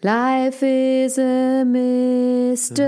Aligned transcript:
Life 0.00 0.62
is 0.62 1.18
a 1.18 1.64
mystery. 1.64 2.80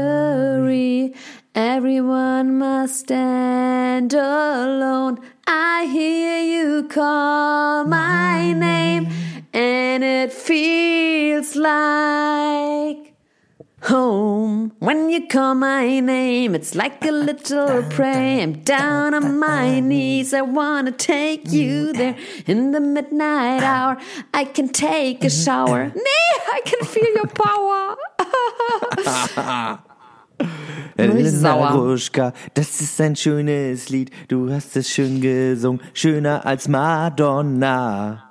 Everyone 1.57 2.57
must 2.59 3.01
stand 3.01 4.15
alone. 4.15 5.19
I 5.45 5.87
hear 5.87 6.41
you 6.41 6.87
call 6.87 7.85
my 7.85 8.53
name, 8.53 9.09
and 9.53 10.05
it 10.05 10.33
feels 10.33 11.57
like 11.57 13.10
home. 13.83 14.73
When 14.79 15.11
you 15.11 15.27
call 15.27 15.55
my 15.55 16.01
name, 16.01 16.55
it's 16.55 16.75
like 16.75 17.05
a 17.05 17.11
little 17.11 17.83
prayer. 17.91 18.43
I'm 18.43 18.61
down 18.63 19.15
on 19.15 19.39
my 19.39 19.81
knees. 19.81 20.35
I 20.35 20.43
wanna 20.43 20.93
take 20.93 21.51
you 21.51 21.93
there 21.93 22.17
in 22.47 22.73
the 22.73 22.81
midnight 22.81 23.63
hour. 23.63 23.97
I 24.35 24.45
can 24.45 24.69
take 24.69 25.25
a 25.25 25.31
shower. 25.31 25.93
Nee, 26.01 26.33
I 26.53 26.61
can 26.65 26.85
feel 26.87 27.15
your 27.15 27.27
power. 27.27 27.97
Elena 30.97 31.71
Ruschka, 31.73 32.33
das 32.55 32.81
ist 32.81 33.01
ein 33.01 33.17
schönes 33.17 33.89
Lied. 33.91 34.11
Du 34.29 34.51
hast 34.51 34.77
es 34.77 34.89
schön 34.91 35.21
gesungen, 35.21 35.81
schöner 35.93 36.47
als 36.47 36.69
Madonna. 36.69 38.30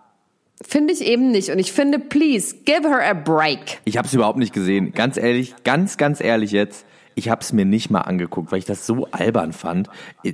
Finde 0.62 0.94
ich 0.94 1.02
eben 1.02 1.32
nicht. 1.32 1.52
Und 1.52 1.60
ich 1.60 1.72
finde, 1.72 2.00
please, 2.00 2.56
give 2.66 2.88
her 2.88 3.02
a 3.02 3.14
break. 3.14 3.80
Ich 3.86 3.98
habe 3.98 4.08
es 4.08 4.14
überhaupt 4.14 4.38
nicht 4.38 4.54
gesehen. 4.54 4.94
Ganz 4.94 5.16
ehrlich, 5.18 5.56
ganz, 5.64 5.98
ganz 5.98 6.20
ehrlich 6.20 6.52
jetzt. 6.52 6.86
Ich 7.16 7.30
habe 7.30 7.42
es 7.42 7.52
mir 7.52 7.66
nicht 7.66 7.90
mal 7.90 8.02
angeguckt, 8.02 8.52
weil 8.52 8.60
ich 8.60 8.66
das 8.66 8.86
so 8.86 9.08
albern 9.12 9.52
fand. 9.52 9.90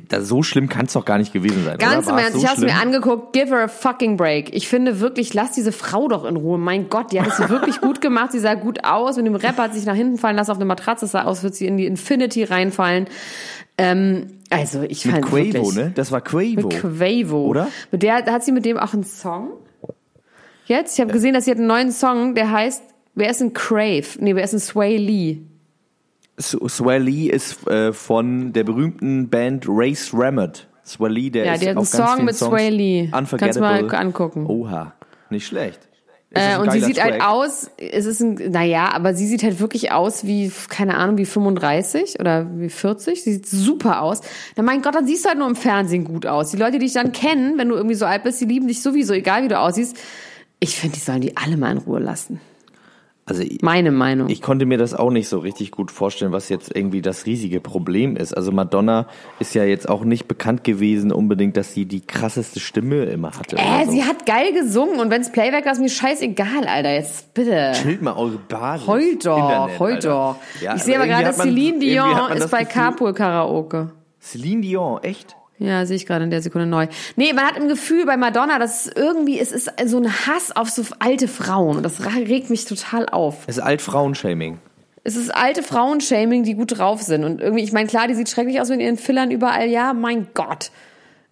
Das, 0.09 0.27
so 0.27 0.43
schlimm 0.43 0.69
kann 0.69 0.85
es 0.85 0.93
doch 0.93 1.05
gar 1.05 1.17
nicht 1.17 1.33
gewesen 1.33 1.63
sein. 1.63 1.77
Ganz 1.79 2.07
im 2.07 2.17
Ernst, 2.17 2.33
so 2.33 2.39
ich 2.39 2.47
habe 2.47 2.57
es 2.57 2.63
mir 2.63 2.79
angeguckt. 2.79 3.33
Give 3.33 3.47
her 3.47 3.63
a 3.63 3.67
fucking 3.67 4.17
break. 4.17 4.53
Ich 4.53 4.67
finde 4.67 4.99
wirklich, 4.99 5.33
lass 5.33 5.51
diese 5.51 5.71
Frau 5.71 6.07
doch 6.07 6.25
in 6.25 6.35
Ruhe. 6.35 6.59
Mein 6.59 6.89
Gott, 6.89 7.11
die 7.11 7.21
hat 7.21 7.39
es 7.39 7.49
wirklich 7.49 7.81
gut 7.81 8.01
gemacht. 8.01 8.33
Sie 8.33 8.39
sah 8.39 8.53
gut 8.53 8.83
aus. 8.83 9.17
Mit 9.17 9.25
dem 9.25 9.35
Rapper 9.35 9.63
hat 9.63 9.73
sich 9.73 9.85
nach 9.85 9.95
hinten 9.95 10.17
fallen 10.17 10.35
lassen 10.35 10.51
auf 10.51 10.57
eine 10.57 10.65
Matratze. 10.65 11.07
sah 11.07 11.23
aus, 11.23 11.41
wird 11.41 11.55
sie 11.55 11.65
in 11.65 11.77
die 11.77 11.85
Infinity 11.85 12.43
reinfallen. 12.43 13.07
Ähm, 13.77 14.27
also 14.51 14.83
ich 14.83 15.03
fand 15.03 15.15
Mit 15.15 15.25
Quavo, 15.25 15.37
wirklich, 15.37 15.75
ne? 15.75 15.91
Das 15.95 16.11
war 16.11 16.21
Quavo. 16.21 16.67
Mit 16.67 16.69
Quavo. 16.81 17.45
Oder? 17.45 17.67
Mit 17.91 18.03
der 18.03 18.25
hat 18.25 18.43
sie 18.43 18.51
mit 18.51 18.65
dem 18.65 18.77
auch 18.77 18.93
einen 18.93 19.03
Song. 19.03 19.49
Jetzt? 20.65 20.95
Ich 20.95 21.01
habe 21.01 21.11
gesehen, 21.11 21.33
dass 21.33 21.45
sie 21.45 21.51
hat 21.51 21.57
einen 21.57 21.67
neuen 21.67 21.91
Song, 21.91 22.35
der 22.35 22.51
heißt, 22.51 22.83
wer 23.13 23.29
ist 23.29 23.41
ein 23.41 23.53
Crave? 23.53 24.05
Nee, 24.19 24.35
wer 24.35 24.43
ist 24.43 24.53
ein 24.53 24.59
Sway 24.59 24.97
Lee? 24.97 25.39
Sway 26.39 26.97
Lee 26.97 27.27
ist 27.27 27.65
äh, 27.67 27.93
von 27.93 28.51
der 28.51 28.63
berühmten 28.63 29.29
Band 29.29 29.65
Race 29.67 30.11
Rammet. 30.13 30.67
Sway 30.85 31.09
Lee, 31.09 31.29
der 31.29 31.45
ja, 31.45 31.53
ist 31.53 31.63
der 31.63 31.69
hat 31.71 31.77
einen 31.77 31.85
Song 31.85 32.25
mit 32.25 32.35
Sway 32.35 32.69
Lee. 32.69 33.09
Kannst 33.11 33.59
mal 33.59 33.93
angucken. 33.95 34.45
Oha, 34.47 34.93
nicht 35.29 35.47
schlecht. 35.47 35.87
Äh, 36.35 36.57
und 36.57 36.69
sie 36.71 36.81
sieht 36.81 37.01
halt 37.01 37.13
Track? 37.13 37.21
halt 37.21 37.31
aus, 37.31 37.71
es 37.77 38.05
ist 38.05 38.19
ein, 38.19 38.51
naja, 38.51 38.89
aber 38.93 39.13
sie 39.13 39.25
sieht 39.25 39.41
halt 39.41 39.61
wirklich 39.61 39.93
aus 39.93 40.25
wie, 40.25 40.51
keine 40.67 40.97
Ahnung, 40.97 41.17
wie 41.17 41.25
35 41.25 42.19
oder 42.19 42.47
wie 42.57 42.67
40. 42.67 43.23
Sie 43.23 43.33
sieht 43.33 43.47
super 43.47 44.01
aus. 44.01 44.19
Na 44.57 44.63
mein 44.63 44.81
Gott, 44.81 44.95
dann 44.95 45.07
siehst 45.07 45.23
du 45.23 45.29
halt 45.29 45.37
nur 45.37 45.47
im 45.47 45.55
Fernsehen 45.55 46.03
gut 46.03 46.25
aus. 46.25 46.51
Die 46.51 46.57
Leute, 46.57 46.73
die 46.73 46.79
dich 46.79 46.93
dann 46.93 47.13
kennen, 47.13 47.57
wenn 47.57 47.69
du 47.69 47.75
irgendwie 47.75 47.95
so 47.95 48.05
alt 48.05 48.23
bist, 48.23 48.41
die 48.41 48.45
lieben 48.45 48.67
dich 48.67 48.81
sowieso, 48.81 49.13
egal 49.13 49.43
wie 49.43 49.47
du 49.47 49.57
aussiehst. 49.57 49.97
Ich 50.59 50.77
finde, 50.77 50.95
die 50.95 51.01
sollen 51.01 51.21
die 51.21 51.37
alle 51.37 51.57
mal 51.57 51.71
in 51.71 51.77
Ruhe 51.79 51.99
lassen. 51.99 52.39
Also 53.27 53.41
ich, 53.41 53.63
meine 53.63 53.91
Meinung. 53.91 54.29
Ich 54.29 54.43
konnte 54.43 54.67
mir 54.67 54.77
das 54.77 54.93
auch 54.93 55.09
nicht 55.09 55.27
so 55.27 55.39
richtig 55.39 55.71
gut 55.71 55.89
vorstellen, 55.89 56.31
was 56.31 56.47
jetzt 56.49 56.75
irgendwie 56.75 57.01
das 57.01 57.25
riesige 57.25 57.59
Problem 57.59 58.15
ist. 58.15 58.33
Also 58.33 58.51
Madonna 58.51 59.07
ist 59.39 59.55
ja 59.55 59.63
jetzt 59.63 59.89
auch 59.89 60.03
nicht 60.03 60.27
bekannt 60.27 60.63
gewesen 60.63 61.11
unbedingt, 61.11 61.57
dass 61.57 61.73
sie 61.73 61.85
die 61.85 62.01
krasseste 62.01 62.59
Stimme 62.59 63.05
immer 63.05 63.31
hatte. 63.31 63.57
Äh, 63.57 63.85
so. 63.85 63.91
sie 63.91 64.03
hat 64.03 64.27
geil 64.27 64.53
gesungen 64.53 64.99
und 64.99 65.09
wenn's 65.09 65.31
Playback 65.31 65.65
war, 65.65 65.71
ist 65.71 65.81
mir 65.81 65.89
scheißegal, 65.89 66.65
Alter. 66.67 66.93
Jetzt 66.93 67.33
bitte. 67.33 67.71
Chillt 67.81 68.03
mal 68.03 68.15
eure 68.15 68.37
Basis. 68.37 68.87
Heul 68.87 69.15
doch, 69.15 69.79
heul 69.79 69.97
doch. 69.97 70.35
Ja, 70.61 70.75
ich 70.75 70.83
sehe 70.83 70.95
aber 70.95 71.07
gerade, 71.07 71.33
Celine 71.33 71.79
Dion 71.79 72.31
ist 72.33 72.51
bei 72.51 72.63
Carpool 72.63 73.13
Karaoke. 73.15 73.91
Celine 74.21 74.61
Dion, 74.61 75.01
echt? 75.01 75.35
Ja, 75.57 75.85
sehe 75.85 75.95
ich 75.95 76.05
gerade 76.05 76.25
in 76.25 76.31
der 76.31 76.41
Sekunde 76.41 76.67
neu. 76.67 76.87
Nee, 77.15 77.31
man 77.33 77.45
hat 77.45 77.57
im 77.57 77.67
Gefühl 77.67 78.05
bei 78.05 78.17
Madonna, 78.17 78.59
dass 78.59 78.85
es 78.85 78.91
irgendwie, 78.93 79.39
es 79.39 79.51
ist 79.51 79.71
so 79.85 79.97
ein 79.97 80.11
Hass 80.11 80.55
auf 80.55 80.69
so 80.69 80.83
alte 80.99 81.27
Frauen. 81.27 81.77
Und 81.77 81.83
das 81.83 82.05
regt 82.05 82.49
mich 82.49 82.65
total 82.65 83.07
auf. 83.07 83.43
Es 83.47 83.57
ist 83.57 83.63
Altfrauenshaming. 83.63 84.57
Es 85.05 85.15
ist 85.15 85.33
alte 85.33 85.63
Frauenshaming, 85.63 86.43
die 86.43 86.55
gut 86.55 86.77
drauf 86.77 87.01
sind. 87.01 87.23
Und 87.23 87.39
irgendwie, 87.39 87.63
ich 87.63 87.71
meine, 87.71 87.87
klar, 87.87 88.07
die 88.07 88.15
sieht 88.15 88.27
schrecklich 88.27 88.59
aus 88.59 88.69
mit 88.69 88.81
ihren 88.81 88.97
Fillern 88.97 89.31
überall. 89.31 89.69
Ja, 89.69 89.93
mein 89.93 90.27
Gott. 90.33 90.71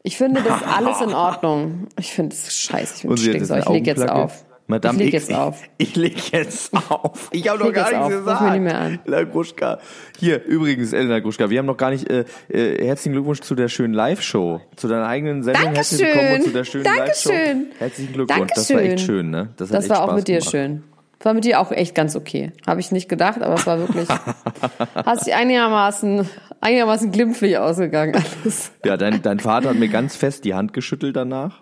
Ich 0.03 0.17
finde 0.17 0.41
das 0.41 0.61
alles 0.77 1.01
in 1.01 1.13
Ordnung. 1.13 1.87
Ich 1.99 2.13
finde 2.13 2.35
es 2.35 2.55
scheiße. 2.55 2.95
Ich 2.97 3.01
bin 3.03 3.17
stinksau. 3.17 3.57
Ich 3.57 3.69
leg 3.69 3.87
jetzt 3.87 4.07
auf. 4.07 4.45
Madame 4.73 4.97
ich 5.03 5.03
leg 5.03 5.13
jetzt 5.13 5.33
auf. 5.33 5.61
Ich 5.77 5.95
leg 5.95 6.31
jetzt 6.31 6.73
auf. 6.89 7.29
Ich 7.31 7.47
habe 7.47 7.63
noch 7.63 7.71
gar 7.71 7.89
nichts 7.89 7.95
auf. 7.95 8.09
gesagt. 8.09 8.41
Ruf 8.41 8.47
mir 8.47 8.53
nicht 8.53 8.63
mehr 8.63 8.79
an. 8.79 8.99
Elena 9.05 9.23
Gruschka. 9.23 9.79
Hier, 10.19 10.43
übrigens, 10.43 10.93
Elena 10.93 11.19
Gruschka, 11.19 11.49
wir 11.49 11.59
haben 11.59 11.67
noch 11.67 11.77
gar 11.77 11.91
nicht, 11.91 12.09
äh, 12.09 12.25
äh, 12.49 12.83
herzlichen 12.83 13.13
Glückwunsch 13.13 13.41
zu 13.41 13.53
der 13.53 13.67
schönen 13.67 13.93
Live-Show. 13.93 14.61
Zu 14.75 14.87
deiner 14.87 15.05
eigenen 15.05 15.43
Sendung. 15.43 15.65
Dankeschön. 15.65 15.99
Herzlich 15.99 16.21
willkommen 16.21 16.41
zu 16.41 16.49
der 16.49 16.63
schönen 16.63 16.85
Live-Show. 16.85 17.29
Dankeschön. 17.29 17.65
Herzlichen 17.77 18.13
Glückwunsch. 18.13 18.39
Dankeschön. 18.39 18.77
Das 18.77 18.83
war 18.83 18.91
echt 18.91 18.99
schön, 19.01 19.29
ne? 19.29 19.49
Das, 19.57 19.69
das 19.69 19.89
war 19.89 19.99
auch 20.01 20.05
Spaß 20.05 20.15
mit 20.15 20.27
dir 20.27 20.37
gemacht. 20.39 20.51
schön. 20.51 20.83
Das 21.19 21.25
war 21.25 21.33
mit 21.35 21.45
dir 21.45 21.59
auch 21.59 21.71
echt 21.71 21.93
ganz 21.93 22.15
okay. 22.15 22.51
Habe 22.65 22.79
ich 22.79 22.91
nicht 22.91 23.07
gedacht, 23.07 23.43
aber 23.43 23.53
es 23.53 23.67
war 23.67 23.77
wirklich, 23.77 24.09
hast 25.05 25.27
dich 25.27 25.35
einigermaßen, 25.35 26.27
einigermaßen 26.61 27.11
glimpflich 27.11 27.59
ausgegangen 27.59 28.15
alles. 28.15 28.71
Ja, 28.83 28.97
dein, 28.97 29.21
dein 29.21 29.39
Vater 29.39 29.69
hat 29.69 29.77
mir 29.77 29.87
ganz 29.87 30.15
fest 30.15 30.43
die 30.45 30.55
Hand 30.55 30.73
geschüttelt 30.73 31.15
danach. 31.15 31.61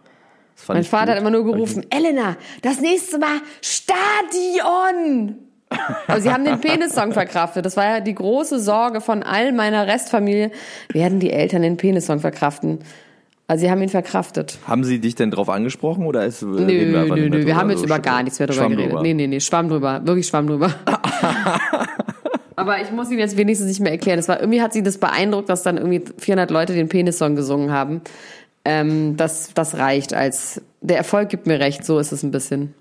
Mein 0.68 0.84
Vater 0.84 1.06
gut. 1.06 1.16
hat 1.16 1.22
immer 1.22 1.32
nur 1.32 1.44
gerufen, 1.44 1.86
Elena, 1.90 2.38
das 2.62 2.80
nächste 2.80 3.18
Mal 3.18 3.42
Stadion! 3.62 5.36
Aber 6.08 6.22
sie 6.22 6.32
haben 6.32 6.44
den 6.44 6.60
Penissong 6.60 7.14
verkraftet. 7.14 7.66
Das 7.66 7.78
war 7.78 7.86
ja 7.86 8.00
die 8.02 8.14
große 8.14 8.60
Sorge 8.60 9.02
von 9.02 9.24
all 9.24 9.54
meiner 9.54 9.88
Restfamilie. 9.88 10.52
Werden 10.92 11.20
die 11.20 11.32
Eltern 11.32 11.62
den 11.62 11.78
Penissong 11.78 12.20
verkraften? 12.20 12.80
Also 13.48 13.66
sie 13.66 13.72
haben 13.72 13.82
ihn 13.82 13.90
verkraftet. 13.90 14.60
Haben 14.66 14.84
sie 14.84 15.00
dich 15.00 15.16
denn 15.16 15.32
drauf 15.32 15.50
angesprochen 15.50 16.06
oder 16.06 16.26
ist 16.26 16.42
nö, 16.42 16.68
wir 16.68 17.16
nö, 17.16 17.30
nö, 17.30 17.46
wir 17.46 17.56
haben 17.58 17.70
jetzt 17.70 17.84
über 17.84 18.00
gar 18.00 18.24
nichts 18.24 18.40
mehr 18.40 18.48
drüber 18.48 18.62
Schwamm 18.62 18.72
geredet. 18.72 18.92
Drüber. 18.92 19.04
Nee, 19.04 19.14
nee, 19.14 19.28
nee, 19.28 19.40
Schwamm 19.42 19.68
drüber, 19.68 20.02
wirklich 20.06 20.28
Schwamm 20.28 20.48
drüber. 20.48 20.74
Aber 22.56 22.80
ich 22.80 22.92
muss 22.92 23.12
ihn 23.12 23.20
jetzt 23.20 23.36
wenigstens 23.36 23.68
nicht 23.68 23.82
mehr 23.82 23.92
erklären. 23.92 24.20
Es 24.20 24.30
war 24.30 24.40
irgendwie 24.40 24.62
hat 24.62 24.72
sie 24.72 24.84
das 24.84 25.00
beeindruckt, 25.00 25.50
dass 25.50 25.64
dann 25.64 25.78
irgendwie 25.78 26.02
400 26.18 26.50
Leute 26.50 26.74
den 26.74 26.88
Penissong 26.88 27.36
gesungen 27.36 27.72
haben. 27.72 28.02
Ähm, 28.64 29.18
das, 29.18 29.54
das 29.54 29.78
reicht 29.78 30.14
als, 30.14 30.62
der 30.82 30.98
Erfolg 30.98 31.30
gibt 31.30 31.48
mir 31.48 31.60
recht, 31.60 31.84
so 31.84 32.00
ist 32.00 32.12
es 32.12 32.24
ein 32.24 32.32
bisschen. 32.32 32.74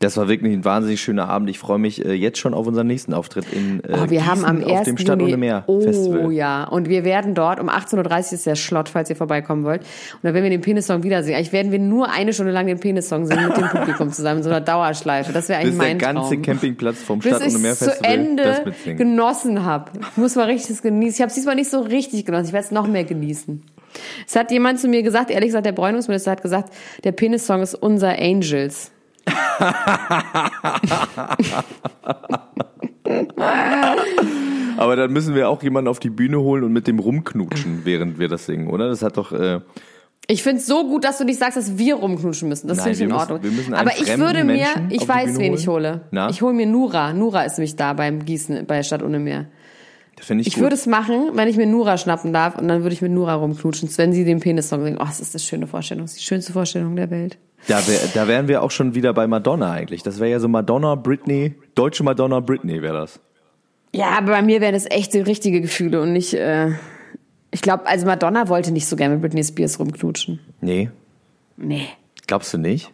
Das 0.00 0.16
war 0.16 0.28
wirklich 0.28 0.52
ein 0.52 0.64
wahnsinnig 0.64 1.00
schöner 1.00 1.28
Abend. 1.28 1.50
Ich 1.50 1.58
freue 1.58 1.78
mich 1.78 2.04
äh, 2.04 2.12
jetzt 2.12 2.38
schon 2.38 2.54
auf 2.54 2.68
unseren 2.68 2.86
nächsten 2.86 3.12
Auftritt 3.14 3.52
in 3.52 3.80
äh, 3.80 3.94
oh, 3.94 4.00
wir 4.02 4.06
Gießen 4.06 4.26
haben 4.26 4.44
am 4.44 4.56
1. 4.58 4.66
auf 4.66 4.82
dem 4.84 4.98
Stadt 4.98 5.20
ohne 5.20 5.36
Meer 5.36 5.64
oh, 5.66 5.80
Festival. 5.80 6.30
ja, 6.30 6.64
und 6.64 6.88
wir 6.88 7.04
werden 7.04 7.34
dort 7.34 7.58
um 7.58 7.68
18.30 7.68 7.96
Uhr 7.98 8.32
ist 8.34 8.46
der 8.46 8.54
Schlott, 8.54 8.88
falls 8.88 9.10
ihr 9.10 9.16
vorbeikommen 9.16 9.64
wollt. 9.64 9.80
Und 9.80 10.20
dann 10.22 10.34
werden 10.34 10.44
wir 10.44 10.50
den 10.50 10.60
Penissong 10.60 11.02
wiedersehen. 11.02 11.34
Eigentlich 11.34 11.52
werden 11.52 11.72
wir 11.72 11.80
nur 11.80 12.12
eine 12.12 12.32
Stunde 12.32 12.52
lang 12.52 12.68
den 12.68 12.78
Penissong 12.78 13.26
singen 13.26 13.48
mit 13.48 13.56
dem 13.56 13.68
Publikum 13.70 14.12
zusammen 14.12 14.38
in 14.38 14.44
so 14.44 14.50
einer 14.50 14.60
Dauerschleife. 14.60 15.32
Das 15.32 15.48
wäre 15.48 15.58
eigentlich 15.58 15.72
Bis 15.72 15.78
mein 15.78 15.98
der 15.98 16.12
ganze 16.12 16.34
Traum. 16.34 16.42
Campingplatz 16.42 17.02
vom 17.02 17.20
Stadt 17.20 17.42
ohne 17.42 17.58
Meer 17.58 17.74
Festival 17.74 17.96
zu 17.96 18.04
Ende 18.04 18.74
genossen 18.96 19.64
habe. 19.64 19.90
Ich 20.12 20.16
muss 20.16 20.36
mal 20.36 20.46
richtig 20.46 20.80
genießen. 20.80 21.16
Ich 21.16 21.20
habe 21.22 21.30
es 21.30 21.34
diesmal 21.34 21.56
nicht 21.56 21.70
so 21.70 21.80
richtig 21.80 22.24
genossen. 22.24 22.46
Ich 22.46 22.52
werde 22.52 22.66
es 22.66 22.70
noch 22.70 22.86
mehr 22.86 23.04
genießen. 23.04 23.64
Es 24.26 24.36
hat 24.36 24.50
jemand 24.50 24.80
zu 24.80 24.88
mir 24.88 25.02
gesagt, 25.02 25.30
ehrlich 25.30 25.48
gesagt, 25.48 25.66
der 25.66 25.72
Bräunungsminister 25.72 26.30
hat 26.32 26.42
gesagt, 26.42 26.72
der 27.04 27.12
Penis-Song 27.12 27.62
ist 27.62 27.74
unser 27.74 28.18
Angels. 28.18 28.90
Aber 34.76 34.96
dann 34.96 35.12
müssen 35.12 35.34
wir 35.34 35.48
auch 35.48 35.62
jemanden 35.62 35.88
auf 35.88 35.98
die 35.98 36.10
Bühne 36.10 36.40
holen 36.40 36.64
und 36.64 36.72
mit 36.72 36.86
dem 36.86 36.98
rumknutschen, 36.98 37.80
während 37.84 38.18
wir 38.18 38.28
das 38.28 38.46
singen, 38.46 38.68
oder? 38.68 38.88
Das 38.88 39.02
hat 39.02 39.16
doch. 39.16 39.32
Äh, 39.32 39.60
Ich 40.28 40.42
finde 40.42 40.58
es 40.60 40.66
so 40.66 40.86
gut, 40.86 41.04
dass 41.04 41.18
du 41.18 41.24
nicht 41.24 41.38
sagst, 41.38 41.56
dass 41.56 41.78
wir 41.78 41.96
rumknutschen 41.96 42.48
müssen. 42.48 42.68
Das 42.68 42.78
finde 42.82 42.92
ich 42.92 43.00
in 43.00 43.12
Ordnung. 43.12 43.40
müssen 43.42 43.74
Aber 43.74 43.90
ich 43.98 44.18
würde 44.18 44.44
mir, 44.44 44.54
Menschen 44.54 44.88
ich 44.90 45.08
weiß, 45.08 45.26
Bühne 45.32 45.38
wen 45.38 45.54
ich 45.54 45.66
holen. 45.68 45.84
hole. 45.86 46.00
Na? 46.10 46.28
Ich 46.30 46.42
hole 46.42 46.54
mir 46.54 46.66
Nura. 46.66 47.12
Nura 47.12 47.42
ist 47.42 47.58
nämlich 47.58 47.76
da 47.76 47.92
beim 47.94 48.24
Gießen 48.24 48.66
bei 48.66 48.82
Stadt 48.82 49.02
ohne 49.02 49.18
Meer. 49.18 49.46
Finde 50.24 50.42
ich, 50.42 50.48
Ich 50.48 50.54
gut. 50.54 50.62
würde 50.64 50.74
es 50.74 50.86
machen, 50.86 51.30
wenn 51.34 51.48
ich 51.48 51.56
mir 51.56 51.66
Nura 51.66 51.96
schnappen 51.98 52.32
darf 52.32 52.56
und 52.58 52.68
dann 52.68 52.82
würde 52.82 52.94
ich 52.94 53.02
mit 53.02 53.12
Nura 53.12 53.34
rumknutschen, 53.34 53.88
wenn 53.96 54.12
sie 54.12 54.24
den 54.24 54.40
Penis-Song 54.40 54.82
singt. 54.84 54.98
Oh, 55.00 55.04
das 55.04 55.20
ist 55.20 55.34
eine 55.34 55.40
schöne 55.40 55.66
Vorstellung. 55.66 56.04
Das 56.04 56.12
ist 56.12 56.20
die 56.20 56.24
schönste 56.24 56.52
Vorstellung 56.52 56.96
der 56.96 57.10
Welt. 57.10 57.38
Da, 57.66 57.86
wär, 57.86 57.98
da 58.14 58.28
wären 58.28 58.46
wir 58.48 58.62
auch 58.62 58.70
schon 58.70 58.94
wieder 58.94 59.12
bei 59.12 59.26
Madonna 59.26 59.70
eigentlich. 59.72 60.02
Das 60.02 60.20
wäre 60.20 60.30
ja 60.30 60.40
so 60.40 60.48
Madonna, 60.48 60.94
Britney, 60.94 61.54
deutsche 61.74 62.04
Madonna, 62.04 62.40
Britney 62.40 62.80
wäre 62.82 62.94
das. 63.00 63.20
Ja, 63.94 64.10
aber 64.18 64.28
bei 64.32 64.42
mir 64.42 64.60
wären 64.60 64.74
das 64.74 64.86
echte, 64.90 65.26
richtige 65.26 65.60
Gefühle 65.60 66.00
und 66.02 66.12
nicht, 66.12 66.34
äh, 66.34 66.70
ich 67.50 67.62
glaube, 67.62 67.86
also 67.86 68.06
Madonna 68.06 68.48
wollte 68.48 68.70
nicht 68.70 68.86
so 68.86 68.96
gerne 68.96 69.14
mit 69.14 69.22
Britney 69.22 69.42
Spears 69.42 69.78
rumknutschen. 69.80 70.38
Nee, 70.60 70.90
Nee. 71.56 71.86
glaubst 72.26 72.52
du 72.54 72.58
nicht? 72.58 72.90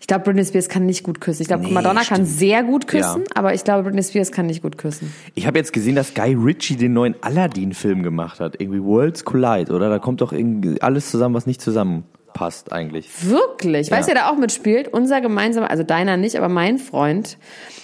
Ich 0.00 0.06
glaube, 0.06 0.24
Britney 0.24 0.44
Spears 0.44 0.68
kann 0.68 0.86
nicht 0.86 1.02
gut 1.02 1.20
küssen. 1.20 1.42
Ich 1.42 1.48
glaube, 1.48 1.64
Nee, 1.64 1.72
Madonna 1.72 2.00
kann 2.02 2.24
stimmt. 2.26 2.28
sehr 2.28 2.62
gut 2.62 2.86
küssen, 2.86 3.22
Ja. 3.22 3.28
aber 3.34 3.54
ich 3.54 3.64
glaube, 3.64 3.84
Britney 3.84 4.02
Spears 4.02 4.32
kann 4.32 4.46
nicht 4.46 4.62
gut 4.62 4.78
küssen. 4.78 5.12
Ich 5.34 5.46
habe 5.46 5.58
jetzt 5.58 5.72
gesehen, 5.72 5.94
dass 5.94 6.14
Guy 6.14 6.34
Ritchie 6.34 6.76
den 6.76 6.92
neuen 6.92 7.14
Aladdin-Film 7.22 8.02
gemacht 8.02 8.40
hat. 8.40 8.60
Irgendwie 8.60 8.82
Worlds 8.82 9.24
Collide, 9.24 9.72
oder? 9.72 9.88
Da 9.90 9.98
kommt 9.98 10.20
doch 10.20 10.32
irgendwie 10.32 10.80
alles 10.82 11.10
zusammen, 11.10 11.34
was 11.34 11.46
nicht 11.46 11.60
zusammenpasst 11.60 12.72
eigentlich. 12.72 13.08
Wirklich? 13.28 13.90
Weißt 13.90 14.08
du, 14.08 14.12
Ja. 14.12 14.16
wer 14.18 14.24
da 14.24 14.30
auch 14.30 14.36
mitspielt? 14.38 14.88
Unser 14.88 15.20
gemeinsamer, 15.20 15.70
also 15.70 15.82
deiner 15.82 16.16
nicht, 16.16 16.36
aber 16.36 16.48
mein 16.48 16.78
Freund, 16.78 17.38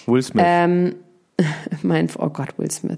Will 0.05 0.21
Smith. 0.21 0.43
ähm, 0.45 0.95
mein, 1.83 2.09
oh 2.17 2.29
Gott, 2.29 2.57
Will 2.57 2.71
Smith. 2.71 2.97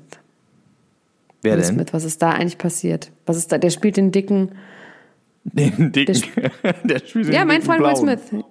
Wer 1.41 1.53
Will 1.53 1.61
denn? 1.61 1.73
Smith, 1.75 1.87
was 1.93 2.03
ist 2.03 2.21
da 2.21 2.31
eigentlich 2.31 2.57
passiert? 2.57 3.11
Was 3.25 3.37
ist 3.37 3.51
da? 3.51 3.57
Der 3.57 3.69
spielt 3.69 3.95
den 3.97 4.11
dicken, 4.11 4.51
Den 5.45 5.91
dicken. 5.93 6.21
Der, 6.83 6.99
spielt 7.05 7.27
den 7.27 7.33
ja, 7.33 7.45
mein 7.45 7.61
Freund 7.61 7.79
Will 7.79 7.87
Blauen. 7.93 8.17
Smith. 8.17 8.43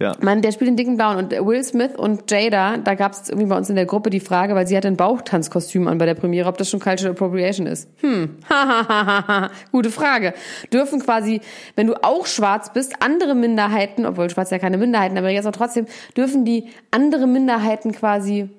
Ja. 0.00 0.14
Mann, 0.20 0.42
der 0.42 0.52
spielt 0.52 0.68
den 0.68 0.76
dicken 0.76 0.96
Blauen 0.96 1.16
und 1.16 1.32
Will 1.32 1.64
Smith 1.64 1.96
und 1.96 2.30
Jada, 2.30 2.76
da 2.76 2.94
gab 2.94 3.12
es 3.12 3.28
irgendwie 3.28 3.48
bei 3.48 3.56
uns 3.56 3.68
in 3.68 3.74
der 3.74 3.84
Gruppe 3.84 4.10
die 4.10 4.20
Frage, 4.20 4.54
weil 4.54 4.64
sie 4.64 4.76
hatte 4.76 4.86
ein 4.86 4.96
Bauchtanzkostüm 4.96 5.88
an 5.88 5.98
bei 5.98 6.06
der 6.06 6.14
Premiere, 6.14 6.48
ob 6.48 6.56
das 6.56 6.70
schon 6.70 6.78
Cultural 6.78 7.14
Appropriation 7.14 7.66
ist. 7.66 7.88
Hm, 8.00 8.36
hahaha, 8.48 9.50
gute 9.72 9.90
Frage. 9.90 10.34
Dürfen 10.72 11.00
quasi, 11.00 11.40
wenn 11.74 11.88
du 11.88 11.94
auch 12.04 12.26
schwarz 12.26 12.72
bist, 12.72 12.94
andere 13.00 13.34
Minderheiten, 13.34 14.06
obwohl 14.06 14.30
schwarz 14.30 14.50
ja 14.50 14.60
keine 14.60 14.78
Minderheiten, 14.78 15.18
aber 15.18 15.30
jetzt 15.30 15.46
auch 15.46 15.52
trotzdem, 15.52 15.86
dürfen 16.16 16.44
die 16.44 16.68
andere 16.92 17.26
Minderheiten 17.26 17.90
quasi 17.90 18.50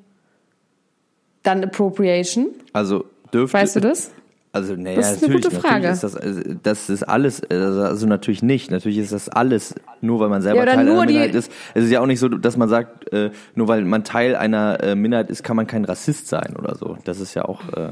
dann 1.44 1.64
Appropriation? 1.64 2.48
Also 2.74 3.06
dürfte. 3.34 3.58
Weißt 3.58 3.78
du 3.78 3.80
das? 3.80 4.12
Also, 4.51 4.75
naja, 4.75 4.96
Das 4.96 5.12
ist 5.12 5.24
eine 5.24 5.34
natürlich, 5.34 5.46
gute 5.54 5.62
Frage. 5.62 5.88
ist 5.90 6.04
das, 6.04 6.16
also, 6.16 6.42
das 6.63 6.90
ist 6.90 7.04
alles, 7.04 7.42
also 7.50 7.84
also 7.84 8.07
natürlich 8.07 8.42
nicht. 8.42 8.72
Natürlich 8.72 8.98
ist 8.98 9.12
das 9.12 9.30
alles, 9.30 9.75
nur 10.01 10.19
weil 10.19 10.30
man 10.30 10.42
selber 10.42 10.62
Ja, 10.62 10.66
Teil 10.66 10.80
einer 10.80 11.06
Minderheit 11.06 11.36
ist. 11.36 11.51
Es 11.75 11.84
ist 11.86 11.92
ja 11.92 12.01
auch 12.01 12.07
nicht 12.07 12.19
so, 12.19 12.28
dass 12.30 12.57
man 12.57 12.68
sagt, 12.68 13.13
äh, 13.13 13.30
nur 13.54 13.68
weil 13.68 13.84
man 13.84 14.04
Teil 14.04 14.36
einer 14.36 14.81
äh, 14.84 14.96
Minderheit 14.96 15.30
ist, 15.30 15.44
kann 15.44 15.56
man 15.56 15.68
kein 15.68 15.86
Rassist 15.86 16.28
sein 16.28 16.56
oder 16.57 16.75
so. 16.75 16.98
Das 17.04 17.19
ist 17.19 17.36
ja 17.36 17.46
auch, 17.46 17.62
äh, 17.74 17.90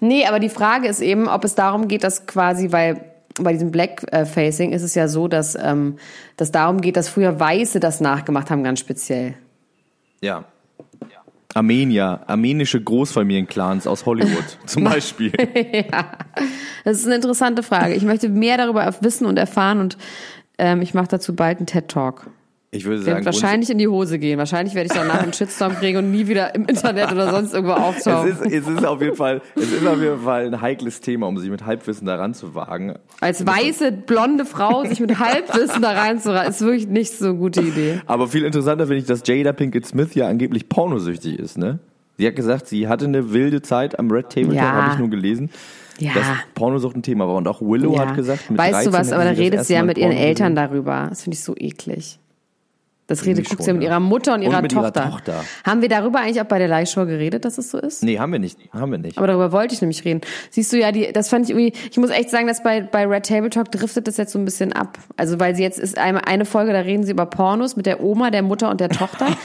Nee, 0.00 0.26
aber 0.26 0.40
die 0.40 0.48
Frage 0.48 0.88
ist 0.88 1.00
eben, 1.00 1.28
ob 1.28 1.44
es 1.44 1.54
darum 1.54 1.88
geht, 1.88 2.04
dass 2.04 2.26
quasi, 2.26 2.72
weil 2.72 3.00
bei 3.40 3.52
diesem 3.52 3.70
Blackfacing 3.70 4.72
ist 4.72 4.82
es 4.82 4.94
ja 4.94 5.08
so, 5.08 5.28
dass 5.28 5.56
ähm, 5.60 5.96
dass 6.36 6.50
darum 6.52 6.80
geht, 6.80 6.96
dass 6.96 7.08
früher 7.08 7.38
Weiße 7.38 7.80
das 7.80 8.00
nachgemacht 8.00 8.50
haben, 8.50 8.64
ganz 8.64 8.80
speziell. 8.80 9.34
ja. 10.20 10.44
Armenier, 11.56 12.20
armenische 12.26 12.80
Großfamilienclans 12.82 13.86
aus 13.86 14.04
Hollywood 14.04 14.44
zum 14.66 14.84
Beispiel. 14.84 15.32
Das 16.84 16.98
ist 16.98 17.06
eine 17.06 17.16
interessante 17.16 17.64
Frage. 17.64 17.94
Ich 17.94 18.04
möchte 18.04 18.28
mehr 18.28 18.56
darüber 18.58 18.94
wissen 19.00 19.26
und 19.26 19.36
erfahren 19.38 19.80
und 19.80 19.98
ähm, 20.56 20.80
ich 20.82 20.94
mache 20.94 21.08
dazu 21.08 21.34
bald 21.34 21.58
einen 21.58 21.66
TED 21.66 21.88
Talk. 21.88 22.30
Ich 22.76 22.84
würde 22.84 23.02
sagen, 23.02 23.24
wahrscheinlich 23.24 23.70
in 23.70 23.78
die 23.78 23.88
Hose 23.88 24.18
gehen. 24.18 24.38
Wahrscheinlich 24.38 24.74
werde 24.74 24.88
ich 24.88 24.92
danach 24.98 25.22
einen 25.22 25.32
Shitstorm 25.32 25.74
kriegen 25.76 25.98
und 25.98 26.10
nie 26.10 26.26
wieder 26.28 26.54
im 26.54 26.64
Internet 26.66 27.12
oder 27.12 27.30
sonst 27.30 27.54
irgendwo 27.54 27.74
es 27.74 27.80
auftauchen. 27.80 28.28
ist, 28.30 28.40
es 28.42 28.66
ist 28.68 28.84
auf 28.84 29.00
jeden 29.02 29.16
Fall, 29.16 29.40
es 29.54 29.72
ist 29.72 29.86
auf 29.86 30.00
jeden 30.00 30.20
Fall 30.20 30.46
ein 30.46 30.60
heikles 30.60 31.00
Thema, 31.00 31.26
um 31.26 31.38
sich 31.38 31.50
mit 31.50 31.64
Halbwissen 31.66 32.06
daran 32.06 32.34
zu 32.34 32.54
wagen. 32.54 32.94
Als 33.20 33.46
weiße, 33.46 33.92
blonde 33.92 34.44
Frau 34.44 34.84
sich 34.84 35.00
mit 35.00 35.18
Halbwissen 35.18 35.82
da 35.82 35.92
reinzureißen, 35.92 36.50
ist 36.50 36.60
wirklich 36.60 36.86
nicht 36.88 37.12
so 37.12 37.26
eine 37.26 37.34
gute 37.34 37.60
Idee. 37.62 38.00
Aber 38.06 38.28
viel 38.28 38.44
interessanter 38.44 38.86
finde 38.86 39.00
ich, 39.00 39.06
dass 39.06 39.22
Jada 39.26 39.52
Pinkett 39.52 39.86
Smith 39.86 40.14
ja 40.14 40.26
angeblich 40.28 40.68
pornosüchtig 40.68 41.38
ist, 41.38 41.58
ne? 41.58 41.78
Sie 42.18 42.26
hat 42.26 42.34
gesagt, 42.34 42.66
sie 42.66 42.88
hatte 42.88 43.04
eine 43.04 43.32
wilde 43.32 43.60
Zeit 43.60 43.98
am 43.98 44.10
Red 44.10 44.30
Table 44.30 44.54
Talk, 44.54 44.56
Ja. 44.56 44.72
habe 44.72 44.92
ich 44.94 44.98
nur 44.98 45.10
gelesen. 45.10 45.50
Ja. 45.98 46.12
Dass 46.14 46.26
Pornosucht 46.54 46.96
ein 46.96 47.02
Thema 47.02 47.26
war. 47.26 47.34
Und 47.36 47.48
auch 47.48 47.60
Willow 47.62 47.94
Ja. 47.94 48.06
hat 48.08 48.14
gesagt, 48.16 48.50
mit 48.50 48.58
weißt 48.58 48.72
13 48.74 48.92
du 48.92 48.98
was, 48.98 49.12
aber 49.12 49.24
da 49.24 49.30
redet 49.30 49.64
sie 49.64 49.74
ja 49.74 49.82
mit 49.82 49.96
ihren 49.98 50.12
Eltern 50.12 50.54
darüber. 50.54 51.06
Das 51.08 51.22
finde 51.22 51.36
ich 51.36 51.42
so 51.44 51.54
eklig. 51.56 52.18
Das 53.08 53.24
redet, 53.24 53.48
guckt 53.48 53.62
sie 53.62 53.68
ja 53.68 53.74
mit 53.74 53.84
ihrer 53.84 54.00
Mutter 54.00 54.34
und 54.34 54.40
Und 54.40 54.50
ihrer, 54.50 54.62
mit 54.62 54.72
ihrer 54.72 54.92
Tochter. 54.92 55.10
Tochter. 55.10 55.44
Haben 55.64 55.80
wir 55.80 55.88
darüber 55.88 56.20
eigentlich 56.20 56.40
auch 56.40 56.46
bei 56.46 56.58
der 56.58 56.66
Live-Show 56.66 57.06
geredet, 57.06 57.44
dass 57.44 57.56
es 57.56 57.70
so 57.70 57.78
ist? 57.78 58.02
Nee, 58.02 58.18
haben 58.18 58.32
wir 58.32 58.40
nicht. 58.40 58.58
Haben 58.72 58.90
wir 58.90 58.98
nicht. 58.98 59.16
Aber 59.16 59.28
darüber 59.28 59.52
wollte 59.52 59.74
ich 59.74 59.80
nämlich 59.80 60.04
reden. 60.04 60.22
Siehst 60.50 60.72
du 60.72 60.78
ja, 60.78 60.90
die, 60.90 61.12
das 61.12 61.28
fand 61.28 61.48
ich 61.48 61.50
irgendwie, 61.56 61.72
ich 61.88 61.96
muss 61.98 62.10
echt 62.10 62.30
sagen, 62.30 62.48
dass 62.48 62.64
bei, 62.64 62.80
bei 62.80 63.06
Red 63.06 63.26
Table 63.26 63.50
Talk 63.50 63.70
driftet 63.70 64.08
das 64.08 64.16
jetzt 64.16 64.32
so 64.32 64.38
ein 64.38 64.44
bisschen 64.44 64.72
ab. 64.72 64.98
Also, 65.16 65.38
weil 65.38 65.54
sie 65.54 65.62
jetzt 65.62 65.78
ist 65.78 65.98
eine, 65.98 66.26
eine 66.26 66.44
Folge, 66.44 66.72
da 66.72 66.80
reden 66.80 67.04
sie 67.04 67.12
über 67.12 67.26
Pornos 67.26 67.76
mit 67.76 67.86
der 67.86 68.02
Oma, 68.02 68.30
der 68.30 68.42
Mutter 68.42 68.70
und 68.70 68.80
der 68.80 68.88
Tochter. 68.88 69.28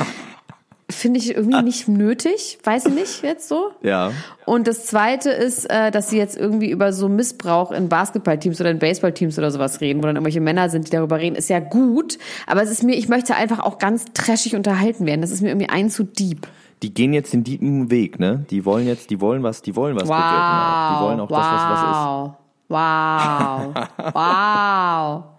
Finde 0.91 1.19
ich 1.19 1.35
irgendwie 1.35 1.61
nicht 1.63 1.87
nötig, 1.87 2.59
weiß 2.63 2.87
ich 2.87 2.93
nicht 2.93 3.23
jetzt 3.23 3.47
so. 3.47 3.71
Ja. 3.81 4.11
Und 4.45 4.67
das 4.67 4.85
zweite 4.85 5.31
ist, 5.31 5.69
äh, 5.69 5.91
dass 5.91 6.09
sie 6.09 6.17
jetzt 6.17 6.37
irgendwie 6.37 6.69
über 6.69 6.93
so 6.93 7.09
Missbrauch 7.09 7.71
in 7.71 7.89
Basketballteams 7.89 8.59
oder 8.59 8.69
in 8.69 8.79
Baseballteams 8.79 9.37
oder 9.37 9.49
sowas 9.49 9.81
reden, 9.81 9.99
wo 9.99 10.07
dann 10.07 10.15
irgendwelche 10.15 10.41
Männer 10.41 10.69
sind, 10.69 10.87
die 10.87 10.91
darüber 10.91 11.19
reden, 11.19 11.35
ist 11.35 11.49
ja 11.49 11.59
gut. 11.59 12.17
Aber 12.47 12.61
es 12.61 12.69
ist 12.69 12.83
mir, 12.83 12.95
ich 12.95 13.09
möchte 13.09 13.35
einfach 13.35 13.59
auch 13.59 13.77
ganz 13.77 14.05
trashig 14.13 14.55
unterhalten 14.55 15.05
werden. 15.05 15.21
Das 15.21 15.31
ist 15.31 15.41
mir 15.41 15.49
irgendwie 15.49 15.69
ein 15.69 15.89
zu 15.89 16.03
deep. 16.03 16.47
Die 16.83 16.93
gehen 16.93 17.13
jetzt 17.13 17.33
den 17.33 17.43
tiefen 17.43 17.91
Weg, 17.91 18.19
ne? 18.19 18.45
Die 18.49 18.65
wollen 18.65 18.87
jetzt, 18.87 19.09
die 19.09 19.21
wollen 19.21 19.43
was, 19.43 19.61
die 19.61 19.75
wollen 19.75 19.95
was 19.95 20.03
bewirken. 20.03 20.25
Auch. 20.25 20.97
Die 20.97 21.05
wollen 21.05 21.19
auch 21.19 21.29
wow. 21.29 21.37
das, 21.37 21.47
was 21.47 21.71
was 21.71 21.81
ist. 21.91 22.41
Wow. 22.69 24.13
Wow. 24.13 25.23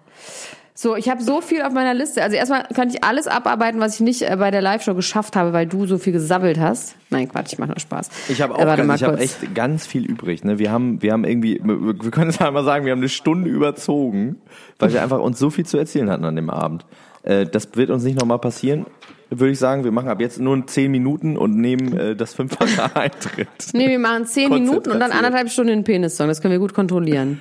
So, 0.82 0.96
ich 0.96 1.08
habe 1.08 1.22
so 1.22 1.40
viel 1.40 1.62
auf 1.62 1.72
meiner 1.72 1.94
Liste. 1.94 2.24
Also 2.24 2.36
erstmal 2.36 2.64
kann 2.74 2.90
ich 2.90 3.04
alles 3.04 3.28
abarbeiten, 3.28 3.78
was 3.78 3.94
ich 3.94 4.00
nicht 4.00 4.22
äh, 4.28 4.36
bei 4.36 4.50
der 4.50 4.62
Live-Show 4.62 4.96
geschafft 4.96 5.36
habe, 5.36 5.52
weil 5.52 5.64
du 5.64 5.86
so 5.86 5.96
viel 5.96 6.12
gesabbelt 6.12 6.58
hast. 6.58 6.96
Nein, 7.08 7.28
Quatsch, 7.28 7.52
ich 7.52 7.60
mache 7.60 7.68
nur 7.68 7.78
Spaß. 7.78 8.10
Ich 8.30 8.42
habe 8.42 8.56
auch 8.56 8.58
Äh, 8.58 8.64
mal 8.64 8.76
ganz, 8.76 9.00
ich 9.00 9.06
hab 9.06 9.20
echt 9.20 9.54
ganz 9.54 9.86
viel 9.86 10.04
übrig. 10.04 10.42
Ne? 10.42 10.58
Wir 10.58 10.72
haben, 10.72 11.00
wir 11.00 11.12
haben 11.12 11.22
irgendwie, 11.22 11.60
wir 11.62 12.10
können 12.10 12.30
es 12.30 12.40
einmal 12.40 12.64
sagen, 12.64 12.84
wir 12.84 12.90
haben 12.90 12.98
eine 12.98 13.08
Stunde 13.08 13.48
überzogen, 13.48 14.40
weil 14.80 14.92
wir 14.92 15.04
einfach 15.04 15.20
uns 15.20 15.38
so 15.38 15.50
viel 15.50 15.64
zu 15.64 15.78
erzählen 15.78 16.10
hatten 16.10 16.24
an 16.24 16.34
dem 16.34 16.50
Abend. 16.50 16.84
Äh, 17.22 17.46
das 17.46 17.68
wird 17.76 17.90
uns 17.90 18.02
nicht 18.02 18.18
nochmal 18.18 18.40
passieren, 18.40 18.84
würde 19.30 19.52
ich 19.52 19.60
sagen. 19.60 19.84
Wir 19.84 19.92
machen 19.92 20.08
ab 20.08 20.20
jetzt 20.20 20.40
nur 20.40 20.66
zehn 20.66 20.90
Minuten 20.90 21.36
und 21.36 21.56
nehmen 21.60 21.96
äh, 21.96 22.16
das 22.16 22.34
fünffache 22.34 22.96
Eintritt. 22.96 23.46
Nee, 23.72 23.88
wir 23.88 24.00
machen 24.00 24.26
zehn 24.26 24.52
Minuten 24.52 24.90
und 24.90 24.98
dann 24.98 25.12
anderthalb 25.12 25.48
Stunden 25.48 25.70
den 25.70 25.84
Penis-Song. 25.84 26.26
Das 26.26 26.42
können 26.42 26.50
wir 26.50 26.58
gut 26.58 26.74
kontrollieren. 26.74 27.40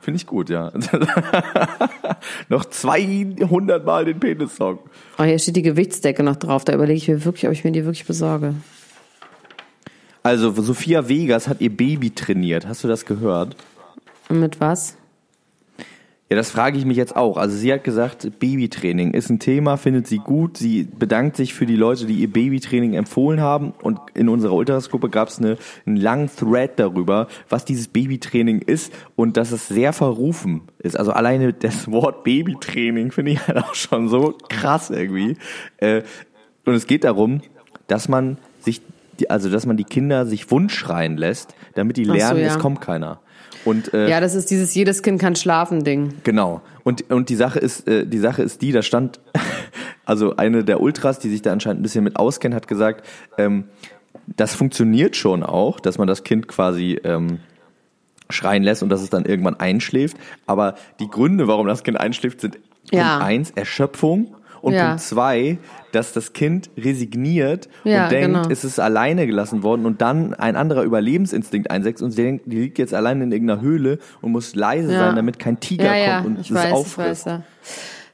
Finde 0.00 0.16
ich 0.16 0.26
gut, 0.26 0.48
ja. 0.48 0.72
noch 2.48 2.64
200 2.64 3.84
Mal 3.84 4.04
den 4.04 4.20
Penis-Song. 4.20 4.78
Oh, 5.18 5.24
hier 5.24 5.38
steht 5.38 5.56
die 5.56 5.62
Gewichtsdecke 5.62 6.22
noch 6.22 6.36
drauf. 6.36 6.64
Da 6.64 6.74
überlege 6.74 6.98
ich 6.98 7.08
mir 7.08 7.24
wirklich, 7.24 7.46
ob 7.46 7.52
ich 7.52 7.64
mir 7.64 7.72
die 7.72 7.84
wirklich 7.84 8.06
besorge. 8.06 8.54
Also, 10.22 10.52
Sophia 10.62 11.08
Vegas 11.08 11.48
hat 11.48 11.60
ihr 11.60 11.74
Baby 11.74 12.10
trainiert. 12.10 12.66
Hast 12.66 12.84
du 12.84 12.88
das 12.88 13.06
gehört? 13.06 13.56
Mit 14.28 14.60
was? 14.60 14.97
Ja, 16.30 16.36
das 16.36 16.50
frage 16.50 16.76
ich 16.76 16.84
mich 16.84 16.98
jetzt 16.98 17.16
auch. 17.16 17.38
Also 17.38 17.56
sie 17.56 17.72
hat 17.72 17.84
gesagt, 17.84 18.38
Babytraining 18.38 19.14
ist 19.14 19.30
ein 19.30 19.38
Thema, 19.38 19.78
findet 19.78 20.06
sie 20.06 20.18
gut. 20.18 20.58
Sie 20.58 20.82
bedankt 20.84 21.36
sich 21.36 21.54
für 21.54 21.64
die 21.64 21.74
Leute, 21.76 22.04
die 22.04 22.16
ihr 22.16 22.30
Babytraining 22.30 22.92
empfohlen 22.92 23.40
haben. 23.40 23.72
Und 23.80 23.98
in 24.12 24.28
unserer 24.28 24.52
Ultrasgruppe 24.52 25.08
gab 25.08 25.28
es 25.28 25.38
eine, 25.38 25.56
einen 25.86 25.96
langen 25.96 26.28
Thread 26.28 26.72
darüber, 26.78 27.28
was 27.48 27.64
dieses 27.64 27.88
Babytraining 27.88 28.60
ist 28.60 28.92
und 29.16 29.38
dass 29.38 29.52
es 29.52 29.68
sehr 29.68 29.94
verrufen 29.94 30.62
ist. 30.80 30.98
Also 30.98 31.12
alleine 31.12 31.54
das 31.54 31.90
Wort 31.90 32.24
Babytraining 32.24 33.10
finde 33.10 33.32
ich 33.32 33.40
halt 33.48 33.56
auch 33.58 33.74
schon 33.74 34.10
so 34.10 34.36
krass 34.50 34.90
irgendwie. 34.90 35.38
Äh, 35.78 36.02
Und 36.66 36.74
es 36.74 36.86
geht 36.86 37.04
darum, 37.04 37.40
dass 37.86 38.06
man 38.06 38.36
sich, 38.60 38.82
die- 39.18 39.30
also 39.30 39.48
dass 39.48 39.64
man 39.64 39.78
die 39.78 39.84
Kinder 39.84 40.26
sich 40.26 40.50
Wunsch 40.50 40.74
schreien 40.74 41.16
lässt, 41.16 41.54
damit 41.74 41.96
die 41.96 42.04
so, 42.04 42.12
lernen, 42.12 42.40
ja. 42.40 42.48
es 42.48 42.58
kommt 42.58 42.82
keiner. 42.82 43.20
Und 43.68 43.92
äh, 43.92 44.08
Ja, 44.08 44.20
das 44.20 44.34
ist 44.34 44.50
dieses 44.50 44.74
jedes 44.74 45.02
Kind 45.02 45.20
kann 45.20 45.36
schlafen 45.36 45.84
Ding. 45.84 46.14
Genau. 46.24 46.62
Und, 46.84 47.10
und 47.10 47.28
die 47.28 47.36
Sache 47.36 47.58
ist, 47.58 47.86
äh, 47.86 48.06
die 48.06 48.18
Sache 48.18 48.42
ist 48.42 48.62
die, 48.62 48.72
da 48.72 48.82
stand, 48.82 49.20
also 50.06 50.36
eine 50.36 50.64
der 50.64 50.80
Ultras, 50.80 51.18
die 51.18 51.28
sich 51.28 51.42
da 51.42 51.52
anscheinend 51.52 51.80
ein 51.80 51.82
bisschen 51.82 52.04
mit 52.04 52.16
auskennt, 52.16 52.54
hat 52.54 52.66
gesagt, 52.66 53.04
ähm, 53.36 53.64
das 54.26 54.54
funktioniert 54.54 55.16
schon 55.16 55.42
auch, 55.42 55.80
dass 55.80 55.98
man 55.98 56.08
das 56.08 56.24
Kind 56.24 56.48
quasi 56.48 56.98
ähm, 57.04 57.40
schreien 58.30 58.62
lässt 58.62 58.82
und 58.82 58.88
dass 58.88 59.02
es 59.02 59.10
dann 59.10 59.24
irgendwann 59.24 59.60
einschläft. 59.60 60.16
Aber 60.46 60.74
die 61.00 61.08
Gründe, 61.08 61.48
warum 61.48 61.66
das 61.66 61.84
Kind 61.84 61.98
einschläft, 61.98 62.40
sind 62.40 62.58
Ja. 62.90 63.16
Punkt 63.18 63.24
eins, 63.24 63.50
Erschöpfung 63.50 64.34
und 64.60 64.74
Ja. 64.74 64.88
Punkt 64.88 65.00
zwei, 65.02 65.58
dass 65.92 66.12
das 66.12 66.32
Kind 66.32 66.70
resigniert 66.76 67.68
Ja, 67.84 68.04
und 68.04 68.12
denkt, 68.12 68.26
genau. 68.36 68.48
es 68.50 68.64
ist 68.64 68.78
alleine 68.78 69.26
gelassen 69.26 69.62
worden 69.62 69.86
und 69.86 70.00
dann 70.00 70.34
ein 70.34 70.56
anderer 70.56 70.82
Überlebensinstinkt 70.82 71.70
einsetzt 71.70 72.02
und 72.02 72.10
sie 72.10 72.22
denkt, 72.22 72.44
die 72.46 72.56
liegt 72.60 72.78
jetzt 72.78 72.94
alleine 72.94 73.24
in 73.24 73.32
irgendeiner 73.32 73.60
Höhle 73.60 73.98
und 74.20 74.32
muss 74.32 74.54
leise 74.54 74.92
Ja. 74.92 74.98
sein, 74.98 75.16
damit 75.16 75.38
kein 75.38 75.60
Tiger 75.60 75.84
Ja, 75.84 75.94
ja, 75.96 76.14
kommt 76.20 76.26
und 76.36 76.40
ich 76.40 76.50
es 76.50 76.56
weiß, 76.56 76.66
ich 76.66 76.72
auffrisst. 76.72 77.26
weiß, 77.26 77.32
ja. 77.32 77.42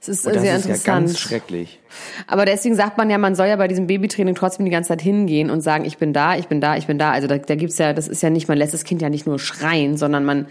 Es 0.00 0.08
ist 0.08 0.26
Und 0.26 0.34
das 0.36 0.42
sehr 0.42 0.56
ist 0.56 0.64
ja 0.66 0.72
interessant. 0.72 1.06
ganz 1.06 1.18
schrecklich. 1.18 1.80
Aber 2.26 2.44
deswegen 2.44 2.74
sagt 2.74 2.98
man 2.98 3.08
ja, 3.08 3.16
man 3.16 3.34
soll 3.34 3.46
ja 3.46 3.56
bei 3.56 3.68
diesem 3.68 3.86
Babytraining 3.86 4.34
trotzdem 4.34 4.66
die 4.66 4.70
ganze 4.70 4.88
Zeit 4.88 5.00
hingehen 5.00 5.48
und 5.48 5.62
sagen, 5.62 5.86
ich 5.86 5.96
bin 5.96 6.12
da, 6.12 6.36
ich 6.36 6.46
bin 6.46 6.60
da, 6.60 6.76
ich 6.76 6.86
bin 6.86 6.98
da. 6.98 7.12
Also 7.12 7.26
da, 7.26 7.38
da 7.38 7.54
gibt's 7.54 7.78
ja, 7.78 7.94
das 7.94 8.06
ist 8.06 8.22
ja 8.22 8.28
nicht, 8.28 8.46
man 8.46 8.58
lässt 8.58 8.74
das 8.74 8.84
Kind 8.84 9.00
ja 9.00 9.08
nicht 9.08 9.26
nur 9.26 9.38
schreien, 9.38 9.96
sondern 9.96 10.26
man 10.26 10.44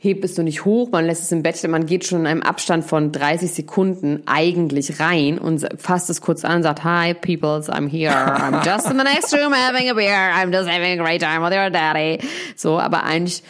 hebt 0.00 0.24
es 0.24 0.36
nur 0.36 0.44
nicht 0.44 0.64
hoch, 0.64 0.90
man 0.92 1.04
lässt 1.04 1.22
es 1.22 1.32
im 1.32 1.42
Bett, 1.42 1.60
man 1.68 1.84
geht 1.84 2.06
schon 2.06 2.20
in 2.20 2.26
einem 2.28 2.42
Abstand 2.42 2.84
von 2.84 3.10
30 3.10 3.52
Sekunden 3.52 4.22
eigentlich 4.26 5.00
rein 5.00 5.38
und 5.38 5.66
fasst 5.76 6.08
es 6.08 6.20
kurz 6.20 6.44
an 6.44 6.58
und 6.58 6.62
sagt, 6.62 6.84
hi 6.84 7.14
peoples, 7.14 7.68
I'm 7.68 7.88
here, 7.88 8.14
I'm 8.14 8.64
just 8.64 8.88
in 8.88 8.96
the 8.96 9.04
next 9.04 9.34
room 9.34 9.52
having 9.52 9.90
a 9.90 9.94
beer, 9.94 10.32
I'm 10.34 10.52
just 10.52 10.70
having 10.70 11.00
a 11.00 11.02
great 11.02 11.20
time 11.20 11.44
with 11.44 11.52
your 11.52 11.68
daddy. 11.68 12.20
So, 12.54 12.78
aber 12.78 13.02
eigentlich, 13.02 13.42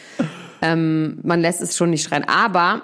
ähm, 0.63 1.19
man 1.23 1.43
lässt 1.43 1.61
es 1.61 1.77
schon 1.77 1.91
nicht 1.91 2.09
schreien. 2.09 2.25
Aber 2.27 2.81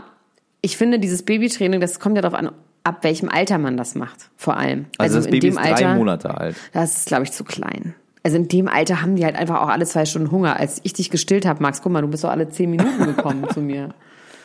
ich 0.61 0.77
finde, 0.77 0.99
dieses 0.99 1.23
Babytraining, 1.23 1.81
das 1.81 1.99
kommt 2.01 2.17
ja 2.17 2.23
darauf 2.23 2.39
an, 2.39 2.51
ab 2.85 2.99
welchem 3.03 3.31
Alter 3.31 3.57
man 3.57 3.79
das 3.79 3.95
macht, 3.95 4.29
vor 4.37 4.59
allem. 4.59 4.87
Also, 4.99 5.17
das 5.17 5.25
in 5.25 5.33
Baby 5.33 5.49
dem 5.49 5.57
ist 5.57 5.65
drei 5.65 5.73
Alter, 5.73 5.95
Monate 5.95 6.37
alt. 6.37 6.57
Das 6.75 6.99
ist, 6.99 7.07
glaube 7.07 7.23
ich, 7.23 7.33
zu 7.33 7.45
klein. 7.45 7.95
Also 8.25 8.37
in 8.39 8.49
dem 8.49 8.67
Alter 8.69 9.03
haben 9.03 9.15
die 9.17 9.25
halt 9.25 9.37
einfach 9.37 9.61
auch 9.61 9.69
alle 9.69 9.85
zwei 9.85 10.05
Stunden 10.07 10.31
Hunger. 10.31 10.59
Als 10.59 10.81
ich 10.83 10.95
dich 10.95 11.11
gestillt 11.11 11.45
habe, 11.47 11.63
Max, 11.63 11.83
guck 11.83 11.93
mal, 11.93 12.01
du 12.01 12.09
bist 12.09 12.25
doch 12.25 12.31
alle 12.31 12.49
zehn 12.49 12.71
Minuten 12.71 13.05
gekommen 13.05 13.47
zu 13.53 13.61
mir. 13.61 13.91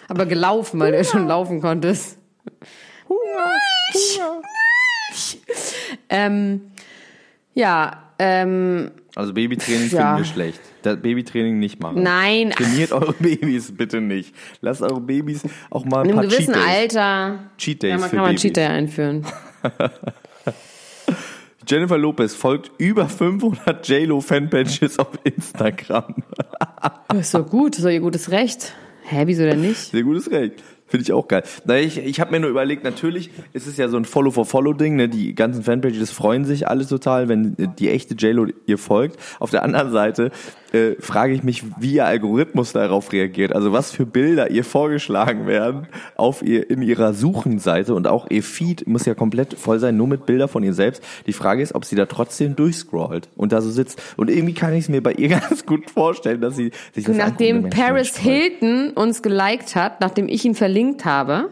Aber 0.10 0.26
gelaufen, 0.26 0.80
weil 0.80 0.92
du 0.92 0.98
ja 0.98 1.04
schon 1.04 1.28
laufen 1.28 1.62
konntest. 1.62 2.18
Ähm, 6.10 6.62
ja, 7.54 8.04
ähm, 8.20 8.92
Also 9.16 9.34
Babytraining 9.34 9.90
Ja. 9.90 9.98
finden 9.98 10.18
wir 10.18 10.26
schlecht. 10.26 10.60
Das 10.82 10.98
Babytraining 11.02 11.60
nicht 11.60 11.82
machen. 11.82 12.04
Nein. 12.04 12.52
Trainiert 12.52 12.92
eure 12.92 13.14
Babys 13.14 13.76
bitte 13.76 14.02
nicht. 14.02 14.34
Lasst 14.62 14.82
eure 14.82 15.02
Babys 15.02 15.44
auch 15.70 15.86
mal 15.86 16.02
ein 16.02 16.10
in 16.10 16.16
paar 16.16 16.22
einem 16.24 16.30
gewissen 16.32 16.54
Cheat 16.54 16.66
Days. 16.66 16.96
Alter 16.96 17.40
Cheat 17.58 17.84
Days 17.84 17.92
ja, 17.92 17.98
man 17.98 18.10
für 18.10 18.16
kann 18.16 18.26
man 18.26 18.32
Babys. 18.32 18.42
Cheat 18.42 18.58
Day 18.58 18.66
einführen. 18.68 19.26
Jennifer 21.68 21.98
Lopez 21.98 22.36
folgt 22.36 22.72
über 22.78 23.08
500 23.08 23.88
JLo 23.88 24.22
Fanpages 24.22 25.00
auf 25.00 25.20
Instagram. 25.24 26.16
Das 27.10 27.20
ist 27.20 27.34
doch 27.34 27.50
gut, 27.50 27.78
doch 27.80 27.90
ihr 27.90 28.00
gutes 28.00 28.30
Recht. 28.30 28.74
Hä, 29.04 29.24
wieso 29.26 29.44
denn 29.44 29.62
nicht? 29.62 29.78
Sehr 29.78 30.04
gutes 30.04 30.30
Recht. 30.30 30.64
Finde 30.90 31.04
ich 31.04 31.12
auch 31.12 31.28
geil. 31.28 31.44
Na, 31.66 31.78
ich 31.78 31.98
ich 31.98 32.20
habe 32.20 32.32
mir 32.32 32.40
nur 32.40 32.50
überlegt, 32.50 32.84
natürlich 32.84 33.30
ist 33.54 33.68
es 33.68 33.78
ja 33.78 33.90
so 33.90 33.98
ein 33.98 34.06
Follow-for-Follow-Ding. 34.06 34.96
Ne? 34.96 35.10
Die 35.10 35.36
ganzen 35.36 35.64
Fanpages 35.64 36.12
freuen 36.12 36.46
sich 36.46 36.68
alle 36.68 36.88
total, 36.88 37.30
wenn 37.30 37.56
die 37.78 37.90
echte 37.90 38.16
JLo 38.16 38.48
ihr 38.66 38.78
folgt. 38.78 39.20
Auf 39.40 39.52
der 39.52 39.64
anderen 39.64 39.92
Seite 39.92 40.32
äh, 40.74 40.96
frage 41.00 41.34
ich 41.34 41.44
mich, 41.44 41.64
wie 41.80 41.96
ihr 41.96 42.06
Algorithmus 42.06 42.74
darauf 42.74 43.12
reagiert. 43.12 43.54
Also 43.54 43.72
was 43.72 43.92
für 43.92 44.06
Bilder 44.06 44.52
ihr 44.52 44.64
vorgeschlagen 44.64 45.48
werden 45.48 45.88
auf 46.16 46.42
ihr 46.42 46.70
in 46.70 46.82
ihrer 46.82 47.14
Suchenseite 47.14 47.94
und 47.94 48.08
auch 48.08 48.30
ihr 48.30 48.44
Feed 48.44 48.88
muss 48.88 49.06
ja 49.06 49.16
komplett 49.16 49.54
voll 49.54 49.80
sein, 49.80 49.98
nur 49.98 50.08
mit 50.08 50.26
Bilder 50.26 50.48
von 50.48 50.64
ihr 50.64 50.74
selbst. 50.74 51.04
Die 51.26 51.34
Frage 51.34 51.62
ist, 51.62 51.76
ob 51.76 51.86
sie 51.86 51.96
da 51.96 52.06
trotzdem 52.06 52.56
durchscrollt 52.56 53.30
und 53.36 53.52
da 53.52 53.62
so 53.62 53.70
sitzt. 53.70 54.02
Und 54.18 54.30
irgendwie 54.30 54.54
kann 54.54 54.74
ich 54.74 54.82
es 54.82 54.90
mir 54.90 55.02
bei 55.02 55.14
ihr 55.14 55.30
ganz 55.40 55.66
gut 55.66 55.90
vorstellen, 55.90 56.42
dass 56.42 56.56
sie 56.56 56.72
sich 56.94 57.06
das 57.06 57.16
anguckt 57.16 57.30
Nachdem 57.30 57.62
denkt, 57.64 57.76
Paris. 57.76 58.18
Hilton 58.18 58.92
uns 58.92 59.22
geliked 59.22 59.76
hat, 59.76 60.02
nachdem 60.02 60.28
ich 60.28 60.46
ihn 60.46 60.56
verlinkt 60.56 61.06
habe, 61.06 61.50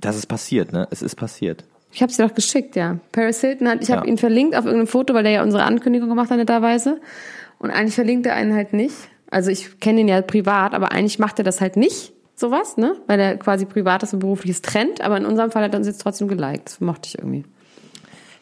Das 0.00 0.16
ist 0.16 0.26
passiert, 0.26 0.72
ne? 0.72 0.88
Es 0.90 1.02
ist 1.02 1.14
passiert. 1.14 1.64
Ich 1.92 2.02
habe 2.02 2.12
sie 2.12 2.22
doch 2.22 2.34
geschickt, 2.34 2.76
ja. 2.76 2.98
Paris 3.12 3.40
Hilton 3.40 3.68
hat, 3.68 3.82
ich 3.82 3.90
habe 3.90 4.06
Ja. 4.06 4.12
ihn 4.12 4.18
verlinkt 4.18 4.54
auf 4.56 4.64
irgendeinem 4.64 4.86
Foto, 4.86 5.12
weil 5.14 5.24
der 5.24 5.32
ja 5.32 5.42
unsere 5.42 5.64
Ankündigung 5.64 6.08
gemacht 6.08 6.30
hat 6.30 6.36
netterweise. 6.38 7.00
Und 7.58 7.70
eigentlich 7.70 7.94
verlinkt 7.94 8.26
er 8.26 8.34
einen 8.34 8.54
halt 8.54 8.72
nicht. 8.72 8.94
Also 9.30 9.50
ich 9.50 9.80
kenne 9.80 10.00
ihn 10.00 10.08
ja 10.08 10.22
privat, 10.22 10.72
aber 10.74 10.92
eigentlich 10.92 11.18
macht 11.18 11.38
er 11.38 11.44
das 11.44 11.60
halt 11.60 11.76
nicht, 11.76 12.12
sowas, 12.36 12.76
ne? 12.76 12.96
Weil 13.06 13.20
er 13.20 13.36
quasi 13.36 13.64
privates 13.66 14.12
und 14.12 14.20
berufliches 14.20 14.62
trennt. 14.62 15.00
Aber 15.02 15.16
in 15.16 15.26
unserem 15.26 15.50
Fall 15.50 15.64
hat 15.64 15.74
er 15.74 15.78
uns 15.78 15.86
jetzt 15.86 16.00
trotzdem 16.00 16.28
geliked. 16.28 16.66
Das 16.66 16.80
mochte 16.80 17.08
ich 17.08 17.18
irgendwie. 17.18 17.44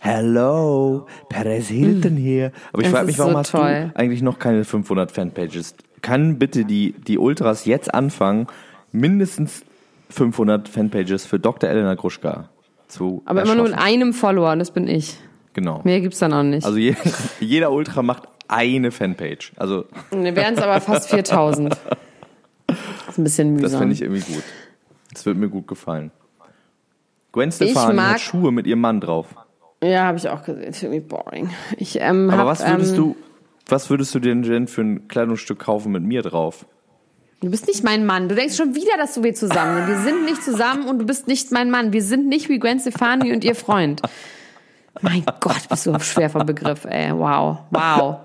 Hello, 0.00 1.06
Perez 1.28 1.66
Hilton 1.68 2.16
hier. 2.16 2.52
Aber 2.72 2.82
ich 2.82 2.88
frage 2.88 3.06
mich, 3.06 3.18
warum 3.18 3.32
so 3.32 3.38
hast 3.38 3.50
toll. 3.50 3.90
du 3.92 3.98
eigentlich 3.98 4.22
noch 4.22 4.38
keine 4.38 4.64
500 4.64 5.10
Fanpages? 5.10 5.74
Kann 6.02 6.38
bitte 6.38 6.64
die, 6.64 6.92
die 6.92 7.18
Ultras 7.18 7.64
jetzt 7.64 7.92
anfangen, 7.92 8.46
mindestens 8.92 9.64
500 10.10 10.68
Fanpages 10.68 11.26
für 11.26 11.40
Dr. 11.40 11.68
Elena 11.68 11.94
Gruschka 11.94 12.48
zu 12.88 13.22
Aber 13.26 13.42
immer 13.42 13.54
nur 13.54 13.64
mit 13.64 13.74
einem 13.78 14.12
Follower, 14.12 14.52
und 14.52 14.58
das 14.58 14.70
bin 14.70 14.88
ich. 14.88 15.16
Genau. 15.52 15.80
Mehr 15.84 16.00
gibt's 16.00 16.18
dann 16.18 16.32
auch 16.32 16.42
nicht. 16.42 16.64
Also 16.64 16.78
je, 16.78 16.94
jeder 17.40 17.72
Ultra 17.72 18.02
macht 18.02 18.24
eine 18.48 18.90
Fanpage. 18.90 19.52
Also 19.56 19.84
Wir 20.10 20.34
wären 20.36 20.54
es 20.54 20.62
aber 20.62 20.80
fast 20.80 21.08
4000. 21.10 21.76
Das 22.66 22.76
ist 23.08 23.18
ein 23.18 23.24
bisschen 23.24 23.52
mühsam. 23.54 23.70
das 23.70 23.78
finde 23.78 23.94
ich 23.94 24.02
irgendwie 24.02 24.32
gut. 24.32 24.42
Das 25.12 25.26
wird 25.26 25.36
mir 25.36 25.48
gut 25.48 25.66
gefallen. 25.66 26.10
Gwen 27.32 27.50
Stefani 27.52 27.94
mag- 27.94 28.14
hat 28.14 28.20
Schuhe 28.20 28.52
mit 28.52 28.66
ihrem 28.66 28.80
Mann 28.80 29.00
drauf. 29.00 29.26
ja, 29.82 30.04
habe 30.04 30.18
ich 30.18 30.28
auch 30.28 30.42
gesehen. 30.44 30.64
Das 30.66 30.76
ist 30.76 30.82
irgendwie 30.82 31.00
boring. 31.00 31.50
Ich, 31.76 32.00
ähm, 32.00 32.30
Aber 32.30 32.38
hab, 32.42 32.46
was 32.46 32.66
würdest 32.66 32.92
ähm, 32.92 32.96
du, 32.96 33.16
was 33.68 33.90
würdest 33.90 34.14
du 34.14 34.18
denn 34.18 34.42
denn 34.42 34.66
für 34.66 34.80
ein 34.82 35.08
Kleidungsstück 35.08 35.58
kaufen 35.58 35.92
mit 35.92 36.02
mir 36.02 36.22
drauf? 36.22 36.64
Du 37.40 37.50
bist 37.50 37.68
nicht 37.68 37.84
mein 37.84 38.04
Mann. 38.04 38.28
Du 38.28 38.34
denkst 38.34 38.56
schon 38.56 38.74
wieder, 38.74 38.96
dass 38.96 39.14
du 39.14 39.22
wir 39.22 39.34
zusammen 39.34 39.86
sind. 39.86 39.88
Wir 39.88 40.02
sind 40.02 40.24
nicht 40.24 40.42
zusammen 40.42 40.88
und 40.88 40.98
du 40.98 41.06
bist 41.06 41.28
nicht 41.28 41.52
mein 41.52 41.70
Mann. 41.70 41.92
Wir 41.92 42.02
sind 42.02 42.26
nicht 42.28 42.48
wie 42.48 42.58
Gwen 42.58 42.80
Stefani 42.80 43.32
und 43.32 43.44
ihr 43.44 43.54
Freund. 43.54 44.02
Mein 45.00 45.24
Gott, 45.38 45.68
bist 45.68 45.86
du 45.86 45.96
schwer 46.00 46.30
vom 46.30 46.44
Begriff, 46.44 46.84
ey. 46.84 47.12
Wow. 47.12 47.58
Wow. 47.70 48.16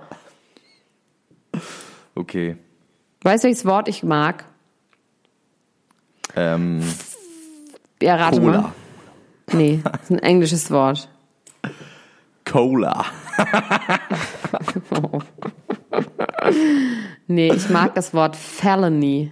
Okay. 2.15 2.57
Weißt 3.21 3.43
du, 3.43 3.47
welches 3.47 3.65
Wort 3.65 3.87
ich 3.87 4.01
mag? 4.01 4.45
Ähm, 6.35 6.81
Ja, 8.01 8.15
rate 8.15 8.39
Cola. 8.41 8.61
mal. 8.61 8.73
Nee, 9.51 9.81
das 9.83 10.01
ist 10.03 10.11
ein 10.11 10.19
englisches 10.19 10.71
Wort. 10.71 11.07
Cola. 12.45 13.05
Nee, 17.27 17.53
ich 17.53 17.69
mag 17.69 17.95
das 17.95 18.13
Wort 18.13 18.35
Felony. 18.35 19.31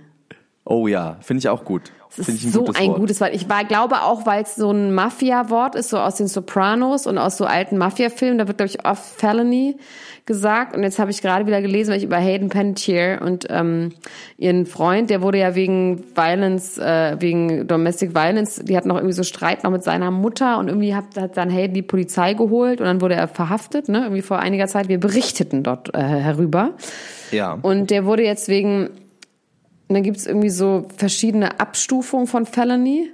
Oh 0.64 0.88
ja, 0.88 1.18
finde 1.22 1.40
ich 1.40 1.50
auch 1.50 1.66
gut. 1.66 1.92
Das 2.18 2.28
ist 2.28 2.52
so 2.52 2.60
gutes 2.60 2.76
ein 2.76 2.88
Wort. 2.90 3.00
gutes 3.00 3.22
Wort. 3.22 3.32
Ich 3.34 3.48
war, 3.48 3.64
glaube 3.64 4.02
auch, 4.02 4.26
weil 4.26 4.44
es 4.44 4.56
so 4.56 4.72
ein 4.72 4.94
Mafia-Wort 4.94 5.76
ist, 5.76 5.90
so 5.90 5.98
aus 5.98 6.16
den 6.16 6.28
Sopranos 6.28 7.08
und 7.08 7.18
aus 7.18 7.38
so 7.38 7.46
alten 7.46 7.78
Mafia-Filmen. 7.78 8.38
Da 8.38 8.48
wird, 8.48 8.58
glaube 8.58 8.70
ich, 8.70 8.86
oft 8.86 9.04
Felony 9.04 9.78
gesagt. 10.26 10.76
Und 10.76 10.84
jetzt 10.84 11.00
habe 11.00 11.12
ich 11.12 11.22
gerade 11.22 11.48
wieder 11.48 11.62
gelesen, 11.62 11.92
weil 11.92 11.98
ich 11.98 12.04
über 12.04 12.18
Hayden 12.18 12.50
Panettiere 12.50 13.20
und 13.22 13.48
ähm, 13.50 13.94
ihren 14.38 14.66
Freund, 14.66 15.10
der 15.10 15.22
wurde 15.22 15.40
ja 15.40 15.56
wegen 15.56 16.04
Violence, 16.16 16.78
äh, 16.78 17.16
wegen 17.20 17.68
Domestic 17.68 18.14
Violence, 18.14 18.62
die 18.64 18.78
hatten 18.78 18.90
noch 18.90 18.98
irgendwie 18.98 19.14
so 19.14 19.24
Streit 19.24 19.64
noch 19.64 19.72
mit 19.72 19.84
seiner 19.84 20.12
Mutter 20.12 20.60
und 20.60 20.68
irgendwie 20.68 20.94
hat, 20.96 21.18
hat 21.18 21.38
dann 21.38 21.50
Hayden 21.50 21.74
die 21.74 21.82
Polizei 21.82 22.34
geholt 22.34 22.82
und 22.82 22.88
dann 22.88 23.02
wurde 23.02 23.16
er 23.16 23.28
verhaftet, 23.28 23.90
ne? 23.90 24.04
Irgendwie 24.04 24.22
vor 24.22 24.40
einiger 24.40 24.68
Zeit. 24.68 24.88
Wir 24.90 25.00
berichteten 25.00 25.64
dort 25.64 25.94
äh, 25.96 26.00
herüber. 26.00 26.72
Ja. 27.32 27.58
Und 27.62 27.90
der 27.90 28.06
wurde 28.06 28.24
jetzt 28.24 28.48
wegen, 28.48 28.90
und 29.92 29.96
dann 29.96 30.04
gibt 30.04 30.16
es 30.16 30.26
irgendwie 30.26 30.50
so 30.50 30.86
verschiedene 30.96 31.60
Abstufungen 31.60 32.26
von 32.26 32.46
Felony. 32.46 33.12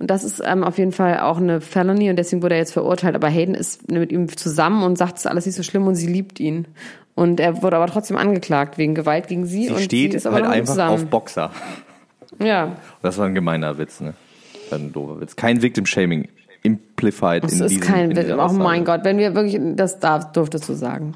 Und 0.00 0.10
das 0.10 0.24
ist 0.24 0.42
ähm, 0.44 0.64
auf 0.64 0.76
jeden 0.76 0.90
Fall 0.90 1.20
auch 1.20 1.36
eine 1.36 1.60
Felony 1.60 2.10
und 2.10 2.16
deswegen 2.16 2.42
wurde 2.42 2.56
er 2.56 2.60
jetzt 2.60 2.72
verurteilt. 2.72 3.14
Aber 3.14 3.28
Hayden 3.28 3.54
ist 3.54 3.88
mit 3.88 4.10
ihm 4.10 4.36
zusammen 4.36 4.82
und 4.82 4.98
sagt, 4.98 5.18
es 5.18 5.24
ist 5.24 5.30
alles 5.30 5.46
nicht 5.46 5.54
so 5.54 5.62
schlimm 5.62 5.86
und 5.86 5.94
sie 5.94 6.08
liebt 6.08 6.40
ihn. 6.40 6.66
Und 7.14 7.38
er 7.38 7.62
wurde 7.62 7.76
aber 7.76 7.86
trotzdem 7.86 8.16
angeklagt 8.16 8.78
wegen 8.78 8.96
Gewalt 8.96 9.28
gegen 9.28 9.46
sie. 9.46 9.66
Sie 9.66 9.70
und 9.70 9.80
steht 9.80 10.10
sie 10.10 10.16
ist 10.16 10.26
aber 10.26 10.36
halt 10.38 10.46
einfach 10.46 10.72
zusammen. 10.74 10.94
auf 10.94 11.06
Boxer. 11.06 11.52
Ja, 12.42 12.74
Das 13.00 13.16
war 13.16 13.26
ein 13.26 13.34
gemeiner 13.36 13.78
Witz, 13.78 14.00
ne? 14.00 14.14
Das 14.70 14.80
ein 14.80 14.92
doofer 14.92 15.20
Witz. 15.20 15.36
Kein 15.36 15.62
Victim 15.62 15.86
Shaming 15.86 16.26
implified 16.64 17.44
das 17.44 17.52
in 17.52 17.60
ist 17.60 17.70
diesem 17.70 17.84
kein 17.84 18.10
in 18.10 18.16
Witz. 18.16 18.24
dieser 18.26 18.44
Oh 18.44 18.52
mein 18.52 18.84
Gott, 18.84 19.04
wenn 19.04 19.18
wir 19.18 19.36
wirklich, 19.36 19.60
das 19.76 20.00
darf, 20.00 20.32
durftest 20.32 20.68
du 20.68 20.74
sagen. 20.74 21.14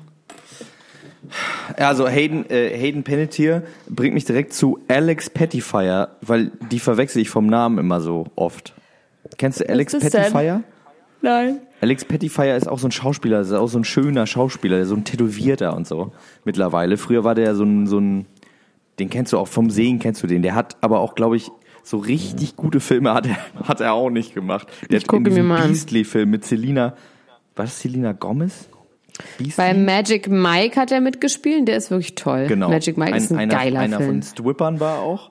Also 1.83 2.09
Hayden, 2.09 2.49
äh, 2.51 2.71
Hayden 2.77 3.03
Panettiere 3.03 3.63
bringt 3.89 4.15
mich 4.15 4.25
direkt 4.25 4.53
zu 4.53 4.79
Alex 4.89 5.31
Pettyfire, 5.31 6.11
weil 6.21 6.53
die 6.71 6.79
verwechsel 6.79 7.23
ich 7.23 7.31
vom 7.31 7.47
Namen 7.47 7.79
immer 7.79 8.01
so 8.01 8.27
oft. 8.37 8.75
Kennst 9.39 9.61
du 9.61 9.69
Alex 9.69 9.95
ist 9.95 10.05
das 10.05 10.13
denn? 10.13 10.23
Pettyfire? 10.33 10.63
Nein. 11.23 11.59
Alex 11.81 12.05
Pettyfire 12.05 12.57
ist 12.57 12.69
auch 12.69 12.79
so 12.79 12.89
ein 12.89 12.93
Schauspieler, 12.93 13.41
ist 13.41 13.53
auch 13.53 13.69
so 13.69 13.79
ein 13.79 13.85
schöner 13.85 14.27
Schauspieler, 14.27 14.85
so 14.85 14.95
ein 14.95 15.05
Tätowierter 15.05 15.77
und 15.77 15.87
so 15.87 16.13
mittlerweile. 16.45 16.97
Früher 16.97 17.25
war 17.25 17.35
der 17.35 17.55
so 17.55 17.65
ein, 17.65 17.87
so 17.87 17.99
ein, 17.99 18.27
den 18.99 19.11
kennst 19.11 19.33
du 19.33 19.39
auch 19.39 19.49
vom 19.49 19.71
Sehen, 19.71 19.99
kennst 19.99 20.23
du 20.23 20.27
den. 20.27 20.43
Der 20.43 20.55
hat 20.55 20.77
aber 20.81 21.01
auch, 21.01 21.15
glaube 21.15 21.37
ich, 21.37 21.51
so 21.85 21.99
richtig 21.99 22.57
gute 22.57 22.81
Filme 22.81 23.15
hat 23.15 23.27
er, 23.27 23.37
hat 23.69 23.81
er 23.81 23.95
auch 23.95 24.11
nicht 24.11 24.35
gemacht. 24.35 24.69
Der 24.91 24.99
Ich 24.99 25.05
hat 25.05 25.09
gucke 25.09 25.31
in 25.31 25.35
mir 25.35 25.43
mal. 25.43 25.67
Beastly-Film 25.67 26.31
mit 26.31 26.45
Selina, 26.45 26.95
war 27.57 27.65
das 27.65 27.81
Selina 27.81 28.13
Gomez? 28.13 28.69
Beastly? 29.39 29.55
Bei 29.57 29.75
Magic 29.75 30.29
Mike 30.29 30.81
hat 30.81 30.91
er 30.93 31.01
mitgespielt, 31.01 31.69
der 31.69 31.77
ist 31.77 31.91
wirklich 31.91 32.15
toll. 32.15 32.47
genau. 32.49 32.69
Magic 32.71 32.97
Mike 32.97 33.17
ist 33.17 33.31
ein, 33.31 33.39
einer, 33.39 33.55
geiler 33.55 33.81
einer 33.81 33.97
Film. 33.99 34.09
von 34.09 34.23
Strippern 34.23 34.81
war 34.81 35.01
auch. 35.01 35.31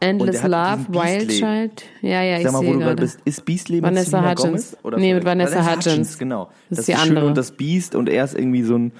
Endless 0.00 0.42
Love, 0.44 0.86
Wild. 0.90 1.28
Child. 1.28 1.84
Ja, 2.02 2.22
ja, 2.22 2.36
ich 2.38 2.44
Sag 2.44 2.52
mal, 2.52 2.58
wo 2.58 2.62
sehe 2.62 2.72
du 2.74 2.78
gerade 2.78 3.02
bist, 3.02 3.18
ist 3.24 3.44
Beastly 3.44 3.76
mit 3.76 3.84
Vanessa 3.84 4.10
Selena 4.10 4.30
Hudgens. 4.30 4.44
Gomez? 4.70 4.76
Oder 4.84 4.98
Nee, 4.98 5.14
mit 5.14 5.24
vielleicht- 5.24 5.38
Vanessa 5.52 5.70
Hudgens. 5.74 6.18
Genau. 6.18 6.50
Das 6.70 6.78
ist 6.80 6.88
die 6.88 6.92
die 6.92 6.98
andere. 6.98 7.26
und 7.26 7.36
das 7.36 7.50
Beast 7.52 7.94
und 7.96 8.08
er 8.08 8.22
ist 8.24 8.38
irgendwie 8.38 8.62
so 8.62 8.76
ein, 8.76 8.92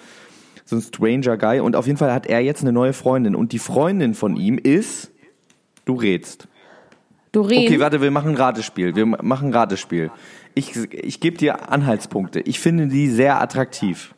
so 0.64 0.74
ein 0.76 0.82
Stranger 0.82 1.36
Guy. 1.36 1.60
Und 1.60 1.76
auf 1.76 1.86
jeden 1.86 1.98
Fall 1.98 2.12
hat 2.12 2.26
er 2.26 2.40
jetzt 2.40 2.62
eine 2.62 2.72
neue 2.72 2.92
Freundin. 2.92 3.36
Und 3.36 3.52
die 3.52 3.60
Freundin 3.60 4.14
von 4.14 4.36
ihm 4.36 4.58
ist, 4.58 5.12
du 5.84 5.94
rätst. 5.94 6.48
Doreen. 7.30 7.66
Okay, 7.66 7.78
warte, 7.78 8.00
wir 8.02 8.10
machen 8.10 8.30
ein 8.32 8.36
Ratespiel. 8.36 8.96
Wir 8.96 9.06
machen 9.06 9.48
ein 9.50 9.54
Ratespiel. 9.54 10.10
Ich, 10.54 10.74
ich 10.92 11.20
gebe 11.20 11.36
dir 11.36 11.70
Anhaltspunkte. 11.70 12.40
Ich 12.40 12.58
finde 12.58 12.88
die 12.88 13.08
sehr 13.08 13.40
attraktiv. 13.40 14.14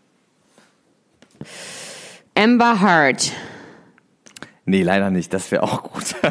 Amber 2.36 2.80
Heard. 2.80 3.32
Nee, 4.64 4.82
leider 4.82 5.10
nicht. 5.10 5.32
Das 5.34 5.50
wäre 5.50 5.62
auch 5.62 5.82
gut. 5.82 6.14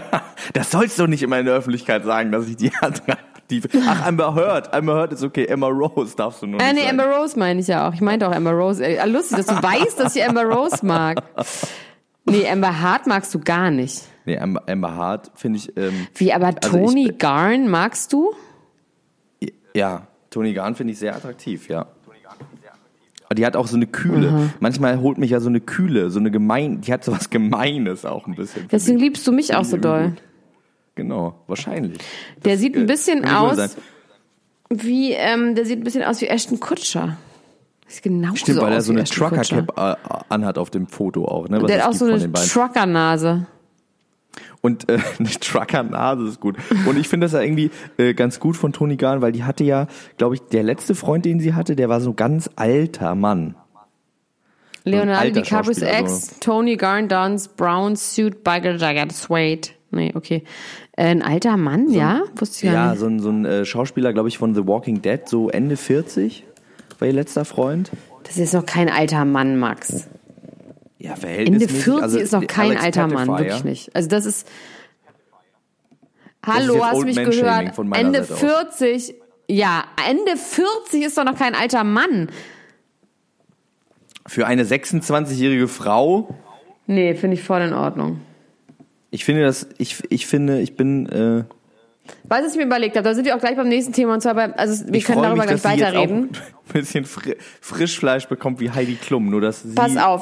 Das 0.53 0.71
sollst 0.71 0.97
du 0.97 1.05
nicht 1.05 1.21
immer 1.21 1.37
in 1.39 1.45
der 1.45 1.53
Öffentlichkeit 1.55 2.03
sagen, 2.05 2.31
dass 2.31 2.47
ich 2.47 2.55
die 2.55 2.71
attraktiv. 2.81 3.65
Ach, 3.85 4.05
Amber 4.07 4.33
Heard. 4.33 4.73
Amber 4.73 4.95
Heard 4.95 5.13
ist 5.13 5.23
okay. 5.23 5.45
Emma 5.45 5.67
Rose 5.67 6.15
darfst 6.15 6.41
du 6.41 6.47
nur 6.47 6.59
Äh, 6.59 6.73
nicht 6.73 6.85
nee. 6.85 6.89
Amber 6.89 7.05
Rose 7.17 7.37
meine 7.37 7.59
ich 7.59 7.67
ja 7.67 7.87
auch. 7.87 7.93
Ich 7.93 8.01
meinte 8.01 8.27
auch 8.27 8.31
Amber 8.33 8.51
Rose. 8.53 8.83
Äh, 8.83 9.05
lustig, 9.05 9.37
dass 9.37 9.45
du 9.45 9.53
weißt, 9.61 9.99
dass 9.99 10.15
ich 10.15 10.23
Amber 10.27 10.45
Rose 10.45 10.83
mag. 10.83 11.21
Nee, 12.25 12.49
Amber 12.49 12.79
Hart 12.81 13.05
magst 13.05 13.31
du 13.35 13.39
gar 13.39 13.69
nicht. 13.69 14.01
Nee, 14.25 14.39
Amber, 14.39 14.63
Amber 14.67 14.95
Hart 14.95 15.29
finde 15.35 15.59
ich. 15.59 15.75
Ähm, 15.77 16.07
Wie, 16.15 16.33
aber 16.33 16.47
Also 16.63 16.77
Tony 16.85 17.09
ich- 17.11 17.17
Garn 17.19 17.67
magst 17.69 18.11
du? 18.13 18.33
ja, 19.75 20.07
Tony 20.31 20.53
Garn 20.53 20.73
finde 20.75 20.93
ich 20.93 20.99
sehr 20.99 21.15
attraktiv, 21.15 21.67
ja. 21.69 21.85
Aber 23.29 23.35
Die 23.35 23.45
hat 23.45 23.55
auch 23.55 23.67
so 23.67 23.75
eine 23.75 23.85
Kühle. 23.85 24.31
Mhm. 24.31 24.49
Manchmal 24.59 24.99
holt 24.99 25.19
mich 25.19 25.29
ja 25.29 25.39
so 25.39 25.49
eine 25.49 25.61
Kühle, 25.61 26.09
so 26.09 26.19
eine 26.19 26.31
gemein, 26.31 26.81
die 26.81 26.91
hat 26.91 27.03
so 27.03 27.11
was 27.11 27.29
Gemeines 27.29 28.03
auch 28.03 28.25
ein 28.25 28.35
bisschen. 28.35 28.67
Deswegen 28.71 28.97
ich. 28.97 29.03
liebst 29.03 29.27
du 29.27 29.31
mich 29.31 29.55
auch 29.55 29.63
so 29.65 29.77
doll. 29.77 30.13
Genau, 30.95 31.35
wahrscheinlich. 31.47 31.99
Der 32.43 32.57
sieht 32.57 32.75
ein 32.75 32.87
bisschen 32.87 33.21
Kann 33.21 33.55
wohl 33.55 33.61
aus 33.61 33.77
wie, 34.69 35.13
ähm, 35.13 35.55
der 35.55 35.65
sieht 35.65 35.79
ein 35.79 35.83
bisschen 35.83 36.03
aus 36.03 36.21
wie 36.21 36.27
Ashton 36.27 36.59
Kutscher. 36.59 37.17
Sieht 37.87 38.03
genauso 38.03 38.37
Stimmt, 38.37 38.61
weil 38.61 38.69
aus 38.69 38.73
er 38.73 38.81
so 38.81 38.91
eine. 38.93 39.03
Trucker-Cap 39.03 39.77
äh, 39.77 39.95
anhat 40.29 40.57
auf 40.57 40.69
dem 40.69 40.87
Foto 40.87 41.25
auch, 41.25 41.49
ne? 41.49 41.61
was 41.61 41.67
Der 41.67 41.83
hat 41.83 41.89
auch 41.89 41.93
so 41.93 42.05
eine. 42.05 42.31
Trucker-Nase. 42.31 43.47
Und 44.61 44.89
äh, 44.89 44.99
eine 45.19 45.29
Trucker-Nase 45.29 46.25
ist 46.27 46.39
gut. 46.39 46.57
Und 46.85 46.97
ich 46.97 47.07
finde 47.07 47.25
das 47.25 47.33
ja 47.33 47.41
irgendwie 47.41 47.71
äh, 47.97 48.13
ganz 48.13 48.39
gut 48.39 48.57
von 48.57 48.73
Toni 48.73 48.95
Garn, 48.97 49.21
weil 49.21 49.31
die 49.31 49.43
hatte 49.43 49.63
ja, 49.63 49.87
glaube 50.17 50.35
ich, 50.35 50.41
der 50.41 50.63
letzte 50.63 50.95
Freund, 50.95 51.25
den 51.25 51.39
sie 51.39 51.53
hatte, 51.53 51.75
der 51.75 51.89
war 51.89 52.01
so 52.01 52.11
ein 52.11 52.15
ganz 52.15 52.49
alter 52.55 53.15
Mann. 53.15 53.55
Leonardo 54.85 55.31
DiCaprios 55.31 55.81
Ex, 55.81 56.39
Tony 56.39 56.75
Garn 56.77 57.09
Duns, 57.09 57.49
Brown 57.49 57.95
Suit, 57.95 58.43
Biker 58.43 58.75
Jacket, 58.77 59.11
Suede. 59.11 59.69
Nee, 59.91 60.11
okay. 60.15 60.43
Äh, 60.93 61.05
ein 61.07 61.21
alter 61.21 61.57
Mann, 61.57 61.89
ja? 61.91 62.21
Wusste 62.35 62.67
ich 62.67 62.71
gar 62.71 62.85
Ja, 62.85 62.91
nicht. 62.91 62.99
so 62.99 63.07
ein, 63.07 63.19
so 63.19 63.29
ein 63.29 63.45
äh, 63.45 63.65
Schauspieler, 63.65 64.13
glaube 64.13 64.29
ich, 64.29 64.37
von 64.37 64.53
The 64.55 64.65
Walking 64.67 65.01
Dead, 65.01 65.21
so 65.27 65.49
Ende 65.49 65.77
40, 65.77 66.45
war 66.99 67.07
ihr 67.07 67.13
letzter 67.13 67.43
Freund. 67.45 67.91
Das 68.23 68.37
ist 68.37 68.53
noch 68.53 68.65
kein 68.65 68.89
alter 68.89 69.25
Mann, 69.25 69.57
Max. 69.57 70.07
Ja, 70.99 71.11
Ende 71.11 71.21
verhältnismäßig. 71.21 71.83
40 71.83 72.03
also, 72.03 72.19
ist 72.19 72.33
noch 72.33 72.47
kein 72.47 72.71
Alex 72.71 72.83
alter 72.83 73.07
Mann, 73.07 73.27
Pettyfer, 73.27 73.39
wirklich 73.39 73.63
nicht. 73.63 73.95
Also 73.95 74.09
das 74.09 74.25
ist. 74.25 74.47
ist 74.47 74.47
Hallo, 76.45 76.75
jetzt 76.75 76.83
hast 76.83 77.01
du 77.01 77.05
mich 77.05 77.15
gehört? 77.15 77.77
Ende 77.93 78.23
Seite 78.23 78.33
aus. 78.33 78.77
40. 78.77 79.15
Ja, 79.47 79.85
Ende 80.07 80.37
40 80.37 81.03
ist 81.03 81.17
doch 81.17 81.23
noch 81.23 81.37
kein 81.37 81.55
alter 81.55 81.83
Mann. 81.83 82.29
Für 84.27 84.45
eine 84.45 84.63
26-jährige 84.63 85.67
Frau, 85.67 86.35
Nee, 86.85 87.13
finde 87.13 87.35
ich 87.35 87.43
voll 87.43 87.61
in 87.61 87.73
Ordnung. 87.73 88.19
ich 89.11 89.23
finde 89.23 89.43
das, 89.43 89.67
ich, 89.77 90.03
ich 90.09 90.25
finde, 90.25 90.59
ich 90.59 90.75
bin, 90.75 91.07
äh, 91.07 91.43
Weißt 92.23 92.41
du, 92.41 92.45
was 92.45 92.51
ich 92.53 92.57
mir 92.57 92.65
überlegt 92.65 92.95
habe? 92.95 93.03
Da 93.03 93.13
sind 93.13 93.25
wir 93.25 93.35
auch 93.35 93.39
gleich 93.39 93.55
beim 93.55 93.67
nächsten 93.67 93.93
Thema 93.93 94.13
und 94.13 94.21
zwar 94.21 94.35
bei, 94.35 94.53
also 94.55 94.85
wir 94.87 94.95
ich 94.95 95.05
können 95.05 95.23
darüber 95.23 95.45
mich, 95.45 95.61
gleich 95.61 95.81
weiterreden. 95.81 96.29
ein 96.31 96.73
bisschen 96.73 97.05
Fri 97.05 97.35
Frischfleisch 97.61 98.27
bekommt 98.27 98.59
wie 98.59 98.69
Heidi 98.71 98.95
Klum, 98.95 99.29
nur 99.29 99.41
dass 99.41 99.63
sie 99.63 99.75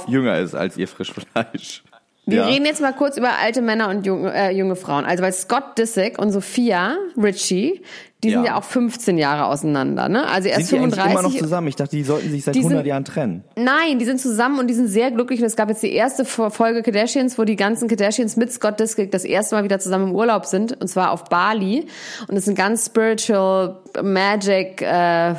jünger 0.08 0.40
ist 0.40 0.56
als 0.56 0.78
ihr 0.78 0.88
Frischfleisch. 0.88 1.84
Wir 2.30 2.40
Ja. 2.42 2.46
reden 2.48 2.66
jetzt 2.66 2.82
mal 2.82 2.92
kurz 2.94 3.16
über 3.18 3.30
alte 3.42 3.62
Männer 3.62 3.88
und 3.90 4.06
junge, 4.06 4.34
äh, 4.34 4.52
junge 4.52 4.76
Frauen. 4.76 5.06
Also 5.06 5.24
weil 5.24 5.32
Scott 5.32 5.78
Disick 5.78 6.20
und 6.20 6.32
Sophia 6.32 6.98
Ritchie, 7.16 7.82
die 8.24 8.32
sind 8.32 8.44
Ja. 8.44 8.52
ja 8.52 8.58
auch 8.58 8.64
15 8.66 9.18
Jahre 9.18 9.46
auseinander, 9.46 10.10
ne? 10.10 10.28
Also 10.28 10.50
er 10.50 10.60
ist 10.60 10.68
Sind 10.68 10.80
die 10.80 10.84
eigentlich 10.84 10.96
immer 10.98 11.06
noch 11.22 11.32
35. 11.32 11.40
zusammen? 11.40 11.68
Ich 11.70 11.76
dachte, 11.78 11.96
die 11.96 12.04
sollten 12.04 12.30
sich 12.30 12.44
seit 12.44 12.56
sind- 12.56 12.64
100 12.64 12.86
Jahren 12.86 13.06
trennen. 13.06 13.44
Nein, 13.56 13.98
die 14.00 14.06
sind 14.06 14.20
zusammen 14.20 14.60
und 14.60 14.68
die 14.68 14.74
sind 14.74 14.88
sehr 14.88 15.10
glücklich. 15.12 15.40
Und 15.40 15.46
es 15.46 15.56
gab 15.56 15.70
jetzt 15.70 15.84
die 15.84 15.94
erste 15.94 16.26
Folge 16.26 16.84
Kardashians, 16.84 17.38
wo 17.38 17.46
die 17.46 17.56
ganzen 17.56 17.88
Kardashians 17.88 18.36
mit 18.36 18.52
Scott 18.52 18.80
Disick 18.80 19.10
das 19.12 19.24
erste 19.24 19.56
Mal 19.56 19.64
wieder 19.64 19.80
zusammen 19.80 20.10
im 20.10 20.16
Urlaub 20.16 20.46
sind. 20.46 20.82
Und 20.82 20.88
zwar 20.90 21.12
auf 21.12 21.26
Bali. 21.26 21.86
Und 22.28 22.36
es 22.36 22.44
ist 22.44 22.50
ein 22.50 22.56
ganz 22.56 22.88
spiritual, 22.88 23.78
magic 24.04 24.82
äh, 24.82 25.36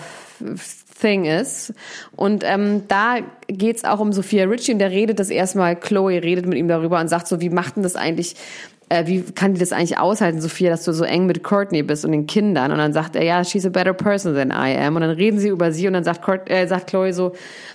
Thing 1.01 1.25
ist. 1.25 1.73
Und 2.17 2.45
ähm, 2.45 2.83
da 2.89 3.19
geht's 3.47 3.85
auch 3.85 4.01
um 4.01 4.13
Sophia 4.13 4.45
Ritchie. 4.45 4.73
Und 4.73 4.79
der 4.79 4.91
redet 4.91 5.19
das 5.19 5.31
erstmal, 5.31 5.77
Chloe 5.77 6.23
redet 6.23 6.47
mit 6.47 6.59
ihm 6.59 6.69
darüber 6.69 7.01
und 7.01 7.09
sagt 7.09 7.29
so, 7.29 7.41
wie 7.41 7.51
macht 7.51 7.77
denn 7.77 7.83
das 7.83 7.97
eigentlich... 7.97 8.37
Äh, 8.91 9.07
wie 9.07 9.23
kann 9.23 9.55
die 9.55 9.61
das 9.61 9.73
eigentlich 9.73 9.99
aushalten, 9.99 10.41
Sophia, 10.41 10.71
dass 10.71 10.85
du 10.85 10.93
so 10.93 11.05
eng 11.05 11.27
mit 11.27 11.43
Courtney 11.43 11.83
bist 11.83 12.05
und 12.05 12.13
den 12.13 12.27
Kindern? 12.27 12.73
Und 12.73 12.79
dann 12.79 12.93
sagt 12.93 13.17
er, 13.17 13.25
ja, 13.25 13.45
she's 13.45 13.67
a 13.67 13.69
better 13.69 13.93
person 13.93 14.35
than 14.35 14.51
I 14.51 14.77
am. 14.79 14.97
Und 14.97 15.03
dann 15.03 15.11
reden 15.11 15.39
sie 15.39 15.49
über 15.49 15.73
sie 15.73 15.87
und 15.87 15.93
dann 15.93 16.05
sagt, 16.05 16.23
Court, 16.23 16.51
äh, 16.51 16.67
sagt 16.67 16.89
Chloe 16.89 17.13
so, 17.13 17.33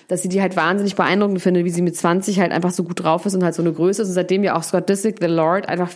dass 0.08 0.21
sie 0.21 0.30
die 0.30 0.41
halt 0.41 0.56
wahnsinnig 0.56 0.95
beeindruckend 0.95 1.41
findet, 1.41 1.65
wie 1.65 1.69
sie 1.69 1.82
mit 1.82 1.95
20 1.95 2.39
halt 2.39 2.52
einfach 2.52 2.71
so 2.71 2.84
gut 2.84 3.04
drauf 3.04 3.26
ist 3.26 3.36
und 3.36 3.43
halt 3.43 3.54
so 3.54 3.62
eine 3.62 3.73
Größe 3.73 4.02
ist. 4.02 4.08
Und 4.08 4.15
seitdem 4.15 4.43
ja 4.43 4.56
auch 4.56 4.63
Scott 4.63 4.89
Disick, 4.89 5.17
the 5.21 5.28
Lord, 5.28 5.69
einfach 5.69 5.89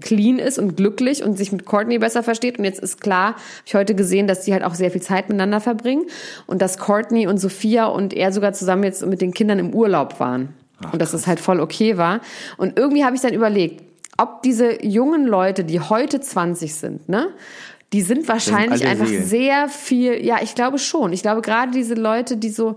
clean 0.00 0.38
ist 0.38 0.58
und 0.58 0.76
glücklich 0.76 1.24
und 1.24 1.36
sich 1.36 1.52
mit 1.52 1.66
Courtney 1.66 1.98
besser 1.98 2.22
versteht. 2.22 2.58
Und 2.58 2.64
jetzt 2.64 2.80
ist 2.80 3.00
klar, 3.00 3.34
habe 3.34 3.42
ich 3.66 3.74
heute 3.74 3.94
gesehen, 3.94 4.26
dass 4.26 4.42
die 4.42 4.52
halt 4.52 4.64
auch 4.64 4.74
sehr 4.74 4.90
viel 4.90 5.02
Zeit 5.02 5.28
miteinander 5.28 5.60
verbringen 5.60 6.04
und 6.46 6.62
dass 6.62 6.78
Courtney 6.78 7.26
und 7.26 7.38
Sophia 7.38 7.86
und 7.86 8.14
er 8.14 8.32
sogar 8.32 8.52
zusammen 8.52 8.84
jetzt 8.84 9.04
mit 9.04 9.20
den 9.20 9.32
Kindern 9.32 9.58
im 9.58 9.74
Urlaub 9.74 10.20
waren. 10.20 10.54
und 10.92 11.02
dass 11.02 11.12
es 11.12 11.26
halt 11.26 11.40
voll 11.40 11.60
okay 11.60 11.98
war. 11.98 12.20
Und 12.56 12.78
irgendwie 12.78 13.04
habe 13.04 13.14
ich 13.14 13.20
dann 13.20 13.34
überlegt, 13.34 13.82
ob 14.20 14.42
diese 14.42 14.84
jungen 14.84 15.26
Leute, 15.26 15.64
die 15.64 15.80
heute 15.80 16.20
20 16.20 16.74
sind, 16.74 17.08
ne, 17.08 17.28
die 17.92 18.02
sind 18.02 18.28
wahrscheinlich 18.28 18.86
alte 18.86 18.88
einfach 18.88 19.06
Seelen. 19.06 19.24
sehr 19.24 19.68
viel, 19.68 20.24
ja, 20.24 20.38
ich 20.42 20.54
glaube 20.54 20.78
schon. 20.78 21.12
Ich 21.12 21.22
glaube 21.22 21.40
gerade 21.42 21.72
diese 21.72 21.94
Leute, 21.94 22.36
die 22.36 22.50
so, 22.50 22.76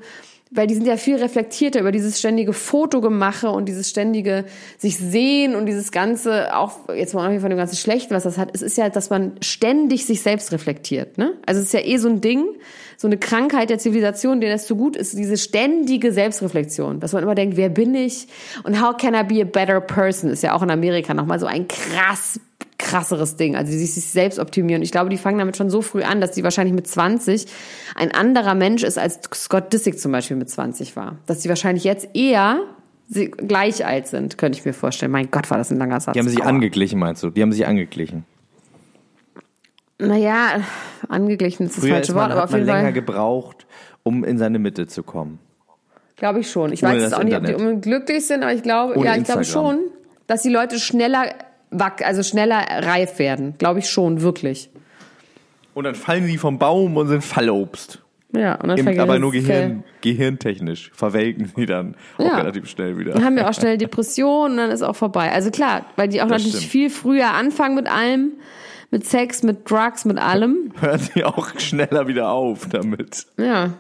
weil 0.49 0.67
die 0.67 0.73
sind 0.73 0.87
ja 0.87 0.97
viel 0.97 1.17
reflektierter 1.17 1.79
über 1.79 1.91
dieses 1.91 2.17
ständige 2.17 2.53
Fotogemache 2.53 3.49
und 3.49 3.65
dieses 3.65 3.89
ständige 3.89 4.45
sich 4.77 4.97
sehen 4.97 5.55
und 5.55 5.65
dieses 5.65 5.91
ganze, 5.91 6.55
auch 6.55 6.89
jetzt 6.95 7.13
mal 7.13 7.39
von 7.39 7.49
dem 7.49 7.57
ganzen 7.57 7.75
Schlechten, 7.75 8.15
was 8.15 8.23
das 8.23 8.37
hat, 8.37 8.49
es 8.53 8.61
ist 8.61 8.77
ja, 8.77 8.89
dass 8.89 9.09
man 9.09 9.33
ständig 9.41 10.05
sich 10.05 10.21
selbst 10.21 10.51
reflektiert, 10.51 11.17
ne? 11.17 11.33
Also 11.45 11.61
es 11.61 11.67
ist 11.67 11.73
ja 11.73 11.81
eh 11.81 11.97
so 11.97 12.09
ein 12.09 12.21
Ding, 12.21 12.45
so 12.97 13.07
eine 13.07 13.17
Krankheit 13.17 13.69
der 13.69 13.79
Zivilisation, 13.79 14.41
der 14.41 14.51
das 14.51 14.67
so 14.67 14.75
gut 14.75 14.95
ist, 14.95 15.17
diese 15.17 15.37
ständige 15.37 16.11
Selbstreflexion, 16.11 16.99
dass 16.99 17.13
man 17.13 17.23
immer 17.23 17.35
denkt, 17.35 17.57
wer 17.57 17.69
bin 17.69 17.95
ich 17.95 18.27
und 18.63 18.81
how 18.81 18.95
can 18.97 19.13
I 19.15 19.23
be 19.23 19.41
a 19.41 19.45
better 19.45 19.81
person, 19.81 20.29
ist 20.29 20.43
ja 20.43 20.53
auch 20.53 20.61
in 20.61 20.71
Amerika 20.71 21.13
nochmal 21.13 21.39
so 21.39 21.45
ein 21.45 21.67
krass 21.67 22.39
krasseres 22.77 23.37
Ding. 23.37 23.55
Also 23.55 23.71
die 23.71 23.77
sich 23.77 24.03
selbst 24.05 24.39
optimieren. 24.39 24.81
Ich 24.81 24.91
glaube, 24.91 25.09
die 25.09 25.17
fangen 25.17 25.37
damit 25.37 25.55
schon 25.55 25.69
so 25.69 25.81
früh 25.81 26.01
an, 26.03 26.19
dass 26.19 26.31
die 26.31 26.43
wahrscheinlich 26.43 26.73
mit 26.75 26.85
20 26.87 27.45
ein 27.95 28.11
anderer 28.11 28.55
Mensch 28.55 28.83
ist, 28.83 28.97
als 28.97 29.19
Scott 29.33 29.71
Disick 29.71 29.99
zum 29.99 30.11
Beispiel 30.11 30.35
mit 30.35 30.49
20 30.49 30.95
war. 30.95 31.17
Dass 31.25 31.39
die 31.39 31.49
wahrscheinlich 31.49 31.85
jetzt 31.85 32.09
eher 32.13 32.59
sie- 33.07 33.31
gleich 33.31 33.85
alt 33.85 34.07
sind, 34.07 34.37
könnte 34.37 34.59
ich 34.59 34.65
mir 34.65 34.73
vorstellen. 34.73 35.11
Mein 35.13 35.31
Gott, 35.31 35.49
war 35.49 35.57
das 35.57 35.71
ein 35.71 35.77
langer 35.77 35.99
Satz. 36.01 36.13
Die 36.13 36.19
haben 36.19 36.27
sich 36.27 36.41
Aua. 36.41 36.47
angeglichen, 36.49 36.99
meinst 36.99 37.23
du? 37.23 37.29
Die 37.29 37.41
haben 37.41 37.53
sich 37.53 37.65
angeglichen. 37.65 38.25
Naja, 39.99 40.61
angeglichen 41.07 41.67
ist 41.67 41.77
das 41.77 41.83
Früher 41.83 41.95
falsche 41.95 42.15
Wort, 42.15 42.31
aber 42.31 42.41
hat 42.41 42.43
auf 42.49 42.51
jeden 42.53 42.65
länger 42.65 42.81
Fall 42.81 42.93
gebraucht, 42.93 43.65
um 44.03 44.23
in 44.23 44.37
seine 44.37 44.59
Mitte 44.59 44.87
zu 44.87 45.03
kommen. 45.03 45.39
glaube 46.15 46.39
ich 46.39 46.49
schon. 46.51 46.71
Ich 46.73 46.83
Ohne 46.83 46.93
weiß 46.95 47.01
jetzt 47.03 47.13
auch 47.13 47.23
nicht, 47.23 47.35
ob 47.35 47.45
die 47.45 47.51
Internet. 47.51 47.59
unbedingt 47.59 47.83
glücklich 47.83 48.27
sind, 48.27 48.43
aber 48.43 48.53
ich 48.53 48.63
glaube, 48.63 48.95
Ohne 48.97 49.05
ja, 49.05 49.15
ich 49.15 49.23
glaube 49.23 49.43
schon, 49.45 49.79
dass 50.27 50.41
die 50.41 50.49
Leute 50.49 50.79
schneller 50.79 51.25
wack, 51.71 52.05
also 52.05 52.23
schneller 52.23 52.57
reif 52.69 53.19
werden. 53.19 53.55
Glaube 53.57 53.79
ich 53.79 53.89
schon, 53.89 54.21
wirklich. 54.21 54.69
Und 55.73 55.85
dann 55.85 55.95
fallen 55.95 56.25
sie 56.25 56.37
vom 56.37 56.59
Baum 56.59 56.97
und 56.97 57.07
sind 57.07 57.23
Fallobst. 57.23 57.99
Ja, 58.35 58.55
und 58.55 58.67
dann 58.69 58.77
Im, 58.79 58.99
aber 58.99 59.19
nur 59.19 59.31
Gehirn, 59.31 59.83
gehirntechnisch 60.01 60.91
verwelken 60.95 61.51
sie 61.55 61.67
dann 61.67 61.95
auch 62.17 62.25
Ja. 62.25 62.37
relativ 62.37 62.67
schnell 62.67 62.97
wieder. 62.97 63.13
Dann 63.13 63.23
haben 63.23 63.35
wir 63.35 63.47
auch 63.47 63.53
schnell 63.59 63.77
Depressionen 63.77 64.53
und 64.53 64.57
dann 64.57 64.71
ist 64.71 64.81
auch 64.81 64.95
vorbei. 64.95 65.31
Also 65.31 65.51
klar, 65.51 65.85
weil 65.97 66.07
die 66.07 66.19
auch 66.21 66.27
Das 66.27 66.41
natürlich 66.43 66.55
stimmt. 66.57 66.71
viel 66.71 66.89
früher 66.89 67.29
anfangen 67.31 67.75
mit 67.75 67.87
allem, 67.87 68.31
mit 68.93 69.07
Sex, 69.07 69.41
mit 69.41 69.69
Drugs, 69.69 70.05
mit 70.05 70.19
allem. 70.19 70.71
Hören 70.79 70.99
sie 70.99 71.25
auch 71.25 71.59
schneller 71.59 72.07
wieder 72.07 72.29
auf 72.29 72.67
damit. 72.69 73.25
Ja. 73.37 73.73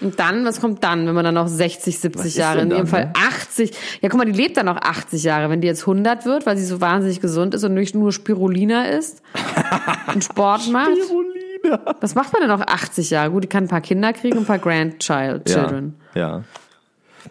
Und 0.00 0.18
dann, 0.18 0.46
was 0.46 0.60
kommt 0.60 0.82
dann, 0.82 1.06
wenn 1.08 1.14
man 1.14 1.24
dann 1.24 1.34
noch 1.34 1.48
60, 1.48 1.98
70 1.98 2.26
ist 2.26 2.36
Jahre, 2.36 2.60
in 2.60 2.70
ihrem 2.70 2.78
dann, 2.78 2.86
Fall 2.86 3.06
ne? 3.06 3.12
80. 3.16 3.72
Ja, 4.00 4.08
guck 4.08 4.16
mal, 4.16 4.24
die 4.24 4.32
lebt 4.32 4.56
dann 4.56 4.66
noch 4.66 4.76
80 4.76 5.24
Jahre. 5.24 5.50
Wenn 5.50 5.60
die 5.60 5.66
jetzt 5.66 5.82
100 5.82 6.24
wird, 6.24 6.46
weil 6.46 6.56
sie 6.56 6.64
so 6.64 6.80
wahnsinnig 6.80 7.20
gesund 7.20 7.52
ist 7.52 7.64
und 7.64 7.74
nicht 7.74 7.96
nur 7.96 8.12
Spirulina 8.12 8.84
isst 8.84 9.22
und 10.14 10.22
Sport 10.22 10.70
macht. 10.70 10.92
Spirulina. 10.92 11.96
Was 12.00 12.14
macht 12.14 12.32
man 12.32 12.40
denn 12.40 12.48
noch 12.48 12.64
80 12.64 13.10
Jahre? 13.10 13.32
Gut, 13.32 13.42
die 13.42 13.48
kann 13.48 13.64
ein 13.64 13.68
paar 13.68 13.80
Kinder 13.80 14.12
kriegen 14.12 14.38
und 14.38 14.44
ein 14.44 14.46
paar 14.46 14.60
Grandchild, 14.60 15.50
Ja, 15.50 15.82
ja. 16.14 16.44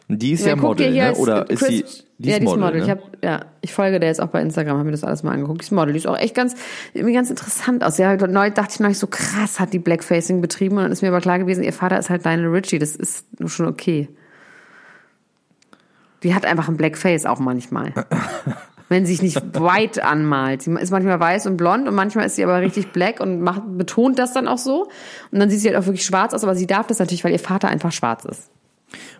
Die 0.07 0.31
ist 0.33 0.45
ja, 0.45 0.55
dir 0.55 0.61
Model, 0.61 0.91
ne? 0.91 1.15
Oder 1.15 1.49
ist 1.49 1.65
sie? 1.65 1.83
Die 2.17 2.29
ja, 2.29 2.39
die 2.39 2.45
ist 2.45 2.49
Model, 2.49 2.63
Model. 2.63 2.79
ne? 2.79 2.85
Ich, 2.85 2.89
hab, 2.89 3.23
ja, 3.23 3.45
ich 3.61 3.73
folge 3.73 3.99
der 3.99 4.09
jetzt 4.09 4.21
auch 4.21 4.29
bei 4.29 4.41
Instagram, 4.41 4.77
habe 4.77 4.85
mir 4.85 4.91
das 4.91 5.03
alles 5.03 5.23
mal 5.23 5.33
angeguckt. 5.33 5.61
Die 5.61 5.65
ist 5.65 5.71
Model, 5.71 5.93
die 5.93 5.99
ist 5.99 6.07
auch 6.07 6.17
echt 6.17 6.33
ganz, 6.33 6.55
irgendwie 6.93 7.13
ganz 7.13 7.29
interessant 7.29 7.83
aus. 7.83 7.97
Ja, 7.97 8.15
neu 8.15 8.49
dachte 8.49 8.73
ich 8.73 8.79
neulich 8.79 8.97
so 8.97 9.07
krass, 9.07 9.59
hat 9.59 9.73
die 9.73 9.79
Blackfacing 9.79 10.41
betrieben 10.41 10.77
und 10.77 10.83
dann 10.83 10.91
ist 10.91 11.01
mir 11.01 11.09
aber 11.09 11.21
klar 11.21 11.37
gewesen, 11.37 11.63
ihr 11.63 11.73
Vater 11.73 11.99
ist 11.99 12.09
halt 12.09 12.23
Lionel 12.23 12.47
Richie, 12.47 12.79
das 12.79 12.95
ist 12.95 13.39
nur 13.39 13.49
schon 13.49 13.67
okay. 13.67 14.09
Die 16.23 16.33
hat 16.33 16.45
einfach 16.45 16.67
ein 16.67 16.77
Blackface 16.77 17.25
auch 17.25 17.39
manchmal. 17.39 17.93
Wenn 18.89 19.05
sie 19.05 19.15
sich 19.15 19.21
nicht 19.21 19.59
white 19.59 20.03
anmalt. 20.03 20.61
Sie 20.61 20.71
ist 20.71 20.91
manchmal 20.91 21.19
weiß 21.19 21.45
und 21.45 21.57
blond 21.57 21.89
und 21.89 21.93
manchmal 21.93 22.25
ist 22.25 22.37
sie 22.37 22.43
aber 22.43 22.61
richtig 22.61 22.93
black 22.93 23.19
und 23.19 23.41
macht, 23.41 23.61
betont 23.77 24.17
das 24.17 24.31
dann 24.31 24.47
auch 24.47 24.57
so. 24.57 24.87
Und 25.31 25.39
dann 25.39 25.49
sieht 25.49 25.59
sie 25.59 25.67
halt 25.67 25.77
auch 25.77 25.85
wirklich 25.85 26.05
schwarz 26.05 26.33
aus, 26.33 26.43
aber 26.43 26.55
sie 26.55 26.67
darf 26.67 26.87
das 26.87 26.99
natürlich, 26.99 27.25
weil 27.25 27.33
ihr 27.33 27.39
Vater 27.39 27.67
einfach 27.67 27.91
schwarz 27.91 28.23
ist. 28.23 28.49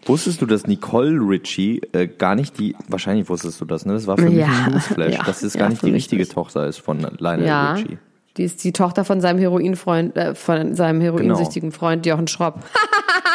Wusstest 0.06 0.42
du, 0.42 0.46
dass 0.46 0.66
Nicole 0.68 1.20
Richie 1.20 1.82
äh, 1.92 2.08
gar 2.08 2.36
nicht 2.36 2.58
die, 2.58 2.76
wahrscheinlich 2.88 3.28
wusstest 3.30 3.60
du 3.60 3.66
das, 3.66 3.86
ne? 3.86 3.94
Das 3.94 4.08
war 4.08 4.18
für 4.18 4.30
mich 4.30 4.36
Ja. 4.40 4.48
ein 4.48 4.72
Newsflash, 4.74 5.14
Ja, 5.16 5.24
dass 5.24 5.44
es 5.44 5.54
ja, 5.56 5.60
gar 5.62 5.70
nicht 5.70 5.82
die 5.84 5.92
richtige 5.92 6.22
nicht. 6.22 6.32
Tochter 6.32 6.66
ist 6.68 6.78
von 6.80 7.00
Lionel 7.20 7.46
Ja, 7.46 7.74
Richie. 7.74 7.98
die 8.38 8.44
ist 8.44 8.64
die 8.64 8.72
Tochter 8.72 9.04
von 9.04 9.20
seinem 9.20 9.40
Heroinfreund, 9.40 10.16
äh, 10.16 10.36
von 10.36 10.74
seinem 10.76 11.02
heroinsüchtigen 11.02 11.72
Freund 11.74 12.06
Jochen 12.06 12.28
Schropp. 12.28 12.60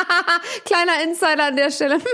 Kleiner 0.65 0.93
Insider 1.07 1.47
an 1.49 1.57
der 1.57 1.71
Stelle. 1.71 1.99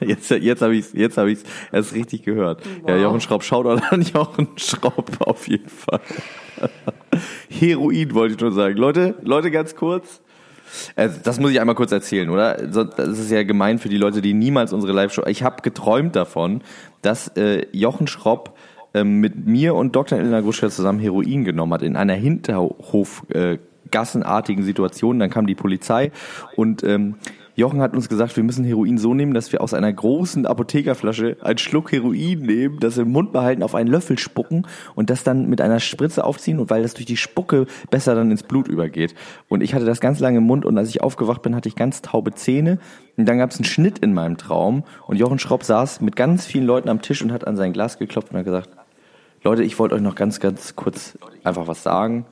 Jetzt, 0.00 0.30
jetzt 0.30 0.60
habe 0.62 0.74
ich 0.76 0.86
es 0.86 0.92
jetzt 0.92 1.16
hab 1.16 1.26
ich's 1.26 1.42
erst 1.72 1.94
richtig 1.94 2.22
gehört. 2.22 2.62
Ja, 2.86 2.96
Jochen 2.96 3.20
Schraub 3.22 3.42
schaut 3.42 3.66
an 3.66 4.02
Jochen 4.02 4.48
Schraub 4.56 5.10
auf 5.20 5.48
jeden 5.48 5.68
Fall. 5.70 6.00
Heroin 7.48 8.14
wollte 8.14 8.34
ich 8.34 8.40
nur 8.40 8.52
sagen. 8.52 8.76
Leute, 8.76 9.14
Leute, 9.22 9.50
ganz 9.50 9.74
kurz. 9.74 10.20
Also, 10.96 11.18
das 11.22 11.40
muss 11.40 11.50
ich 11.50 11.60
einmal 11.60 11.74
kurz 11.74 11.92
erzählen, 11.92 12.30
oder? 12.30 12.54
Das 12.54 13.18
ist 13.18 13.30
ja 13.30 13.42
gemein 13.42 13.78
für 13.78 13.88
die 13.88 13.96
Leute, 13.96 14.22
die 14.22 14.34
niemals 14.34 14.72
unsere 14.72 14.92
Live-Show. 14.92 15.24
Ich 15.26 15.42
habe 15.42 15.62
geträumt 15.62 16.16
davon, 16.16 16.62
dass 17.02 17.28
äh, 17.36 17.66
Jochen 17.72 18.06
Schropp 18.06 18.56
ähm, 18.94 19.20
mit 19.20 19.46
mir 19.46 19.74
und 19.74 19.94
Dr. 19.94 20.18
Elena 20.18 20.40
Gruschka 20.40 20.68
zusammen 20.68 21.00
Heroin 21.00 21.44
genommen 21.44 21.72
hat 21.72 21.82
in 21.82 21.96
einer 21.96 22.14
Hinterhof 22.14 23.24
äh, 23.30 23.58
gassenartigen 23.90 24.64
Situation. 24.64 25.18
Dann 25.18 25.30
kam 25.30 25.46
die 25.46 25.54
Polizei 25.54 26.12
und 26.56 26.82
ähm, 26.82 27.16
Jochen 27.60 27.82
hat 27.82 27.94
uns 27.94 28.08
gesagt, 28.08 28.36
wir 28.36 28.42
müssen 28.42 28.64
Heroin 28.64 28.98
so 28.98 29.12
nehmen, 29.14 29.34
dass 29.34 29.52
wir 29.52 29.60
aus 29.60 29.74
einer 29.74 29.92
großen 29.92 30.46
Apothekerflasche 30.46 31.36
einen 31.42 31.58
Schluck 31.58 31.92
Heroin 31.92 32.40
nehmen, 32.40 32.80
das 32.80 32.96
im 32.96 33.12
Mund 33.12 33.32
behalten, 33.32 33.62
auf 33.62 33.74
einen 33.74 33.88
Löffel 33.88 34.18
spucken 34.18 34.66
und 34.94 35.10
das 35.10 35.24
dann 35.24 35.48
mit 35.48 35.60
einer 35.60 35.78
Spritze 35.78 36.24
aufziehen 36.24 36.58
und 36.58 36.70
weil 36.70 36.82
das 36.82 36.94
durch 36.94 37.06
die 37.06 37.18
Spucke 37.18 37.66
besser 37.90 38.14
dann 38.14 38.30
ins 38.30 38.42
Blut 38.42 38.66
übergeht. 38.66 39.14
Und 39.48 39.62
ich 39.62 39.74
hatte 39.74 39.84
das 39.84 40.00
ganz 40.00 40.20
lange 40.20 40.38
im 40.38 40.44
Mund 40.44 40.64
und 40.64 40.78
als 40.78 40.88
ich 40.88 41.02
aufgewacht 41.02 41.42
bin, 41.42 41.54
hatte 41.54 41.68
ich 41.68 41.76
ganz 41.76 42.00
taube 42.00 42.32
Zähne 42.32 42.78
und 43.16 43.28
dann 43.28 43.38
gab 43.38 43.50
es 43.50 43.58
einen 43.58 43.66
Schnitt 43.66 43.98
in 43.98 44.14
meinem 44.14 44.38
Traum 44.38 44.84
und 45.06 45.18
Jochen 45.18 45.38
Schropp 45.38 45.62
saß 45.62 46.00
mit 46.00 46.16
ganz 46.16 46.46
vielen 46.46 46.64
Leuten 46.64 46.88
am 46.88 47.02
Tisch 47.02 47.22
und 47.22 47.30
hat 47.30 47.46
an 47.46 47.56
sein 47.56 47.74
Glas 47.74 47.98
geklopft 47.98 48.32
und 48.32 48.38
hat 48.38 48.46
gesagt, 48.46 48.70
Leute, 49.44 49.62
ich 49.62 49.78
wollte 49.78 49.94
euch 49.94 50.02
noch 50.02 50.14
ganz, 50.14 50.40
ganz 50.40 50.76
kurz 50.76 51.18
einfach 51.44 51.66
was 51.66 51.82
sagen. 51.82 52.24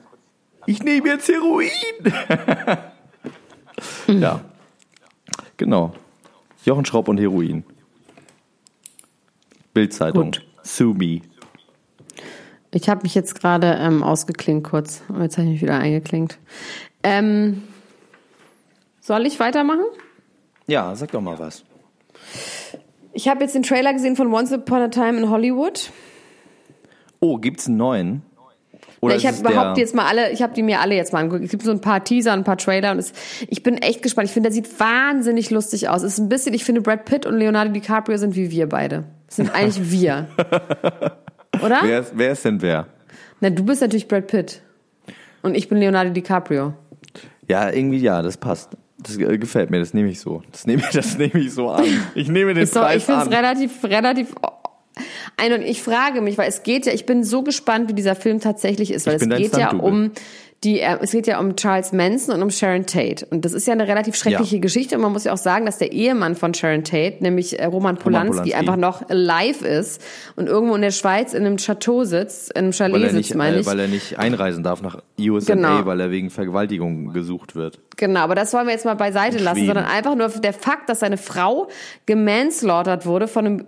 Ich 0.65 0.83
nehme 0.83 1.07
jetzt 1.07 1.27
Heroin. 1.29 1.69
ja. 4.19 4.41
Genau. 5.59 5.91
Jochen 6.63 6.85
Schropp 6.85 7.09
und 7.09 7.19
Heroin. 7.19 7.65
Bildzeitung. 9.73 10.31
Me. 10.79 11.21
Ich 12.71 12.87
habe 12.87 13.01
mich 13.03 13.13
jetzt 13.13 13.35
gerade 13.35 13.77
ähm, 13.79 14.01
ausgeklinkt 14.01 14.69
kurz. 14.69 15.01
Jetzt 15.19 15.37
habe 15.37 15.47
ich 15.47 15.53
mich 15.53 15.61
wieder 15.61 15.77
eingeklinkt. 15.77 16.39
Ähm, 17.03 17.63
soll 19.01 19.25
ich 19.25 19.39
weitermachen? 19.39 19.83
Ja, 20.67 20.95
sag 20.95 21.11
doch 21.11 21.21
mal 21.21 21.37
was. 21.39 21.65
Ich 23.11 23.27
habe 23.27 23.41
jetzt 23.41 23.53
den 23.53 23.63
Trailer 23.63 23.91
gesehen 23.91 24.15
von 24.15 24.33
Once 24.33 24.53
Upon 24.53 24.81
a 24.81 24.87
Time 24.87 25.17
in 25.17 25.29
Hollywood. 25.29 25.91
Oh, 27.19 27.37
gibt's 27.37 27.67
einen 27.67 27.77
neuen? 27.77 28.21
Oder 29.01 29.15
ich 29.15 29.25
habe 29.25 29.37
überhaupt 29.37 29.77
jetzt 29.77 29.95
mal 29.95 30.05
alle, 30.07 30.31
ich 30.31 30.41
habe 30.41 30.53
die 30.53 30.63
mir 30.63 30.81
alle 30.81 30.95
jetzt 30.95 31.13
mal 31.13 31.19
angeguckt. 31.19 31.45
Es 31.45 31.51
gibt 31.51 31.63
so 31.63 31.71
ein 31.71 31.81
paar 31.81 32.03
Teaser, 32.03 32.33
ein 32.33 32.43
paar 32.43 32.57
Trailer 32.57 32.91
und 32.91 32.99
es, 32.99 33.13
ich 33.47 33.63
bin 33.63 33.77
echt 33.77 34.01
gespannt. 34.01 34.27
Ich 34.27 34.33
finde, 34.33 34.49
der 34.49 34.53
sieht 34.53 34.79
wahnsinnig 34.79 35.49
lustig 35.51 35.87
aus. 35.89 36.03
Es 36.03 36.13
ist 36.13 36.19
ein 36.19 36.29
bisschen, 36.29 36.53
ich 36.53 36.65
finde, 36.65 36.81
Brad 36.81 37.05
Pitt 37.05 37.25
und 37.25 37.37
Leonardo 37.37 37.71
DiCaprio 37.71 38.17
sind 38.17 38.35
wie 38.35 38.51
wir 38.51 38.67
beide. 38.67 39.05
Das 39.27 39.37
sind 39.37 39.53
eigentlich 39.55 39.91
wir. 39.91 40.27
Oder? 41.63 41.79
Wer 41.83 41.99
ist, 42.01 42.11
wer 42.15 42.31
ist 42.31 42.45
denn 42.45 42.61
wer? 42.61 42.87
Na, 43.39 43.49
du 43.49 43.63
bist 43.63 43.81
natürlich 43.81 44.07
Brad 44.07 44.27
Pitt. 44.27 44.61
Und 45.41 45.55
ich 45.55 45.69
bin 45.69 45.77
Leonardo 45.77 46.11
DiCaprio. 46.11 46.73
Ja, 47.47 47.71
irgendwie 47.71 47.99
ja, 47.99 48.21
das 48.21 48.37
passt. 48.37 48.71
Das 49.01 49.17
äh, 49.17 49.37
gefällt 49.37 49.69
mir, 49.71 49.79
das 49.79 49.93
nehme 49.93 50.09
ich 50.09 50.19
so. 50.19 50.43
Das 50.51 50.67
nehme 50.67 50.83
das 50.91 51.17
nehme 51.17 51.39
ich 51.39 51.53
so 51.53 51.69
an. 51.69 51.85
Ich 52.15 52.27
nehme 52.27 52.53
den 52.53 52.63
Ist 52.63 52.75
doch, 52.75 52.81
ich 52.81 52.87
Preis 52.87 53.05
finde 53.05 53.21
es 53.21 53.27
an. 53.27 53.33
relativ, 53.33 53.83
relativ 53.85 54.35
ein 55.41 55.53
und 55.53 55.61
ich 55.61 55.81
frage 55.81 56.21
mich, 56.21 56.37
weil 56.37 56.49
es 56.49 56.63
geht 56.63 56.85
ja, 56.85 56.93
ich 56.93 57.05
bin 57.05 57.23
so 57.23 57.43
gespannt, 57.43 57.89
wie 57.89 57.93
dieser 57.93 58.15
Film 58.15 58.39
tatsächlich 58.39 58.91
ist, 58.91 59.07
weil 59.07 59.15
es 59.15 59.27
geht 59.27 59.57
ja 59.57 59.71
um 59.71 60.11
die, 60.65 60.81
äh, 60.81 60.97
es 61.01 61.11
geht 61.11 61.25
ja 61.25 61.39
um 61.39 61.55
Charles 61.55 61.93
Manson 61.93 62.35
und 62.35 62.43
um 62.43 62.49
Sharon 62.49 62.85
Tate. 62.85 63.25
Und 63.29 63.45
das 63.45 63.53
ist 63.53 63.65
ja 63.65 63.71
eine 63.71 63.87
relativ 63.87 64.15
schreckliche 64.17 64.57
Ja. 64.57 64.61
Geschichte. 64.61 64.95
Und 64.97 65.01
man 65.03 65.13
muss 65.13 65.23
ja 65.23 65.31
auch 65.31 65.37
sagen, 65.37 65.65
dass 65.65 65.77
der 65.77 65.93
Ehemann 65.93 66.35
von 66.35 66.53
Sharon 66.53 66.83
Tate, 66.83 67.17
nämlich 67.21 67.57
äh, 67.59 67.63
Roman 67.65 67.95
Polanski, 67.95 68.31
Polanski. 68.51 68.53
einfach 68.55 68.75
noch 68.75 69.09
alive 69.09 69.65
ist 69.65 70.01
und 70.35 70.47
irgendwo 70.47 70.75
in 70.75 70.81
der 70.81 70.91
Schweiz 70.91 71.33
in 71.33 71.45
einem 71.45 71.55
Chateau 71.57 72.03
sitzt, 72.03 72.51
in 72.51 72.57
einem 72.57 72.73
Chalet 72.73 73.13
nicht, 73.13 73.27
sitzt, 73.27 73.35
meine 73.35 73.55
äh, 73.55 73.59
ich. 73.61 73.65
weil 73.67 73.79
er 73.79 73.87
nicht 73.87 74.19
einreisen 74.19 74.61
darf 74.61 74.81
nach 74.81 75.01
USA, 75.17 75.53
Genau. 75.53 75.85
weil 75.85 76.01
er 76.01 76.11
wegen 76.11 76.29
Vergewaltigung 76.29 77.13
gesucht 77.13 77.55
wird. 77.55 77.79
Genau, 77.99 78.21
aber 78.21 78.33
das 78.33 78.53
wollen 78.53 78.65
wir 78.65 78.71
jetzt 78.71 78.85
mal 78.85 78.95
beiseite 78.95 79.39
lassen, 79.39 79.57
Schweden. 79.57 79.67
sondern 79.67 79.85
einfach 79.85 80.15
nur 80.15 80.29
der 80.29 80.53
Fakt, 80.53 80.87
dass 80.87 81.01
seine 81.01 81.17
Frau 81.17 81.67
gemanslaughtert 82.05 83.05
wurde 83.05 83.27
von 83.27 83.45
einem 83.45 83.65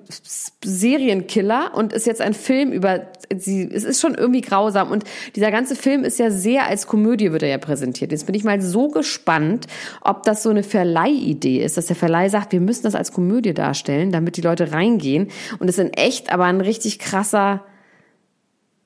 Serienkiller 0.64 1.72
und 1.76 1.92
ist 1.92 2.08
jetzt 2.08 2.22
ein 2.22 2.34
Film 2.34 2.72
über 2.72 3.08
sie. 3.36 3.70
Es 3.70 3.84
ist 3.84 4.00
schon 4.00 4.16
irgendwie 4.16 4.40
grausam 4.40 4.90
und 4.90 5.04
dieser 5.36 5.52
ganze 5.52 5.76
Film 5.76 6.06
ist 6.06 6.18
ja 6.18 6.32
sehr 6.32 6.66
als 6.66 6.88
Komödie 6.88 7.34
wird 7.34 7.44
er 7.44 7.50
ja 7.50 7.58
präsentiert. 7.58 8.14
Jetzt 8.14 8.26
bin 8.26 8.34
ich 8.34 8.46
mal 8.46 8.62
so 8.62 8.88
gespannt, 8.88 9.68
ob 10.00 10.24
das 10.24 10.44
so 10.44 10.50
eine 10.50 10.64
Verleihidee 10.64 11.62
ist, 11.62 11.76
dass 11.76 11.88
der 11.88 11.98
Verleih 11.98 12.30
sagt, 12.30 12.54
wir 12.54 12.62
müssen 12.62 12.84
das 12.84 12.96
als 12.96 13.12
Komödie 13.12 13.54
darstellen, 13.54 14.14
damit 14.14 14.38
die 14.38 14.42
Leute 14.42 14.72
reingehen 14.72 15.28
und 15.60 15.68
es 15.68 15.78
in 15.78 15.92
echt 15.92 16.32
aber 16.32 16.46
ein 16.46 16.62
richtig 16.62 17.00
krasser 17.00 17.66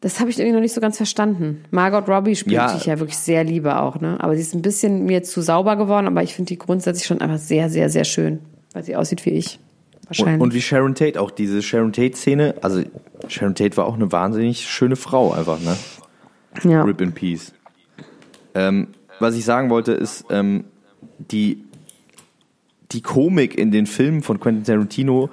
das 0.02 0.20
habe 0.20 0.30
ich 0.30 0.38
irgendwie 0.38 0.54
noch 0.54 0.62
nicht 0.62 0.74
so 0.74 0.82
ganz 0.82 0.98
verstanden. 0.98 1.64
Margot 1.72 2.08
Robbie 2.08 2.36
spielt 2.36 2.56
Ja. 2.56 2.70
sich 2.70 2.86
ja 2.86 3.00
wirklich 3.00 3.18
sehr 3.18 3.44
liebe 3.44 3.80
auch, 3.80 4.00
ne? 4.00 4.18
Aber 4.20 4.36
sie 4.36 4.42
ist 4.42 4.54
ein 4.54 4.62
bisschen 4.62 5.06
mir 5.06 5.24
zu 5.24 5.42
sauber 5.42 5.76
geworden, 5.78 6.08
aber 6.08 6.22
ich 6.22 6.36
finde 6.36 6.50
die 6.50 6.58
grundsätzlich 6.60 7.08
schon 7.08 7.22
einfach 7.22 7.40
sehr, 7.40 7.70
sehr, 7.70 7.90
sehr 7.90 8.04
schön, 8.04 8.40
weil 8.74 8.84
sie 8.84 8.96
aussieht 8.96 9.26
wie 9.26 9.32
ich. 9.32 9.60
Wahrscheinlich. 10.08 10.36
Und, 10.36 10.42
und 10.42 10.54
wie 10.54 10.62
Sharon 10.62 10.94
Tate, 10.94 11.20
auch 11.20 11.32
diese 11.32 11.62
Sharon 11.64 11.92
Tate-Szene, 11.92 12.56
also 12.62 12.84
Sharon 13.28 13.56
Tate 13.56 13.76
war 13.78 13.86
auch 13.88 13.96
eine 13.96 14.12
wahnsinnig 14.12 14.62
schöne 14.70 14.96
Frau 14.96 15.32
einfach, 15.32 15.60
ne? 15.60 15.76
ja. 16.64 16.84
Rip 16.84 17.02
in 17.02 17.12
Peace. 17.12 17.54
Ähm, 18.54 18.90
was 19.20 19.36
ich 19.36 19.44
sagen 19.46 19.70
wollte, 19.70 19.94
ist, 19.94 20.26
ähm, 20.30 20.66
die, 21.18 21.64
die 22.92 23.02
Komik 23.02 23.58
in 23.58 23.72
den 23.72 23.88
Filmen 23.88 24.22
von 24.22 24.40
Quentin 24.40 24.64
Tarantino 24.64 25.30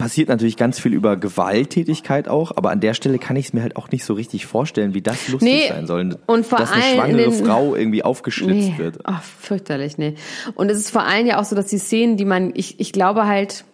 passiert 0.00 0.28
natürlich 0.28 0.56
ganz 0.56 0.80
viel 0.80 0.92
über 0.94 1.16
Gewalttätigkeit 1.16 2.26
auch, 2.28 2.56
aber 2.56 2.70
an 2.70 2.80
der 2.80 2.94
Stelle 2.94 3.18
kann 3.18 3.36
ich 3.36 3.46
es 3.46 3.52
mir 3.52 3.62
halt 3.62 3.76
auch 3.76 3.90
nicht 3.90 4.04
so 4.04 4.14
richtig 4.14 4.46
vorstellen, 4.46 4.94
wie 4.94 5.02
das 5.02 5.28
lustig 5.28 5.48
Nee, 5.52 5.68
sein 5.68 5.86
soll. 5.86 6.18
und 6.26 6.46
vor 6.46 6.58
dass 6.58 6.72
eine 6.72 6.82
schwangere 6.82 7.30
den- 7.30 7.44
Frau 7.44 7.74
irgendwie 7.76 8.02
aufgeschlitzt 8.02 8.70
Nee. 8.70 8.78
wird. 8.78 8.98
Ach, 9.04 9.22
fürchterlich, 9.22 9.98
nee. 9.98 10.14
Und 10.54 10.70
es 10.70 10.78
ist 10.78 10.90
vor 10.90 11.02
allem 11.04 11.26
ja 11.26 11.38
auch 11.38 11.44
so, 11.44 11.54
dass 11.54 11.66
die 11.66 11.78
Szenen, 11.78 12.16
die 12.16 12.24
man, 12.24 12.52
ich, 12.54 12.80
ich 12.80 12.92
glaube 12.92 13.26
halt, 13.26 13.64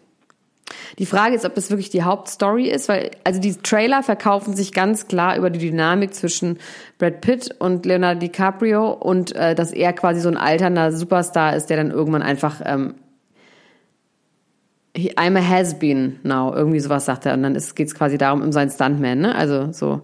die 0.99 1.07
Frage 1.07 1.37
ist, 1.37 1.45
ob 1.45 1.55
das 1.55 1.71
wirklich 1.71 1.91
die 1.91 2.03
Hauptstory 2.03 2.69
ist, 2.69 2.89
weil, 2.89 3.13
also 3.23 3.41
die 3.41 3.55
Trailer 3.55 4.03
verkaufen 4.03 4.57
sich 4.57 4.73
ganz 4.73 5.07
klar 5.07 5.37
über 5.37 5.49
die 5.49 5.61
Dynamik 5.61 6.13
zwischen 6.13 6.59
Brad 6.99 7.21
Pitt 7.21 7.55
und 7.61 7.87
Leonardo 7.87 8.19
DiCaprio 8.21 8.91
und 8.93 9.35
äh, 9.37 9.55
dass 9.55 9.71
er 9.71 9.93
quasi 9.93 10.21
so 10.21 10.29
ein 10.29 10.37
alternder 10.37 10.91
Superstar 10.91 11.55
ist, 11.55 11.67
der 11.67 11.77
dann 11.77 11.93
irgendwann 11.93 12.23
einfach 12.23 12.61
ähm, 12.65 12.95
I'm 14.97 15.37
a 15.37 15.43
has-been 15.47 16.19
now, 16.23 16.55
irgendwie 16.55 16.81
sowas 16.81 17.05
sagt 17.05 17.27
er. 17.27 17.35
Und 17.35 17.43
dann 17.43 17.53
geht 17.53 17.87
es 17.89 17.95
quasi 17.95 18.17
darum, 18.19 18.43
um 18.43 18.53
seinen 18.53 18.71
Stuntman, 18.71 19.19
ne? 19.21 19.35
Also 19.35 19.73
so. 19.73 20.03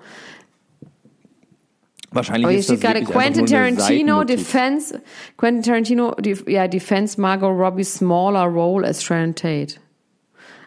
Wahrscheinlich 2.10 2.44
Aber 2.44 2.50
hier 2.50 2.60
ist 2.60 2.68
das 2.68 2.78
steht 2.78 2.90
gerade 2.92 3.04
Quentin 3.04 3.46
Tarantino 3.46 4.24
defends 4.24 4.92
Quentin 5.38 5.62
Tarantino 5.62 6.10
def, 6.16 6.46
ja 6.46 6.68
defends 6.68 7.16
Margot 7.16 7.48
Robbie's 7.50 7.94
smaller 7.94 8.44
role 8.44 8.86
as 8.86 9.02
Sharon 9.02 9.34
Tate. 9.34 9.76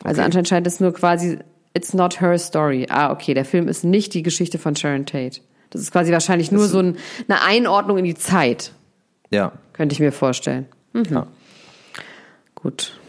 Also 0.04 0.22
Okay. 0.22 0.26
anscheinend 0.26 0.48
scheint 0.48 0.68
es 0.68 0.80
nur 0.80 0.92
quasi 0.94 1.38
it's 1.76 1.94
not 1.94 2.20
her 2.20 2.38
story. 2.40 2.88
Ah, 2.90 3.12
okay, 3.12 3.36
der 3.36 3.46
Film 3.46 3.68
ist 3.68 3.84
nicht 3.84 4.16
die 4.16 4.24
Geschichte 4.24 4.58
von 4.58 4.76
Sharon 4.76 5.06
Tate. 5.06 5.42
Das 5.70 5.82
ist 5.82 5.92
quasi 5.92 6.12
wahrscheinlich 6.12 6.52
nur 6.52 6.66
so 6.68 6.80
ein, 6.80 6.98
eine 7.28 7.44
Einordnung 7.44 7.98
in 8.00 8.06
die 8.06 8.16
Zeit, 8.16 8.72
Ja. 9.30 9.52
könnte 9.74 9.94
ich 9.94 10.00
mir 10.00 10.12
vorstellen. 10.14 10.66
Mhm. 10.94 11.04
ja. 11.12 11.28
Gut. 12.56 13.00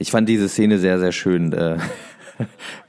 Ich 0.00 0.10
fand 0.10 0.28
diese 0.28 0.48
Szene 0.48 0.78
sehr, 0.78 0.98
sehr 0.98 1.12
schön. 1.12 1.52
Äh, 1.52 1.76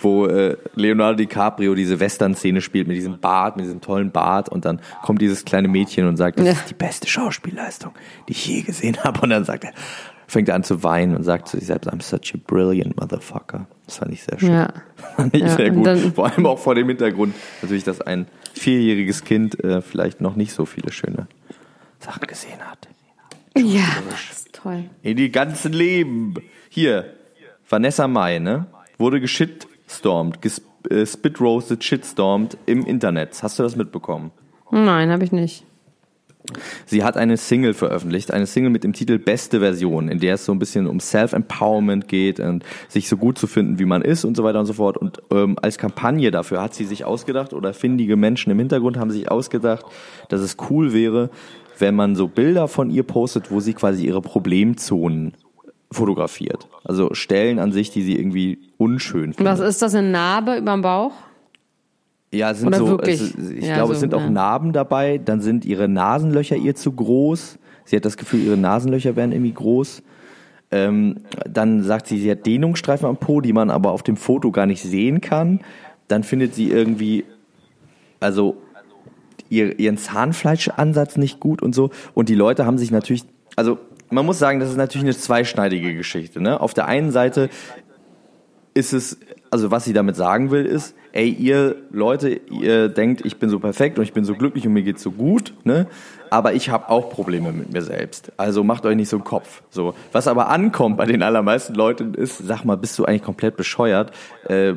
wo, 0.00 0.26
äh, 0.26 0.56
Leonardo 0.74 1.16
DiCaprio 1.18 1.74
diese 1.74 2.00
Western-Szene 2.00 2.62
spielt 2.62 2.88
mit 2.88 2.96
diesem 2.96 3.20
Bart, 3.20 3.56
mit 3.56 3.66
diesem 3.66 3.82
tollen 3.82 4.10
Bart 4.10 4.48
und 4.48 4.64
dann 4.64 4.80
kommt 5.02 5.20
dieses 5.20 5.44
kleine 5.44 5.68
Mädchen 5.68 6.06
und 6.06 6.16
sagt, 6.16 6.38
das 6.38 6.46
Ja. 6.46 6.52
ist 6.52 6.70
die 6.70 6.74
beste 6.74 7.06
Schauspielleistung, 7.06 7.92
die 8.28 8.32
ich 8.32 8.46
je 8.46 8.62
gesehen 8.62 8.96
habe. 9.04 9.20
Und 9.20 9.28
dann 9.30 9.44
sagt 9.44 9.64
er, 9.64 9.72
fängt 10.26 10.48
er 10.48 10.54
an 10.54 10.64
zu 10.64 10.82
weinen 10.82 11.14
und 11.14 11.24
sagt 11.24 11.48
zu 11.48 11.58
sich 11.58 11.66
selbst, 11.66 11.92
I'm 11.92 12.02
such 12.02 12.34
a 12.34 12.38
brilliant 12.46 12.98
motherfucker. 12.98 13.66
Das 13.84 13.98
fand 13.98 14.12
ich 14.12 14.22
sehr 14.22 14.38
schön. 14.40 14.52
Ja. 14.52 14.72
Fand 15.16 15.34
ich 15.36 15.42
Ja, 15.42 15.48
sehr 15.56 15.70
gut. 15.70 15.88
Vor 16.14 16.26
allem 16.32 16.46
auch 16.46 16.58
vor 16.58 16.74
dem 16.74 16.88
Hintergrund, 16.88 17.34
natürlich, 17.60 17.84
dass 17.84 18.00
ein 18.00 18.26
vierjähriges 18.54 19.24
Kind 19.24 19.62
äh, 19.62 19.82
vielleicht 19.82 20.22
noch 20.22 20.36
nicht 20.36 20.52
so 20.54 20.64
viele 20.64 20.90
schöne 20.90 21.28
Sachen 22.00 22.26
gesehen 22.26 22.60
hat. 22.64 22.88
Ja, 23.58 23.84
toll. 24.66 24.84
In 25.02 25.16
die 25.16 25.30
ganzen 25.30 25.72
Leben. 25.72 26.34
Hier, 26.68 27.14
Vanessa 27.68 28.08
Mai, 28.08 28.38
ne? 28.38 28.66
Wurde 28.98 29.20
geschitstormt, 29.20 30.42
ges 30.42 30.62
äh, 30.90 31.06
shitstormt 31.80 32.58
im 32.66 32.84
Internet. 32.84 33.42
Hast 33.42 33.58
du 33.58 33.62
das 33.62 33.76
mitbekommen? 33.76 34.30
Nein, 34.70 35.10
habe 35.10 35.24
ich 35.24 35.32
nicht. 35.32 35.64
Sie 36.84 37.02
hat 37.02 37.16
eine 37.16 37.36
Single 37.36 37.74
veröffentlicht, 37.74 38.30
eine 38.30 38.46
Single 38.46 38.70
mit 38.70 38.84
dem 38.84 38.92
Titel 38.92 39.18
Beste 39.18 39.58
Version, 39.58 40.08
in 40.08 40.20
der 40.20 40.34
es 40.34 40.44
so 40.44 40.52
ein 40.52 40.60
bisschen 40.60 40.86
um 40.86 41.00
Self-Empowerment 41.00 42.06
geht 42.06 42.38
und 42.38 42.64
sich 42.88 43.08
so 43.08 43.16
gut 43.16 43.36
zu 43.36 43.48
finden, 43.48 43.80
wie 43.80 43.84
man 43.84 44.00
ist 44.00 44.24
und 44.24 44.36
so 44.36 44.44
weiter 44.44 44.60
und 44.60 44.66
so 44.66 44.74
fort. 44.74 44.96
Und 44.96 45.20
ähm, 45.32 45.56
als 45.60 45.76
Kampagne 45.76 46.30
dafür 46.30 46.62
hat 46.62 46.72
sie 46.72 46.84
sich 46.84 47.04
ausgedacht, 47.04 47.52
oder 47.52 47.74
findige 47.74 48.14
Menschen 48.14 48.52
im 48.52 48.60
Hintergrund 48.60 48.96
haben 48.96 49.10
sich 49.10 49.28
ausgedacht, 49.28 49.84
dass 50.28 50.40
es 50.40 50.56
cool 50.70 50.92
wäre, 50.92 51.30
wenn 51.78 51.94
man 51.94 52.16
so 52.16 52.28
Bilder 52.28 52.68
von 52.68 52.90
ihr 52.90 53.02
postet, 53.02 53.50
wo 53.50 53.60
sie 53.60 53.74
quasi 53.74 54.06
ihre 54.06 54.20
Problemzonen 54.22 55.34
fotografiert. 55.90 56.68
Also 56.84 57.14
Stellen 57.14 57.58
an 57.58 57.72
sich, 57.72 57.90
die 57.90 58.02
sie 58.02 58.16
irgendwie 58.16 58.58
unschön 58.76 59.32
findet. 59.32 59.46
Was 59.46 59.60
ist 59.60 59.82
das, 59.82 59.94
eine 59.94 60.08
Narbe 60.08 60.56
über 60.56 60.72
dem 60.72 60.82
Bauch? 60.82 61.12
Ja, 62.32 62.50
es 62.50 62.58
sind 62.58 62.68
Oder 62.68 62.78
so? 62.78 62.98
Es, 63.00 63.34
ich 63.34 63.64
Ja, 63.64 63.76
glaube, 63.76 63.88
so, 63.88 63.92
es 63.94 64.00
sind 64.00 64.14
auch 64.14 64.20
ja. 64.20 64.30
Narben 64.30 64.72
dabei. 64.72 65.18
Dann 65.18 65.40
sind 65.40 65.64
ihre 65.64 65.88
Nasenlöcher 65.88 66.56
ihr 66.56 66.74
zu 66.74 66.92
groß. 66.92 67.58
Sie 67.84 67.96
hat 67.96 68.04
das 68.04 68.16
Gefühl, 68.16 68.40
ihre 68.42 68.56
Nasenlöcher 68.56 69.14
wären 69.16 69.32
irgendwie 69.32 69.52
groß. 69.54 70.02
Ähm, 70.72 71.18
dann 71.48 71.82
sagt 71.84 72.08
sie, 72.08 72.18
sie 72.18 72.30
hat 72.30 72.44
Dehnungsstreifen 72.44 73.08
am 73.08 73.16
Po, 73.16 73.40
die 73.40 73.52
man 73.52 73.70
aber 73.70 73.92
auf 73.92 74.02
dem 74.02 74.16
Foto 74.16 74.50
gar 74.50 74.66
nicht 74.66 74.82
sehen 74.82 75.20
kann. 75.20 75.60
Dann 76.08 76.24
findet 76.24 76.54
sie 76.54 76.70
irgendwie, 76.70 77.24
also 78.18 78.56
ihr, 79.48 79.78
ihren 79.78 79.98
Zahnfleischansatz 79.98 81.16
nicht 81.16 81.40
gut 81.40 81.62
und 81.62 81.74
so. 81.74 81.90
Und 82.14 82.28
die 82.28 82.34
Leute 82.34 82.66
haben 82.66 82.78
sich 82.78 82.90
natürlich, 82.90 83.24
also 83.56 83.78
man 84.10 84.24
muss 84.26 84.38
sagen, 84.38 84.60
das 84.60 84.70
ist 84.70 84.76
natürlich 84.76 85.04
eine 85.04 85.16
zweischneidige 85.16 85.94
Geschichte. 85.94 86.40
Ne? 86.40 86.60
Auf 86.60 86.74
der 86.74 86.86
einen 86.86 87.10
Seite 87.10 87.48
ist 88.74 88.92
es, 88.92 89.18
also 89.50 89.70
was 89.70 89.84
sie 89.84 89.92
damit 89.92 90.16
sagen 90.16 90.50
will, 90.50 90.66
ist, 90.66 90.94
ey, 91.12 91.30
ihr 91.30 91.76
Leute, 91.90 92.40
ihr 92.50 92.88
denkt, 92.88 93.24
ich 93.24 93.38
bin 93.38 93.48
so 93.48 93.58
perfekt 93.58 93.98
und 93.98 94.04
ich 94.04 94.12
bin 94.12 94.24
so 94.24 94.34
glücklich 94.34 94.66
und 94.66 94.74
mir 94.74 94.82
geht's 94.82 95.02
so 95.02 95.10
gut, 95.10 95.54
ne? 95.64 95.86
Aber 96.28 96.52
ich 96.52 96.68
habe 96.68 96.90
auch 96.90 97.08
Probleme 97.08 97.52
mit 97.52 97.72
mir 97.72 97.80
selbst. 97.80 98.32
Also 98.36 98.64
macht 98.64 98.84
euch 98.84 98.96
nicht 98.96 99.08
so 99.08 99.16
einen 99.16 99.24
Kopf. 99.24 99.62
So, 99.70 99.94
was 100.12 100.28
aber 100.28 100.48
ankommt 100.50 100.98
bei 100.98 101.06
den 101.06 101.22
allermeisten 101.22 101.74
Leuten 101.74 102.12
ist, 102.14 102.38
sag 102.38 102.64
mal, 102.64 102.76
bist 102.76 102.98
du 102.98 103.06
eigentlich 103.06 103.22
komplett 103.22 103.56
bescheuert? 103.56 104.10
Äh, 104.46 104.74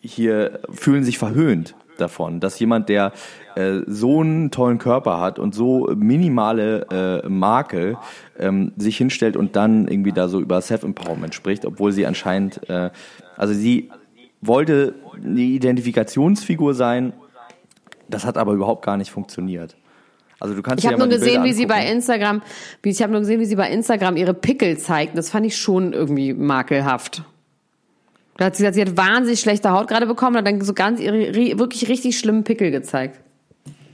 hier 0.00 0.60
fühlen 0.70 1.04
sich 1.04 1.16
verhöhnt 1.16 1.74
davon, 1.96 2.40
dass 2.40 2.58
jemand, 2.58 2.88
der 2.88 3.12
äh, 3.56 3.80
so 3.86 4.20
einen 4.20 4.50
tollen 4.50 4.78
Körper 4.78 5.20
hat 5.20 5.38
und 5.38 5.54
so 5.54 5.92
minimale 5.96 7.22
äh, 7.24 7.28
Makel 7.28 7.96
ähm, 8.38 8.72
sich 8.76 8.96
hinstellt 8.96 9.36
und 9.36 9.56
dann 9.56 9.88
irgendwie 9.88 10.12
da 10.12 10.28
so 10.28 10.40
über 10.40 10.60
Self-Empowerment 10.60 11.34
spricht, 11.34 11.64
obwohl 11.64 11.92
sie 11.92 12.06
anscheinend, 12.06 12.68
äh, 12.68 12.90
also 13.36 13.54
sie 13.54 13.90
wollte 14.40 14.94
eine 15.22 15.40
Identifikationsfigur 15.40 16.74
sein, 16.74 17.12
das 18.08 18.24
hat 18.24 18.36
aber 18.36 18.52
überhaupt 18.52 18.84
gar 18.84 18.96
nicht 18.96 19.10
funktioniert. 19.10 19.76
Also 20.40 20.54
du 20.54 20.62
kannst 20.62 20.84
Ich 20.84 20.90
habe 20.90 21.00
ja 21.00 21.06
nur 21.06 21.16
gesehen, 21.16 21.44
wie 21.44 21.52
sie 21.52 21.66
bei. 21.66 21.86
Instagram, 21.86 22.42
wie 22.82 22.90
ich 22.90 23.02
habe 23.02 23.12
nur 23.12 23.20
gesehen, 23.20 23.40
wie 23.40 23.46
sie 23.46 23.56
bei 23.56 23.70
Instagram 23.70 24.16
ihre 24.16 24.34
Pickel 24.34 24.76
zeigt. 24.78 25.16
Das 25.16 25.30
fand 25.30 25.46
ich 25.46 25.56
schon 25.56 25.92
irgendwie 25.92 26.34
makelhaft. 26.34 27.22
Da 28.36 28.46
hat 28.46 28.56
sie 28.56 28.62
gesagt, 28.62 28.74
sie 28.74 28.82
hat 28.82 28.96
wahnsinnig 28.96 29.40
schlechte 29.40 29.70
Haut 29.70 29.88
gerade 29.88 30.06
bekommen 30.06 30.36
und 30.36 30.38
hat 30.38 30.46
dann 30.46 30.60
so 30.60 30.74
ganz 30.74 31.00
ihre 31.00 31.34
wirklich 31.58 31.88
richtig 31.88 32.18
schlimmen 32.18 32.44
Pickel 32.44 32.70
gezeigt. 32.70 33.20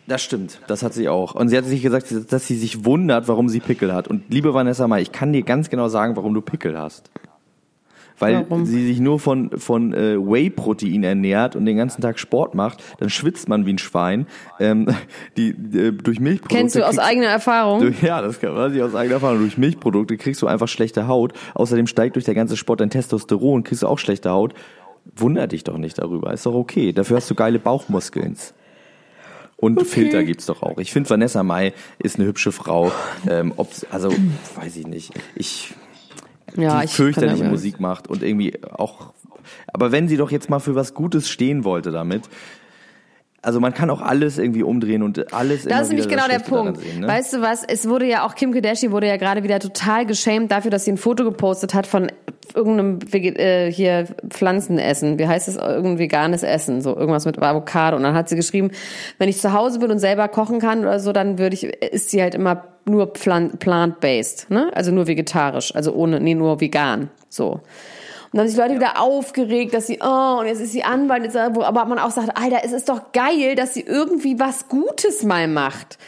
Das 0.06 0.22
stimmt, 0.22 0.58
das 0.66 0.82
hat 0.82 0.92
sie 0.92 1.08
auch. 1.08 1.34
Und 1.34 1.50
sie 1.50 1.56
hat 1.56 1.64
sich 1.64 1.82
gesagt, 1.82 2.12
dass 2.32 2.46
sie 2.46 2.56
sich 2.56 2.84
wundert, 2.84 3.28
warum 3.28 3.48
sie 3.48 3.60
Pickel 3.60 3.94
hat. 3.94 4.08
Und 4.08 4.24
liebe 4.28 4.54
Vanessa 4.54 4.88
Mai, 4.88 5.02
ich 5.02 5.12
kann 5.12 5.32
dir 5.32 5.42
ganz 5.42 5.70
genau 5.70 5.88
sagen, 5.88 6.16
warum 6.16 6.34
du 6.34 6.40
Pickel 6.40 6.76
hast. 6.76 7.10
Weil 8.20 8.46
Warum? 8.48 8.66
sie 8.66 8.86
sich 8.86 9.00
nur 9.00 9.18
von, 9.18 9.50
von 9.58 9.92
äh, 9.92 10.16
Whey-Protein 10.16 11.02
ernährt 11.02 11.56
und 11.56 11.64
den 11.66 11.76
ganzen 11.76 12.02
Tag 12.02 12.18
Sport 12.18 12.54
macht, 12.54 12.82
dann 13.00 13.10
schwitzt 13.10 13.48
man 13.48 13.66
wie 13.66 13.72
ein 13.72 13.78
Schwein. 13.78 14.26
Ähm, 14.60 14.86
die, 15.36 15.48
äh, 15.48 15.90
durch 15.92 16.20
Milchprodukte 16.20 16.56
Kennst 16.56 16.76
du 16.76 16.80
aus 16.86 16.96
kriegst- 16.96 17.08
eigener 17.08 17.26
Erfahrung? 17.28 17.80
durch, 17.80 18.02
ja, 18.02 18.20
das 18.22 18.38
kann 18.40 18.54
weiß 18.54 18.72
ich 18.74 18.82
aus 18.82 18.94
eigener 18.94 19.14
Erfahrung. 19.14 19.38
Durch 19.40 19.58
Milchprodukte 19.58 20.16
kriegst 20.16 20.40
du 20.42 20.46
einfach 20.46 20.68
schlechte 20.68 21.08
Haut. 21.08 21.32
Außerdem 21.54 21.86
steigt 21.86 22.14
durch 22.16 22.24
der 22.26 22.34
ganze 22.34 22.56
Sport 22.56 22.80
dein 22.80 22.90
Testosteron, 22.90 23.64
kriegst 23.64 23.82
du 23.82 23.86
auch 23.88 23.98
schlechte 23.98 24.30
Haut. 24.30 24.54
Wunder 25.16 25.46
dich 25.46 25.64
doch 25.64 25.78
nicht 25.78 25.98
darüber. 25.98 26.32
Ist 26.32 26.44
doch 26.46 26.54
okay. 26.54 26.92
Dafür 26.92 27.16
hast 27.16 27.30
du 27.30 27.34
geile 27.34 27.58
Bauchmuskeln. 27.58 28.36
Und 29.56 29.82
Filter 29.86 30.24
gibt's 30.24 30.46
doch 30.46 30.62
auch. 30.62 30.78
Ich 30.78 30.92
finde, 30.92 31.10
Vanessa 31.10 31.42
Mai 31.42 31.72
ist 31.98 32.16
eine 32.18 32.26
hübsche 32.26 32.52
Frau. 32.52 32.92
Ähm, 33.28 33.52
ob's, 33.56 33.86
also, 33.90 34.10
weiß 34.56 34.76
ich 34.76 34.86
nicht. 34.86 35.12
Ich, 35.34 35.74
ja, 36.56 36.80
die 36.80 36.86
ich 36.86 36.92
fürchterliche 36.92 37.44
Musik 37.44 37.80
macht 37.80 38.08
und 38.08 38.22
irgendwie 38.22 38.58
auch. 38.64 39.12
Aber 39.72 39.92
wenn 39.92 40.08
sie 40.08 40.16
doch 40.16 40.30
jetzt 40.30 40.50
mal 40.50 40.58
für 40.58 40.74
was 40.74 40.94
Gutes 40.94 41.28
stehen 41.28 41.64
wollte 41.64 41.90
damit, 41.90 42.28
also 43.42 43.58
man 43.58 43.72
kann 43.72 43.88
auch 43.88 44.02
alles 44.02 44.38
irgendwie 44.38 44.62
umdrehen 44.62 45.02
und 45.02 45.32
alles. 45.32 45.64
Das 45.64 45.82
ist 45.82 45.88
nämlich 45.88 46.08
genau 46.08 46.28
der 46.28 46.40
Punkt. 46.40 46.78
Sehen, 46.78 47.00
ne? 47.00 47.08
Weißt 47.08 47.32
du 47.32 47.40
was? 47.40 47.64
Es 47.64 47.88
wurde 47.88 48.06
ja 48.06 48.26
auch 48.26 48.34
Kim 48.34 48.52
Kardashian 48.52 48.92
wurde 48.92 49.08
ja 49.08 49.16
gerade 49.16 49.42
wieder 49.42 49.58
total 49.60 50.04
geschämt 50.04 50.52
dafür, 50.52 50.70
dass 50.70 50.84
sie 50.84 50.92
ein 50.92 50.98
Foto 50.98 51.24
gepostet 51.24 51.72
hat 51.72 51.86
von 51.86 52.12
irgendeinem 52.54 52.98
äh, 53.12 53.72
hier 53.72 54.06
Pflanzenessen. 54.28 55.18
Wie 55.18 55.26
heißt 55.26 55.48
es? 55.48 55.56
Irgendein 55.56 55.98
veganes 55.98 56.42
Essen, 56.42 56.82
so 56.82 56.94
irgendwas 56.94 57.24
mit 57.24 57.40
Avocado. 57.40 57.96
Und 57.96 58.02
dann 58.02 58.14
hat 58.14 58.28
sie 58.28 58.36
geschrieben, 58.36 58.72
wenn 59.18 59.28
ich 59.28 59.40
zu 59.40 59.52
Hause 59.52 59.78
bin 59.78 59.90
und 59.90 60.00
selber 60.00 60.28
kochen 60.28 60.58
kann 60.58 60.80
oder 60.80 61.00
so, 61.00 61.12
dann 61.12 61.38
würde 61.38 61.54
ich 61.54 61.64
ist 61.64 62.10
sie 62.10 62.20
halt 62.20 62.34
immer 62.34 62.64
nur 62.84 63.12
plant- 63.12 63.58
plant-based, 63.58 64.50
ne? 64.50 64.70
Also 64.74 64.90
nur 64.90 65.06
vegetarisch, 65.06 65.74
also 65.74 65.94
ohne 65.94 66.20
nee, 66.20 66.34
nur 66.34 66.60
vegan, 66.60 67.08
so. 67.28 67.60
Und 68.32 68.36
dann 68.36 68.40
haben 68.42 68.48
sich 68.48 68.58
Leute 68.58 68.74
wieder 68.76 69.00
aufgeregt, 69.00 69.74
dass 69.74 69.88
sie, 69.88 69.98
oh, 70.02 70.36
und 70.40 70.46
jetzt 70.46 70.60
ist 70.60 70.72
sie 70.72 70.84
Anwalt, 70.84 71.24
jetzt, 71.24 71.36
aber 71.36 71.84
man 71.84 71.98
auch 71.98 72.12
sagt, 72.12 72.36
Alter, 72.36 72.60
es 72.64 72.70
ist 72.72 72.88
doch 72.88 73.10
geil, 73.12 73.56
dass 73.56 73.74
sie 73.74 73.80
irgendwie 73.80 74.38
was 74.38 74.68
Gutes 74.68 75.24
mal 75.24 75.48
macht. 75.48 75.98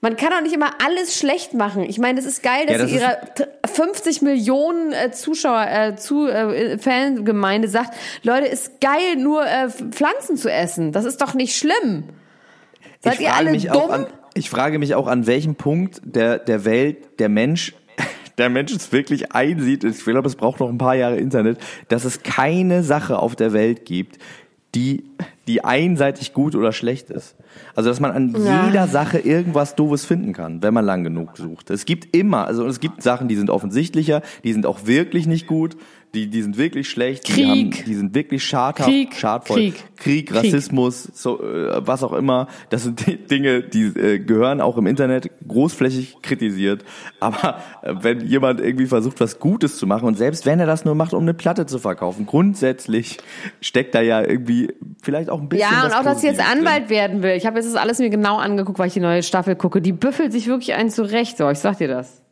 Man 0.00 0.16
kann 0.16 0.30
doch 0.30 0.40
nicht 0.40 0.54
immer 0.54 0.70
alles 0.86 1.18
schlecht 1.18 1.54
machen. 1.54 1.82
Ich 1.82 1.98
meine, 1.98 2.20
es 2.20 2.24
ist 2.24 2.42
geil, 2.42 2.66
dass 2.66 2.76
Ja, 2.76 2.78
das 2.82 2.90
sie 2.90 2.96
ihrer 2.96 3.34
t- 3.34 3.46
50 3.66 4.22
Millionen 4.22 4.92
äh, 4.92 5.10
Zuschauer, 5.10 5.66
äh, 5.68 5.96
zu, 5.96 6.26
äh, 6.28 6.78
Fangemeinde 6.78 7.68
sagt, 7.68 7.94
Leute, 8.22 8.46
ist 8.46 8.80
geil, 8.80 9.16
nur 9.16 9.44
äh, 9.44 9.68
Pflanzen 9.68 10.36
zu 10.36 10.50
essen. 10.50 10.92
Das 10.92 11.04
ist 11.04 11.20
doch 11.20 11.34
nicht 11.34 11.56
schlimm. 11.56 12.04
Seid 13.00 13.14
ich 13.14 13.20
ihr 13.22 13.34
alle 13.34 13.56
dumm? 13.58 13.90
An, 13.90 14.06
ich 14.34 14.48
frage 14.48 14.78
mich 14.78 14.94
auch, 14.94 15.08
an 15.08 15.26
welchem 15.26 15.56
Punkt 15.56 16.00
der, 16.04 16.38
der 16.38 16.64
Welt 16.64 17.18
der 17.18 17.28
Mensch, 17.28 17.74
der 18.38 18.48
Mensch 18.48 18.72
es 18.72 18.92
wirklich 18.92 19.32
einsieht, 19.32 19.84
ich 19.84 20.04
glaube, 20.04 20.28
es 20.28 20.36
braucht 20.36 20.60
noch 20.60 20.68
ein 20.68 20.78
paar 20.78 20.94
Jahre 20.94 21.16
Internet, 21.16 21.58
dass 21.88 22.04
es 22.04 22.22
keine 22.22 22.82
Sache 22.82 23.18
auf 23.18 23.36
der 23.36 23.52
Welt 23.52 23.84
gibt, 23.84 24.18
die, 24.74 25.04
die 25.46 25.64
einseitig 25.64 26.32
gut 26.32 26.54
oder 26.54 26.72
schlecht 26.72 27.10
ist. 27.10 27.36
Also, 27.74 27.88
dass 27.90 28.00
man 28.00 28.10
an 28.12 28.34
Ja. 28.44 28.66
jeder 28.66 28.86
Sache 28.88 29.18
irgendwas 29.18 29.74
Doofes 29.76 30.04
finden 30.04 30.32
kann, 30.32 30.62
wenn 30.62 30.74
man 30.74 30.84
lang 30.84 31.04
genug 31.04 31.36
sucht. 31.36 31.70
Es 31.70 31.84
gibt 31.84 32.16
immer, 32.16 32.46
also 32.46 32.66
es 32.66 32.80
gibt 32.80 33.02
Sachen, 33.02 33.28
die 33.28 33.36
sind 33.36 33.50
offensichtlicher, 33.50 34.22
die 34.44 34.52
sind 34.52 34.66
auch 34.66 34.86
wirklich 34.86 35.26
nicht 35.26 35.46
gut, 35.46 35.76
die, 36.14 36.28
die 36.28 36.40
sind 36.40 36.56
wirklich 36.56 36.88
schlecht, 36.88 37.28
die, 37.28 37.32
Krieg. 37.32 37.46
haben, 37.46 37.70
die 37.86 37.94
sind 37.94 38.14
wirklich 38.14 38.42
schadhaft, 38.42 38.88
Krieg. 38.88 39.14
schadvoll. 39.14 39.56
Krieg. 39.58 39.74
Krieg, 39.96 40.26
Krieg. 40.28 40.34
Rassismus, 40.34 41.02
so, 41.12 41.42
äh, 41.42 41.86
was 41.86 42.02
auch 42.02 42.14
immer. 42.14 42.46
Das 42.70 42.84
sind 42.84 43.06
die 43.06 43.18
Dinge, 43.18 43.62
die 43.62 43.82
äh, 43.88 44.18
gehören 44.18 44.62
auch 44.62 44.78
im 44.78 44.86
Internet 44.86 45.30
großflächig 45.46 46.16
kritisiert. 46.22 46.82
Aber 47.20 47.58
äh, 47.82 47.92
wenn 48.00 48.26
jemand 48.26 48.60
irgendwie 48.60 48.86
versucht, 48.86 49.20
was 49.20 49.38
Gutes 49.38 49.76
zu 49.76 49.86
machen 49.86 50.06
und 50.06 50.16
selbst 50.16 50.46
wenn 50.46 50.58
er 50.60 50.66
das 50.66 50.86
nur 50.86 50.94
macht, 50.94 51.12
um 51.12 51.22
eine 51.24 51.34
Platte 51.34 51.66
zu 51.66 51.78
verkaufen, 51.78 52.24
grundsätzlich 52.24 53.18
steckt 53.60 53.94
da 53.94 54.00
ja 54.00 54.22
irgendwie 54.22 54.72
vielleicht 55.02 55.28
auch 55.28 55.40
ein 55.42 55.50
bisschen 55.50 55.68
Ja, 55.70 55.84
und 55.84 55.92
auch, 55.94 56.04
dass 56.04 56.22
sie 56.22 56.28
jetzt 56.28 56.38
Positives 56.38 56.58
drin. 56.58 56.66
Anwalt 56.66 56.90
werden 56.90 57.22
will. 57.22 57.32
Ich 57.36 57.44
habe 57.48 57.58
jetzt 57.58 57.66
das 57.66 57.74
alles 57.74 57.98
mir 57.98 58.10
genau 58.10 58.36
angeguckt, 58.36 58.78
weil 58.78 58.86
ich 58.86 58.92
die 58.94 59.00
neue 59.00 59.24
Staffel 59.24 59.56
gucke. 59.56 59.80
Die 59.82 59.92
büffelt 59.92 60.30
sich 60.30 60.46
wirklich 60.46 60.74
einen 60.74 60.90
zurecht. 60.90 61.36
So, 61.36 61.50
ich 61.50 61.58
sag 61.58 61.78
dir 61.78 61.88
das. 61.88 62.22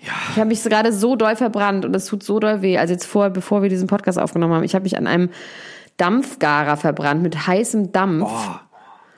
Ja. 0.00 0.12
Ich 0.32 0.36
habe 0.36 0.46
mich 0.48 0.62
gerade 0.62 0.92
so 0.92 1.16
doll 1.16 1.36
verbrannt 1.36 1.84
und 1.84 1.94
es 1.94 2.06
tut 2.06 2.22
so 2.22 2.38
doll 2.38 2.62
weh. 2.62 2.78
Also 2.78 2.92
jetzt 2.94 3.04
vor, 3.06 3.30
bevor 3.30 3.62
wir 3.62 3.68
diesen 3.68 3.86
Podcast 3.88 4.18
aufgenommen 4.18 4.54
haben, 4.54 4.64
ich 4.64 4.74
habe 4.74 4.82
mich 4.84 4.96
an 4.96 5.06
einem 5.06 5.30
Dampfgarer 5.96 6.76
verbrannt 6.76 7.22
mit 7.22 7.46
heißem 7.46 7.92
Dampf. 7.92 8.24
Boah, 8.24 8.60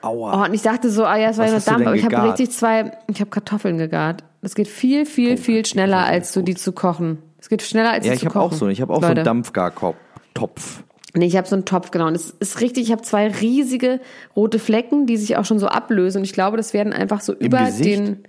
aua. 0.01 0.41
Oh, 0.41 0.45
und 0.45 0.53
ich 0.53 0.61
dachte 0.61 0.89
so, 0.89 1.05
ah 1.05 1.17
ja, 1.17 1.29
es 1.29 1.37
war 1.37 1.45
ja 1.45 1.51
nur 1.51 1.61
Dampf, 1.61 1.85
aber 1.87 1.95
ich 1.95 2.05
habe 2.05 2.23
richtig 2.29 2.51
zwei, 2.51 2.91
ich 3.07 3.19
habe 3.19 3.29
Kartoffeln 3.29 3.77
gegart. 3.77 4.23
Das 4.41 4.55
geht 4.55 4.67
viel, 4.67 5.05
viel, 5.05 5.35
viel 5.37 5.65
schneller, 5.65 6.05
als 6.05 6.31
so 6.31 6.41
die 6.41 6.55
zu 6.55 6.71
kochen. 6.71 7.17
Es 7.39 7.49
geht 7.49 7.61
schneller 7.63 7.91
als 7.91 8.05
Ja, 8.05 8.13
ich 8.13 8.19
zu 8.19 8.27
habe 8.27 8.39
auch 8.39 8.49
kochen. 8.49 8.57
so, 8.57 8.67
ich 8.67 8.81
habe 8.81 8.93
auch 8.93 9.01
so 9.01 9.07
Leute. 9.07 9.21
einen 9.21 9.25
Dampfgartopf. 9.25 10.83
Nee, 11.13 11.25
ich 11.25 11.37
habe 11.37 11.47
so 11.47 11.55
einen 11.55 11.65
Topf, 11.65 11.91
genau. 11.91 12.07
Und 12.07 12.15
es 12.15 12.31
ist 12.31 12.59
richtig, 12.61 12.83
ich 12.83 12.91
habe 12.91 13.01
zwei 13.01 13.27
riesige 13.27 13.99
rote 14.35 14.59
Flecken, 14.59 15.05
die 15.05 15.17
sich 15.17 15.37
auch 15.37 15.45
schon 15.45 15.57
so 15.57 15.67
ablösen. 15.67 16.19
Und 16.19 16.25
ich 16.25 16.33
glaube, 16.33 16.57
das 16.57 16.73
werden 16.73 16.93
einfach 16.93 17.21
so 17.21 17.33
über 17.33 17.69
den, 17.71 18.23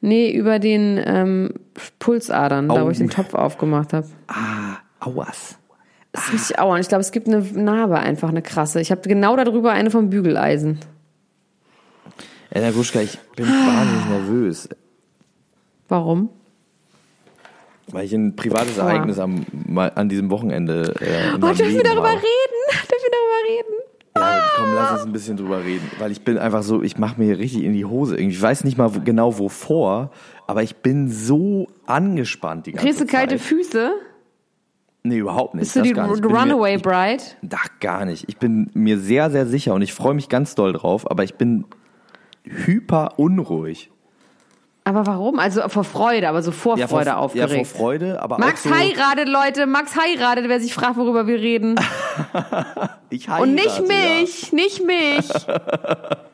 nee, 0.00 0.30
über 0.32 0.58
den 0.58 1.00
ähm, 1.04 1.54
Pulsadern, 1.98 2.68
da 2.68 2.84
wo 2.84 2.90
ich 2.90 2.98
den 2.98 3.10
Topf 3.10 3.34
aufgemacht 3.34 3.92
habe. 3.92 4.08
Ah, 4.26 4.78
auas. 5.00 5.58
Das 6.12 6.26
ist 6.26 6.32
richtig 6.32 6.58
aua. 6.60 6.74
Und 6.74 6.80
ich 6.80 6.88
glaube, 6.88 7.00
es 7.02 7.12
gibt 7.12 7.28
eine 7.28 7.40
Narbe 7.40 7.98
einfach, 7.98 8.28
eine 8.28 8.42
krasse. 8.42 8.80
Ich 8.80 8.90
habe 8.90 9.00
genau 9.02 9.36
darüber 9.36 9.72
eine 9.72 9.90
vom 9.90 10.10
Bügeleisen. 10.10 10.78
Elena 12.50 12.70
Gruschka, 12.70 13.00
ich 13.00 13.18
bin 13.36 13.46
wahnsinnig 13.46 14.08
nervös, 14.08 14.68
Warum? 15.88 16.30
Weil 17.92 18.04
ich 18.06 18.12
ein 18.12 18.34
privates. 18.36 18.78
Ereignis 18.78 19.18
am, 19.18 19.44
mal 19.66 19.92
an 19.94 20.08
diesem 20.08 20.30
Wochenende 20.30 20.94
äh, 21.00 21.34
Oh, 21.34 21.38
dürfen 21.38 21.68
wir 21.74 21.82
darüber 21.82 22.08
habe. 22.08 22.16
reden? 22.18 22.60
Dürfen 22.70 23.02
wir 23.02 23.10
darüber 23.10 23.48
reden? 23.48 23.74
Ja, 24.16 24.42
komm, 24.56 24.74
lass 24.74 24.92
uns 24.92 25.06
ein 25.06 25.12
bisschen 25.12 25.36
drüber 25.36 25.64
reden, 25.64 25.90
weil 25.98 26.12
ich 26.12 26.22
bin 26.22 26.38
einfach 26.38 26.62
so, 26.62 26.82
ich 26.82 26.98
mache 26.98 27.18
mir 27.18 27.24
hier 27.26 27.38
richtig 27.38 27.64
in 27.64 27.72
die 27.72 27.84
Hose. 27.84 28.14
irgendwie. 28.14 28.36
Ich 28.36 28.40
weiß 28.42 28.62
nicht 28.64 28.78
mal 28.78 28.88
genau 29.04 29.38
wovor, 29.40 30.12
aber 30.46 30.62
ich 30.62 30.76
bin 30.76 31.10
so 31.10 31.66
angespannt 31.86 32.66
die 32.66 32.72
ganze 32.72 32.86
Kriegst 32.86 33.00
du 33.00 33.06
kalte 33.06 33.36
Zeit. 33.36 33.40
Füße? 33.46 33.90
Nee, 35.02 35.18
überhaupt 35.18 35.54
nicht. 35.54 35.62
Bist 35.62 35.74
du 35.76 35.80
das 35.80 35.88
die. 35.88 36.14
Ich 36.14 36.20
bin 36.22 36.30
mir- 36.32 36.38
Runaway 36.38 36.78
Bride? 36.78 37.22
Ach, 37.54 37.68
gar 37.80 38.04
nicht. 38.04 38.24
Ich 38.28 38.38
bin 38.38 38.70
mir 38.72 38.98
sehr, 38.98 39.30
sehr 39.30 39.46
sicher 39.46 39.74
und 39.74 39.82
ich 39.82 39.92
freue 39.92 40.14
mich 40.14 40.28
ganz 40.28 40.54
doll 40.54 40.72
drauf, 40.72 41.10
aber 41.10 41.24
ich 41.24 41.34
bin 41.34 41.64
hyper 42.44 43.18
unruhig. 43.18 43.90
Aber 44.86 45.06
warum? 45.06 45.38
Also 45.38 45.66
vor 45.70 45.84
Freude, 45.84 46.28
aber 46.28 46.42
so 46.42 46.52
vor 46.52 46.76
Ja, 46.76 46.86
vor, 46.86 46.98
Freude 46.98 47.10
ja, 47.10 47.16
aufgeregt. 47.16 47.66
vor 47.68 47.78
Freude, 47.78 48.20
aber 48.22 48.38
Max 48.38 48.66
auch 48.66 48.70
so, 48.70 48.76
heiratet, 48.76 49.28
Leute. 49.28 49.66
Max 49.66 49.96
heiratet, 49.96 50.46
wer 50.48 50.60
sich 50.60 50.74
fragt, 50.74 50.98
worüber 50.98 51.26
wir 51.26 51.38
reden. 51.38 51.76
ich 53.10 53.28
heirate, 53.28 53.42
Und 53.44 53.54
nicht 53.54 53.80
mich, 53.88 54.52
nicht 54.52 54.84
mich. 54.84 55.26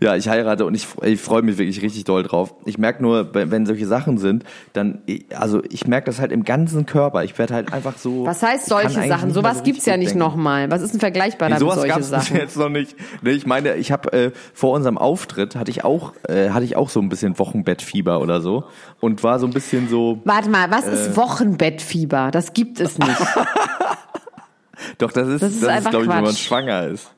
Ja. 0.00 0.16
ich 0.16 0.28
heirate 0.28 0.64
und 0.66 0.74
ich, 0.74 0.86
ich 1.02 1.20
freue 1.20 1.42
mich 1.42 1.58
wirklich 1.58 1.82
richtig 1.82 2.04
doll 2.04 2.22
drauf. 2.22 2.54
Ich 2.64 2.78
merke 2.78 3.02
nur, 3.02 3.34
wenn 3.34 3.66
solche 3.66 3.86
Sachen 3.86 4.18
sind, 4.18 4.44
dann, 4.72 5.02
also 5.36 5.62
ich 5.70 5.86
merke 5.86 6.06
das 6.06 6.20
halt 6.20 6.32
im 6.32 6.44
ganzen 6.44 6.86
Körper. 6.86 7.24
Ich 7.24 7.38
werde 7.38 7.54
halt 7.54 7.72
einfach 7.72 7.96
so. 7.98 8.26
Was 8.26 8.42
heißt 8.42 8.66
solche 8.66 9.06
Sachen? 9.08 9.32
Sowas 9.32 9.58
so 9.58 9.62
gibt's 9.64 9.86
ja 9.86 9.96
nicht 9.96 10.14
nochmal. 10.14 10.70
Was 10.70 10.82
ist 10.82 10.92
denn 10.92 11.00
vergleichbar 11.00 11.48
Nee, 11.48 11.54
damit 11.54 11.60
sowas 11.60 11.74
solche 11.76 11.88
gab 11.92 12.00
es 12.00 12.10
bis 12.10 12.20
Sachen? 12.26 12.36
jetzt 12.36 12.56
noch 12.56 12.68
nicht. 12.68 12.96
Nee, 13.22 13.30
ich 13.32 13.46
meine, 13.46 13.74
ich 13.76 13.92
habe 13.92 14.12
äh, 14.12 14.30
vor 14.52 14.72
unserem 14.72 14.98
Auftritt 14.98 15.56
hatte 15.56 15.70
ich 15.70 15.84
auch 15.84 16.12
äh, 16.28 16.50
hatte 16.50 16.64
ich 16.64 16.76
auch 16.76 16.88
so 16.90 17.00
ein 17.00 17.08
bisschen 17.08 17.38
Wochenbettfieber 17.38 18.20
oder 18.20 18.40
so 18.40 18.64
und 19.00 19.22
war 19.22 19.38
so 19.38 19.46
ein 19.46 19.52
bisschen 19.52 19.88
so. 19.88 20.20
Warte 20.24 20.48
mal, 20.50 20.70
was 20.70 20.86
Äh. 20.86 20.92
ist 20.94 21.16
Wochenbettfieber? 21.16 22.30
Das 22.30 22.52
gibt 22.52 22.80
es 22.80 22.98
nicht. 22.98 23.10
Doch 24.98 25.12
das 25.12 25.28
ist 25.28 25.42
Das 25.42 25.50
das 25.50 25.56
ist 25.56 25.62
ist, 25.62 25.68
einfach 25.68 25.90
glaube 25.90 26.04
ich, 26.06 26.10
wenn 26.10 26.22
man 26.24 26.34
schwanger 26.34 26.86
ist. 26.88 27.10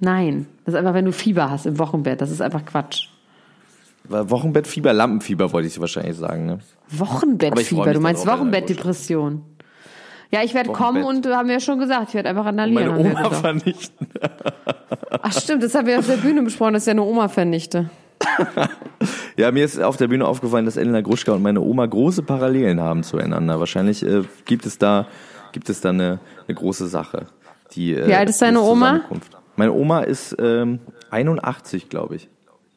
Nein, 0.00 0.46
das 0.64 0.74
ist 0.74 0.78
einfach, 0.78 0.94
wenn 0.94 1.04
du 1.04 1.12
Fieber 1.12 1.50
hast 1.50 1.66
im 1.66 1.78
Wochenbett. 1.78 2.20
Das 2.20 2.30
ist 2.30 2.40
einfach 2.40 2.64
Quatsch. 2.64 3.08
Wochenbettfieber, 4.08 4.92
Lampenfieber 4.92 5.52
wollte 5.52 5.68
ich 5.68 5.78
wahrscheinlich 5.78 6.16
sagen. 6.16 6.46
Ne? 6.46 6.58
Wochenbettfieber, 6.88 7.92
du 7.92 8.00
meinst 8.00 8.26
Wochenbettdepression. 8.26 9.42
Ja, 10.32 10.42
ich 10.42 10.54
werde 10.54 10.70
kommen 10.70 11.04
und 11.04 11.26
haben 11.26 11.48
wir 11.48 11.54
ja 11.54 11.60
schon 11.60 11.78
gesagt, 11.78 12.08
ich 12.08 12.14
werde 12.14 12.30
einfach 12.30 12.44
randalieren. 12.44 12.88
Meine 12.88 12.98
haben 12.98 13.22
wir 13.22 13.26
Oma 13.26 13.30
vernichten. 13.30 14.08
Ach 15.22 15.32
stimmt, 15.32 15.62
das 15.62 15.74
haben 15.74 15.86
wir 15.86 15.98
auf 15.98 16.06
der 16.06 16.16
Bühne 16.16 16.42
besprochen, 16.42 16.74
dass 16.74 16.86
ich 16.86 16.90
eine 16.90 17.02
Oma 17.02 17.28
vernichte. 17.28 17.90
Ja, 19.36 19.50
mir 19.50 19.64
ist 19.64 19.80
auf 19.80 19.96
der 19.96 20.08
Bühne 20.08 20.26
aufgefallen, 20.26 20.66
dass 20.66 20.76
Elena 20.76 21.00
Gruschka 21.00 21.32
und 21.32 21.42
meine 21.42 21.60
Oma 21.60 21.86
große 21.86 22.22
Parallelen 22.22 22.80
haben 22.80 23.02
zueinander. 23.02 23.58
Wahrscheinlich 23.58 24.04
äh, 24.04 24.22
gibt 24.44 24.66
es 24.66 24.78
da 24.78 25.06
gibt 25.52 25.68
es 25.68 25.80
da 25.80 25.90
eine, 25.90 26.20
eine 26.46 26.54
große 26.54 26.86
Sache. 26.86 27.26
Die, 27.72 27.94
äh, 27.94 28.06
Wie 28.06 28.14
alt 28.14 28.28
ist 28.28 28.42
deine 28.42 28.60
Oma? 28.60 29.00
Zusammenkunft. 29.00 29.39
Meine 29.60 29.74
Oma 29.74 30.00
ist 30.00 30.34
ähm, 30.40 30.78
81, 31.10 31.90
glaube 31.90 32.16
ich. 32.16 32.30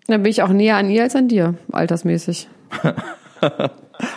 Dann 0.07 0.21
bin 0.21 0.29
ich 0.29 0.41
auch 0.43 0.49
näher 0.49 0.75
an 0.75 0.89
ihr 0.89 1.03
als 1.03 1.15
an 1.15 1.29
dir, 1.29 1.55
altersmäßig. 1.71 2.49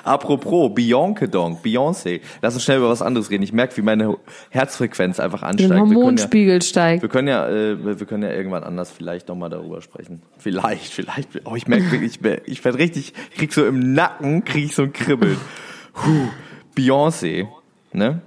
Apropos, 0.02 0.74
Bianca 0.74 1.29
Donk, 1.29 1.64
Beyoncé. 1.64 2.22
Lass 2.42 2.55
uns 2.55 2.64
schnell 2.64 2.79
über 2.79 2.88
was 2.88 3.02
anderes 3.02 3.31
reden. 3.31 3.44
Ich 3.44 3.52
merke, 3.52 3.76
wie 3.76 3.83
meine 3.83 4.16
Herzfrequenz 4.50 5.20
einfach 5.20 5.44
ansteigt. 5.44 5.70
Wir 5.70 5.79
können 5.79 5.92
ja, 5.92 5.96
Hormonspiegel 5.96 6.62
steigt. 6.62 7.02
wir 7.02 7.09
können 7.09 7.29
ja, 7.29 7.48
äh, 7.48 7.85
wir 8.00 8.05
können 8.05 8.24
ja 8.24 8.33
irgendwann 8.33 8.64
anders 8.64 8.90
vielleicht 8.90 9.29
nochmal 9.29 9.50
darüber 9.50 9.81
sprechen. 9.81 10.22
Vielleicht, 10.38 10.92
vielleicht. 10.92 11.29
Oh, 11.44 11.55
ich 11.55 11.68
merke 11.68 11.92
wirklich, 11.92 12.16
ich, 12.16 12.22
werd- 12.24 12.48
ich 12.48 12.64
werde 12.64 12.79
richtig, 12.79 13.12
ich 13.31 13.37
krieg 13.38 13.52
so 13.52 13.64
im 13.64 13.92
Nacken, 13.94 14.44
krieg 14.44 14.64
ich 14.64 14.74
so 14.74 14.83
ein 14.83 14.92
Kribbeln. 14.92 15.37
Puh. 15.92 16.31
Beyoncé, 16.76 17.46
ne? 17.92 18.22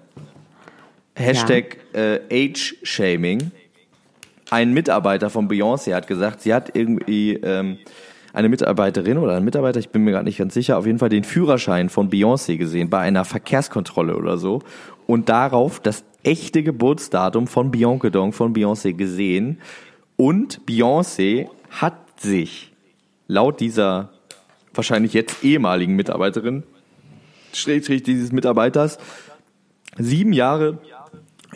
Hashtag 1.18 1.76
äh, 1.92 2.22
Age-Shaming. 2.32 3.52
Ein 4.52 4.74
Mitarbeiter 4.74 5.30
von 5.30 5.48
Beyoncé 5.48 5.94
hat 5.94 6.08
gesagt, 6.08 6.42
sie 6.42 6.54
hat 6.54 6.76
irgendwie 6.76 7.34
ähm, 7.36 7.78
eine 8.34 8.50
Mitarbeiterin 8.50 9.18
oder 9.18 9.36
ein 9.36 9.44
Mitarbeiter, 9.44 9.80
ich 9.80 9.90
bin 9.90 10.04
mir 10.04 10.12
gerade 10.12 10.26
nicht 10.26 10.38
ganz 10.38 10.54
sicher, 10.54 10.78
auf 10.78 10.86
jeden 10.86 11.00
Fall 11.00 11.10
den 11.10 11.24
Führerschein 11.24 11.90
von 11.90 12.10
Beyoncé 12.10 12.58
gesehen 12.58 12.90
bei 12.90 13.00
einer 13.00 13.26
Verkehrskontrolle 13.26 14.16
oder 14.16 14.38
so 14.38 14.62
und 15.08 15.30
darauf 15.30 15.80
das 15.80 16.04
echte 16.24 16.64
Geburtsdatum 16.64 17.48
von 17.48 17.72
Bianca 17.72 18.10
Dong 18.10 18.34
von 18.34 18.54
Beyoncé 18.54 18.94
gesehen 18.94 19.60
und 20.16 20.62
Beyoncé 20.68 21.48
hat 21.70 22.20
sich 22.20 22.72
laut 23.28 23.60
dieser 23.60 24.10
wahrscheinlich 24.74 25.14
jetzt 25.14 25.44
ehemaligen 25.44 25.96
Mitarbeiterin, 25.96 26.64
Schrägstrich 27.54 28.04
dieses 28.04 28.32
Mitarbeiters, 28.32 29.00
sieben 29.98 30.34
Jahre 30.34 30.80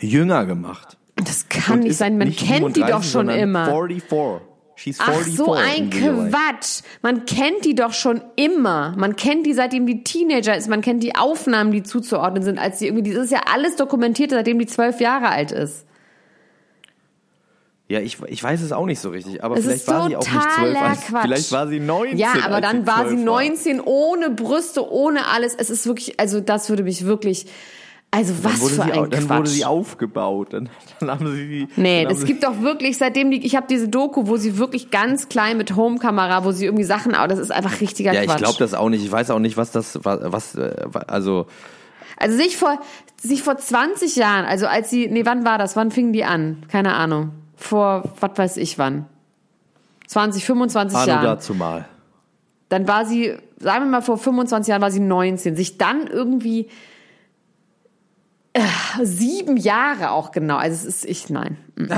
jünger 0.00 0.44
gemacht. 0.46 0.96
Das 1.16 1.48
kann 1.48 1.80
nicht 1.80 1.96
sein, 1.96 2.18
man 2.18 2.28
nicht 2.28 2.40
kennt 2.40 2.76
die 2.76 2.80
doch 2.80 3.02
37, 3.02 3.10
schon 3.12 3.28
immer. 3.28 3.66
44. 3.66 4.54
She's 4.76 4.98
Ach 5.00 5.12
44 5.12 5.36
so 5.36 5.52
ein. 5.52 5.90
Quatsch. 5.90 6.82
Man 7.02 7.26
kennt 7.26 7.64
die 7.64 7.76
doch 7.76 7.92
schon 7.92 8.20
immer. 8.34 8.94
Man 8.96 9.14
kennt 9.14 9.46
die 9.46 9.54
seitdem 9.54 9.86
die 9.86 10.02
Teenager 10.02 10.56
ist. 10.56 10.68
Man 10.68 10.80
kennt 10.80 11.02
die 11.02 11.14
Aufnahmen, 11.14 11.70
die 11.70 11.84
zuzuordnen 11.84 12.42
sind, 12.42 12.58
als 12.58 12.78
die 12.78 12.88
irgendwie. 12.88 13.12
Das 13.12 13.26
ist 13.26 13.30
ja 13.30 13.42
alles 13.52 13.76
dokumentiert, 13.76 14.30
seitdem 14.30 14.58
die 14.58 14.66
zwölf 14.66 15.00
Jahre 15.00 15.28
alt 15.28 15.52
ist. 15.52 15.86
Ja, 17.86 18.00
ich, 18.00 18.18
ich 18.26 18.42
weiß 18.42 18.62
es 18.62 18.72
auch 18.72 18.86
nicht 18.86 18.98
so 18.98 19.10
richtig, 19.10 19.44
aber 19.44 19.56
Es 19.56 19.64
vielleicht 19.64 19.86
war 19.88 20.08
sie 20.08 20.16
auch 20.16 20.26
nicht 20.26 20.52
zwölf, 20.52 20.82
als, 20.82 21.04
vielleicht 21.04 21.52
war 21.52 21.68
sie 21.68 21.80
19. 21.80 22.18
Ja, 22.18 22.32
aber 22.44 22.62
dann 22.62 22.86
war 22.86 23.08
sie 23.08 23.16
12 23.16 23.24
19 23.24 23.80
ohne 23.80 24.30
Brüste, 24.30 24.90
ohne 24.90 25.26
alles. 25.28 25.54
Es 25.54 25.68
ist 25.68 25.86
wirklich, 25.86 26.18
also 26.18 26.40
das 26.40 26.70
würde 26.70 26.82
mich 26.82 27.04
wirklich, 27.04 27.46
also 28.16 28.32
Dann 28.34 28.44
was 28.44 28.60
für 28.60 28.68
sie, 28.74 28.80
ein 28.82 29.10
dann 29.10 29.10
Quatsch. 29.10 29.38
wurde 29.38 29.48
sie 29.50 29.64
aufgebaut. 29.64 30.52
Dann, 30.52 30.68
dann 31.00 31.10
haben 31.10 31.34
sie 31.34 31.48
die. 31.48 31.68
Nee, 31.76 32.04
dann 32.04 32.12
es 32.12 32.20
sie- 32.20 32.26
gibt 32.26 32.44
doch 32.44 32.60
wirklich, 32.60 32.96
seitdem 32.98 33.30
die, 33.30 33.44
ich 33.44 33.56
habe 33.56 33.66
diese 33.68 33.88
Doku, 33.88 34.26
wo 34.26 34.36
sie 34.36 34.58
wirklich 34.58 34.90
ganz 34.90 35.28
klein 35.28 35.56
mit 35.56 35.74
Homekamera, 35.76 36.44
wo 36.44 36.52
sie 36.52 36.64
irgendwie 36.66 36.84
Sachen, 36.84 37.14
aber 37.14 37.28
das 37.28 37.38
ist 37.38 37.50
einfach 37.52 37.80
richtiger 37.80 38.12
Ja, 38.12 38.20
ich 38.22 38.26
Quatsch. 38.28 38.38
glaube 38.38 38.56
das 38.58 38.74
auch 38.74 38.88
nicht. 38.88 39.04
Ich 39.04 39.10
weiß 39.12 39.30
auch 39.30 39.38
nicht, 39.38 39.56
was 39.56 39.70
das, 39.72 39.98
was, 40.04 40.20
was 40.22 40.54
äh, 40.54 40.74
also 41.06 41.46
Also 42.16 42.36
sich 42.36 42.56
vor, 42.56 42.78
sich 43.20 43.42
vor 43.42 43.56
20 43.56 44.16
Jahren, 44.16 44.44
also 44.44 44.66
als 44.66 44.90
sie, 44.90 45.08
nee, 45.08 45.24
wann 45.26 45.44
war 45.44 45.58
das? 45.58 45.74
Wann 45.76 45.90
fingen 45.90 46.12
die 46.12 46.24
an? 46.24 46.62
Keine 46.68 46.94
Ahnung. 46.94 47.30
Vor, 47.56 48.04
was 48.20 48.30
weiß 48.36 48.56
ich 48.58 48.78
wann. 48.78 49.06
20, 50.08 50.44
25 50.44 50.96
Anno 50.98 51.06
Jahren. 51.08 51.24
dazu 51.24 51.54
mal. 51.54 51.86
Dann 52.68 52.86
war 52.88 53.06
sie, 53.06 53.34
sagen 53.58 53.84
wir 53.84 53.90
mal, 53.90 54.02
vor 54.02 54.18
25 54.18 54.68
Jahren 54.70 54.82
war 54.82 54.90
sie 54.90 55.00
19. 55.00 55.56
Sich 55.56 55.78
dann 55.78 56.06
irgendwie 56.06 56.68
sieben 59.02 59.56
Jahre 59.56 60.10
auch 60.10 60.30
genau. 60.30 60.56
Also 60.56 60.74
es 60.76 60.84
ist, 60.84 61.04
ich, 61.04 61.30
nein. 61.30 61.56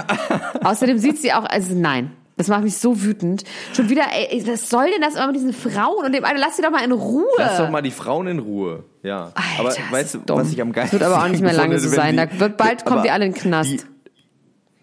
Außerdem 0.64 0.98
sieht 0.98 1.18
sie 1.18 1.32
auch, 1.32 1.44
also 1.44 1.74
nein. 1.74 2.12
Das 2.38 2.48
macht 2.48 2.64
mich 2.64 2.76
so 2.76 3.02
wütend. 3.02 3.44
Schon 3.74 3.88
wieder, 3.88 4.02
ey, 4.12 4.46
was 4.46 4.68
soll 4.68 4.90
denn 4.90 5.00
das 5.00 5.14
immer 5.14 5.28
mit 5.28 5.36
diesen 5.36 5.54
Frauen 5.54 6.04
und 6.04 6.12
dem 6.12 6.24
einen? 6.24 6.38
Lass 6.38 6.56
sie 6.56 6.62
doch 6.62 6.70
mal 6.70 6.84
in 6.84 6.92
Ruhe. 6.92 7.24
Lass 7.38 7.56
doch 7.56 7.70
mal 7.70 7.80
die 7.80 7.90
Frauen 7.90 8.26
in 8.26 8.38
Ruhe. 8.38 8.84
Ja. 9.02 9.32
Alter, 9.34 9.58
aber 9.58 9.74
weißt 9.90 10.14
du, 10.14 10.18
dumm. 10.18 10.38
was 10.38 10.52
ich 10.52 10.60
am 10.60 10.72
Das 10.72 10.92
wird 10.92 11.02
aber 11.02 11.22
auch 11.22 11.28
nicht 11.28 11.42
mehr 11.42 11.52
lange 11.54 11.78
so 11.78 11.88
sein. 11.88 12.16
Da 12.16 12.28
wird 12.38 12.58
bald 12.58 12.84
kommen 12.84 13.04
wir 13.04 13.14
alle 13.14 13.24
in 13.24 13.32
den 13.32 13.40
Knast. 13.40 13.86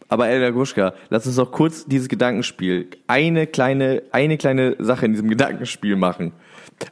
aber 0.09 0.29
Elda 0.29 0.49
Gruschka, 0.49 0.95
lass 1.09 1.27
uns 1.27 1.35
doch 1.35 1.51
kurz 1.51 1.85
dieses 1.85 2.09
Gedankenspiel, 2.09 2.89
eine 3.05 3.45
kleine, 3.45 4.01
eine 4.11 4.37
kleine 4.37 4.75
Sache 4.79 5.05
in 5.05 5.11
diesem 5.11 5.29
Gedankenspiel 5.29 5.95
machen. 5.95 6.33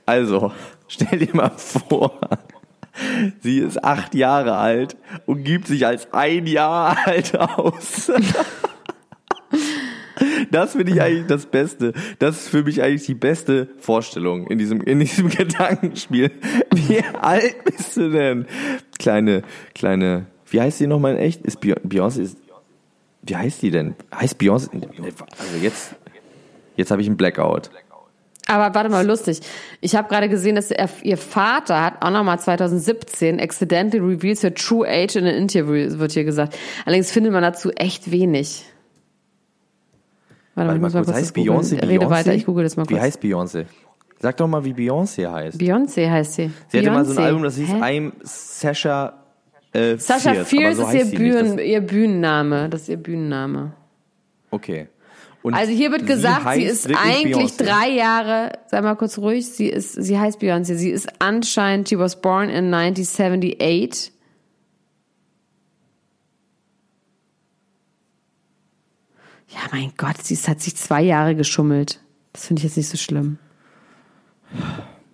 Also, 0.05 0.51
stell 0.87 1.17
dir 1.19 1.35
mal 1.35 1.51
vor, 1.57 2.19
sie 3.41 3.59
ist 3.59 3.83
acht 3.83 4.15
Jahre 4.15 4.57
alt 4.57 4.97
und 5.25 5.43
gibt 5.43 5.67
sich 5.67 5.85
als 5.85 6.11
ein 6.13 6.45
Jahr 6.47 6.97
alt 7.05 7.37
aus. 7.37 8.11
Das 10.51 10.73
finde 10.73 10.91
ich 10.91 11.01
eigentlich 11.01 11.27
das 11.27 11.45
Beste. 11.45 11.93
Das 12.19 12.41
ist 12.41 12.49
für 12.49 12.63
mich 12.63 12.83
eigentlich 12.83 13.05
die 13.05 13.13
beste 13.15 13.69
Vorstellung 13.79 14.47
in 14.47 14.57
diesem, 14.57 14.81
in 14.81 14.99
diesem 14.99 15.29
Gedankenspiel. 15.37 16.29
Wie 16.75 17.01
alt 17.19 17.63
bist 17.63 17.97
du 17.97 18.11
denn? 18.11 18.45
Kleine, 18.99 19.43
kleine, 19.73 20.27
wie 20.49 20.61
heißt 20.61 20.79
die 20.79 20.87
nochmal 20.87 21.13
in 21.13 21.19
echt? 21.19 21.41
Ist 21.45 21.59
Beyon- 21.61 21.81
Beyoncé, 21.87 22.21
ist, 22.21 22.37
wie 23.23 23.35
heißt 23.35 23.61
die 23.61 23.71
denn? 23.71 23.95
Heißt 24.13 24.39
Beyoncé? 24.39 24.69
Also 25.39 25.57
jetzt, 25.61 25.95
jetzt 26.75 26.91
habe 26.91 27.01
ich 27.01 27.07
einen 27.07 27.17
Blackout. 27.17 27.71
Aber 28.51 28.75
warte 28.75 28.89
mal, 28.89 29.05
lustig. 29.05 29.39
Ich 29.79 29.95
habe 29.95 30.09
gerade 30.09 30.27
gesehen, 30.27 30.55
dass 30.55 30.71
er, 30.71 30.89
ihr 31.03 31.17
Vater 31.17 31.81
hat 31.83 32.01
auch 32.01 32.11
nochmal 32.11 32.39
2017 32.39 33.39
accidentally 33.39 34.03
reveals 34.03 34.43
her 34.43 34.53
true 34.53 34.85
age 34.87 35.15
in 35.15 35.25
an 35.25 35.33
interview, 35.35 35.97
wird 35.99 36.11
hier 36.11 36.23
gesagt. 36.25 36.57
Allerdings 36.85 37.11
findet 37.11 37.31
man 37.31 37.43
dazu 37.43 37.71
echt 37.71 38.11
wenig. 38.11 38.65
Warte, 40.55 40.67
Warte 40.67 40.81
mal 40.81 40.87
ich 40.89 40.93
muss 40.95 41.05
kurz, 41.05 41.15
heißt 41.17 41.33
googeln. 41.33 41.57
Beyoncé 41.59 41.81
Rede 41.87 42.05
Beyoncé? 42.05 42.09
weiter, 42.09 42.33
ich 42.33 42.45
google 42.45 42.63
das 42.65 42.75
mal 42.75 42.83
Wie 42.83 42.93
kurz. 42.93 43.01
heißt 43.01 43.21
Beyoncé? 43.23 43.65
Sag 44.19 44.37
doch 44.37 44.47
mal, 44.47 44.63
wie 44.65 44.73
Beyoncé 44.73 45.31
heißt. 45.31 45.59
Beyoncé 45.59 46.09
heißt 46.09 46.33
sie. 46.33 46.51
Sie 46.67 46.77
hatte 46.79 46.91
mal 46.91 47.05
so 47.05 47.11
ein 47.13 47.17
Beyoncé. 47.17 47.21
Album, 47.25 47.43
das 47.43 47.55
hieß 47.55 47.69
Hä? 47.69 47.73
I'm 47.81 48.11
Sasha 48.23 49.13
äh, 49.73 49.97
Sasha 49.97 50.33
Fierce, 50.43 50.47
Fierce 50.49 50.77
so 50.77 50.83
ist 50.83 50.93
ihr, 50.93 51.05
nicht. 51.05 51.15
Bühnen, 51.15 51.57
Das, 51.57 51.65
ihr 51.65 51.81
Bühnenname. 51.81 52.69
Das 52.69 52.81
ist 52.81 52.89
ihr 52.89 52.97
Bühnenname. 52.97 53.71
okay. 54.51 54.87
Und 55.43 55.55
Also 55.55 55.71
hier 55.71 55.91
wird 55.91 56.01
sie 56.01 56.07
gesagt, 56.07 56.41
sie 56.41 56.47
heißt 56.47 56.87
ist 56.87 56.95
eigentlich 56.95 57.35
Beyoncé. 57.35 57.63
drei 57.63 57.89
Jahre, 57.89 58.59
sei 58.67 58.81
mal 58.81 58.95
kurz 58.95 59.17
ruhig, 59.17 59.47
sie 59.47 59.67
ist, 59.67 59.93
sie 59.93 60.19
heißt 60.19 60.39
Beyoncé, 60.39 60.75
sie 60.75 60.91
ist 60.91 61.09
anscheinend, 61.19 61.89
she 61.89 61.97
was 61.97 62.21
born 62.21 62.49
in 62.49 62.71
1978. 62.73 64.11
Ja, 69.49 69.59
mein 69.71 69.91
Gott, 69.97 70.21
sie 70.21 70.35
ist, 70.35 70.47
hat 70.47 70.61
sich 70.61 70.75
zwei 70.75 71.01
Jahre 71.01 71.35
geschummelt. 71.35 71.99
Das 72.33 72.45
finde 72.45 72.59
ich 72.61 72.63
jetzt 72.65 72.77
nicht 72.77 72.89
so 72.89 72.97
schlimm. 72.97 73.37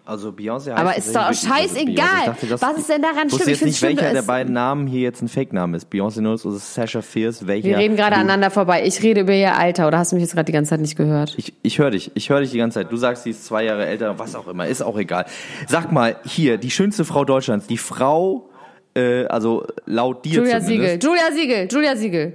Also 0.07 0.29
Beyoncé 0.31 0.71
heißt 0.71 0.79
Aber 0.79 0.95
ist 0.97 1.13
doch 1.13 1.33
scheißegal. 1.33 2.07
Dachte, 2.27 2.47
das- 2.47 2.61
Was 2.61 2.77
ist 2.77 2.89
denn 2.89 3.01
daran 3.01 3.29
schlimm? 3.29 3.41
Ich 3.41 3.47
jetzt 3.47 3.65
nicht, 3.65 3.81
welcher 3.81 4.13
der 4.13 4.21
beiden 4.21 4.53
Namen 4.53 4.87
hier 4.87 5.01
jetzt 5.01 5.21
ein 5.21 5.27
Fake-Name 5.27 5.75
ist. 5.75 5.91
Beyoncé 5.91 6.19
Knowles 6.19 6.45
oder 6.45 6.55
Sasha 6.55 7.01
Fierce, 7.01 7.45
welcher? 7.45 7.67
Wir 7.67 7.77
reden 7.77 7.97
gerade 7.97 8.15
aneinander 8.15 8.49
vorbei. 8.49 8.85
Ich 8.85 9.03
rede 9.03 9.19
über 9.21 9.33
ihr 9.33 9.57
Alter, 9.57 9.85
oder 9.85 9.97
hast 9.97 10.13
du 10.13 10.15
mich 10.15 10.23
jetzt 10.23 10.33
gerade 10.33 10.45
die 10.45 10.53
ganze 10.53 10.69
Zeit 10.69 10.79
nicht 10.79 10.95
gehört? 10.95 11.33
Ich, 11.37 11.53
ich 11.61 11.77
höre 11.79 11.91
dich, 11.91 12.11
ich 12.13 12.29
höre 12.29 12.39
dich 12.39 12.51
die 12.51 12.57
ganze 12.57 12.75
Zeit. 12.79 12.89
Du 12.91 12.95
sagst, 12.95 13.23
sie 13.23 13.31
ist 13.31 13.45
zwei 13.45 13.65
Jahre 13.65 13.85
älter, 13.85 14.17
was 14.17 14.33
auch 14.35 14.47
immer, 14.47 14.65
ist 14.65 14.81
auch 14.81 14.97
egal. 14.97 15.25
Sag 15.67 15.91
mal, 15.91 16.15
hier, 16.23 16.57
die 16.57 16.71
schönste 16.71 17.03
Frau 17.03 17.25
Deutschlands, 17.25 17.67
die 17.67 17.77
Frau, 17.77 18.49
äh, 18.95 19.25
also 19.25 19.65
laut 19.85 20.23
dir 20.23 20.35
Julia 20.35 20.61
zumindest. 20.61 21.01
Siegel, 21.01 21.09
Julia 21.09 21.31
Siegel, 21.33 21.67
Julia 21.69 21.95
Siegel. 21.97 22.33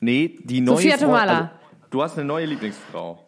Nee, 0.00 0.38
die 0.44 0.62
neue 0.62 0.76
Sophia 0.76 0.96
Frau, 0.96 1.04
Tomala. 1.06 1.32
Also, 1.38 1.48
du 1.90 2.02
hast 2.02 2.16
eine 2.16 2.26
neue 2.26 2.46
Lieblingsfrau. 2.46 3.18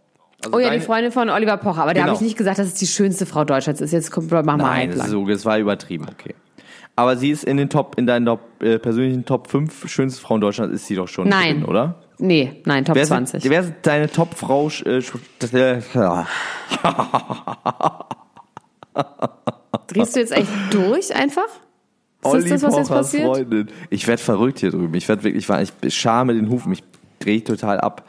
Also 0.44 0.56
Oh 0.56 0.60
ja, 0.60 0.70
die 0.70 0.80
Freundin 0.80 1.12
von 1.12 1.30
Oliver 1.30 1.56
Pocher. 1.56 1.82
Aber 1.82 1.94
da 1.94 2.00
habe 2.00 2.10
Genau. 2.10 2.14
ich 2.20 2.20
nicht 2.24 2.36
gesagt, 2.36 2.58
dass 2.58 2.66
es 2.68 2.74
die 2.74 2.86
schönste 2.86 3.26
Frau 3.26 3.44
Deutschlands 3.44 3.80
ist. 3.80 3.92
Jetzt 3.92 4.10
kommt, 4.10 4.30
mach 4.30 4.42
mal 4.44 4.56
Nein, 4.56 4.90
ist 4.90 5.00
halblang. 5.00 5.08
so, 5.10 5.26
das 5.26 5.44
war 5.44 5.58
übertrieben, 5.58 6.06
okay. 6.10 6.34
Aber 6.96 7.16
sie 7.16 7.30
ist 7.30 7.44
in 7.44 7.56
den 7.56 7.68
Top, 7.70 7.96
in 7.98 8.06
deinen 8.06 8.24
Top, 8.26 8.40
äh, 8.62 8.78
persönlichen 8.78 9.24
Top 9.24 9.48
5 9.50 9.88
schönsten 9.88 10.20
Frauen 10.24 10.40
Deutschlands 10.40 10.72
ist 10.74 10.86
sie 10.86 10.94
doch 10.94 11.08
schon 11.08 11.28
Nein. 11.28 11.60
drin, 11.60 11.64
oder? 11.64 11.96
Nee, 12.18 12.62
nein, 12.64 12.84
Top 12.84 12.94
Wer 12.94 13.04
20. 13.06 13.42
Sind, 13.42 13.50
wer 13.50 13.60
ist 13.62 13.72
deine 13.82 14.08
Top-Frau? 14.08 14.68
Äh, 14.86 14.98
äh. 14.98 15.02
Drehst 19.88 20.14
du 20.14 20.20
jetzt 20.20 20.32
echt 20.32 20.48
durch 20.70 21.14
einfach? 21.14 21.42
Ist 22.22 22.30
Olli 22.32 22.48
das 22.48 22.62
was 22.62 22.76
jetzt 22.76 22.88
passiert? 22.88 23.24
Freundin. 23.24 23.68
Ich 23.90 24.06
werde 24.06 24.22
verrückt 24.22 24.60
hier 24.60 24.70
drüben. 24.70 24.94
Ich 24.94 25.08
werde 25.08 25.24
wirklich, 25.24 25.48
ich 25.82 25.94
schame 25.94 26.34
den 26.34 26.48
Hufen. 26.48 26.72
Ich 26.72 26.84
drehe 27.18 27.42
total 27.42 27.80
ab. 27.80 28.04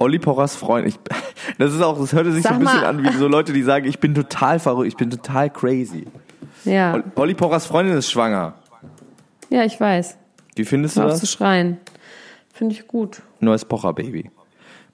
Olli 0.00 0.18
Pochers 0.18 0.56
Freund. 0.56 0.88
Ich, 0.88 0.98
das 1.58 1.72
ist 1.72 1.80
auch, 1.82 1.96
das 1.98 2.12
hörte 2.12 2.32
sich 2.32 2.42
Sag 2.42 2.54
so 2.54 2.54
ein 2.58 2.60
bisschen 2.64 2.80
mal- 2.80 2.86
an 2.86 3.04
wie 3.04 3.16
so 3.16 3.28
Leute, 3.28 3.52
die 3.52 3.62
sagen, 3.62 3.86
ich 3.86 4.00
bin 4.00 4.14
total 4.14 4.58
verrückt, 4.58 4.88
ich 4.88 4.96
bin 4.96 5.10
total 5.10 5.50
crazy. 5.50 6.06
Ja. 6.64 6.94
Ol- 6.94 7.04
Olli 7.16 7.34
Pochers 7.34 7.66
Freundin 7.66 7.96
ist 7.96 8.10
schwanger. 8.10 8.54
Ja, 9.50 9.64
ich 9.64 9.78
weiß. 9.80 10.16
Wie 10.56 10.64
findest 10.64 10.96
du 10.96 11.00
Hör 11.02 11.08
auf 11.08 11.14
zu 11.14 11.20
das? 11.20 11.30
schreien. 11.32 11.78
Finde 12.52 12.74
ich 12.74 12.86
gut. 12.88 13.22
Neues 13.40 13.64
Pocher 13.64 13.92
Baby. 13.92 14.30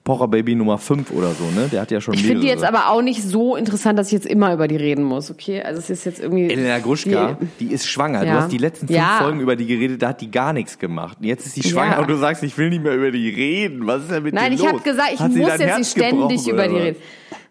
Pocher 0.07 0.29
Baby 0.29 0.55
Nummer 0.55 0.77
5 0.77 1.11
oder 1.11 1.31
so, 1.33 1.43
ne? 1.53 1.67
Der 1.69 1.81
hat 1.81 1.91
ja 1.91 1.99
schon 1.99 2.13
Ich 2.13 2.23
finde 2.23 2.41
die 2.41 2.47
jetzt 2.47 2.63
aber 2.63 2.89
auch 2.89 3.01
nicht 3.01 3.21
so 3.21 3.57
interessant, 3.57 3.99
dass 3.99 4.07
ich 4.07 4.13
jetzt 4.13 4.25
immer 4.25 4.53
über 4.53 4.69
die 4.69 4.77
reden 4.77 5.03
muss, 5.03 5.29
okay? 5.29 5.61
Also 5.61 5.79
es 5.79 5.89
ist 5.89 6.05
jetzt 6.05 6.19
irgendwie. 6.21 6.49
Elena 6.49 6.79
Gruschka, 6.79 7.37
Die- 7.59 7.65
die, 7.67 7.73
ist 7.73 7.85
schwanger. 7.87 8.21
Du 8.21 8.27
Ja. 8.27 8.33
hast 8.41 8.51
die 8.53 8.57
letzten 8.57 8.87
fünf 8.87 8.97
Ja. 8.97 9.17
Folgen 9.19 9.41
über 9.41 9.57
die 9.57 9.67
geredet, 9.67 10.01
da 10.01 10.07
hat 10.09 10.21
die 10.21 10.31
gar 10.31 10.53
nichts 10.53 10.79
gemacht. 10.79 11.17
Und 11.19 11.25
jetzt 11.25 11.45
ist 11.45 11.55
sie 11.55 11.63
schwanger 11.63 11.91
Ja. 11.95 11.99
und 11.99 12.09
du 12.09 12.15
sagst, 12.15 12.41
ich 12.43 12.57
will 12.57 12.69
nicht 12.69 12.81
mehr 12.83 12.95
über 12.95 13.11
die 13.11 13.29
reden. 13.29 13.85
Was 13.85 14.03
ist 14.03 14.11
denn 14.11 14.23
mit 14.23 14.33
Nein, 14.33 14.53
ich 14.53 14.65
habe 14.65 14.79
gesagt, 14.79 15.09
ich 15.13 15.19
Hat 15.19 15.27
muss 15.29 15.37
jetzt 15.37 15.59
Herz 15.59 15.77
nicht 15.79 15.91
ständig 15.91 16.47
über 16.47 16.67
die 16.69 16.73
was? 16.75 16.81
reden. 16.81 16.97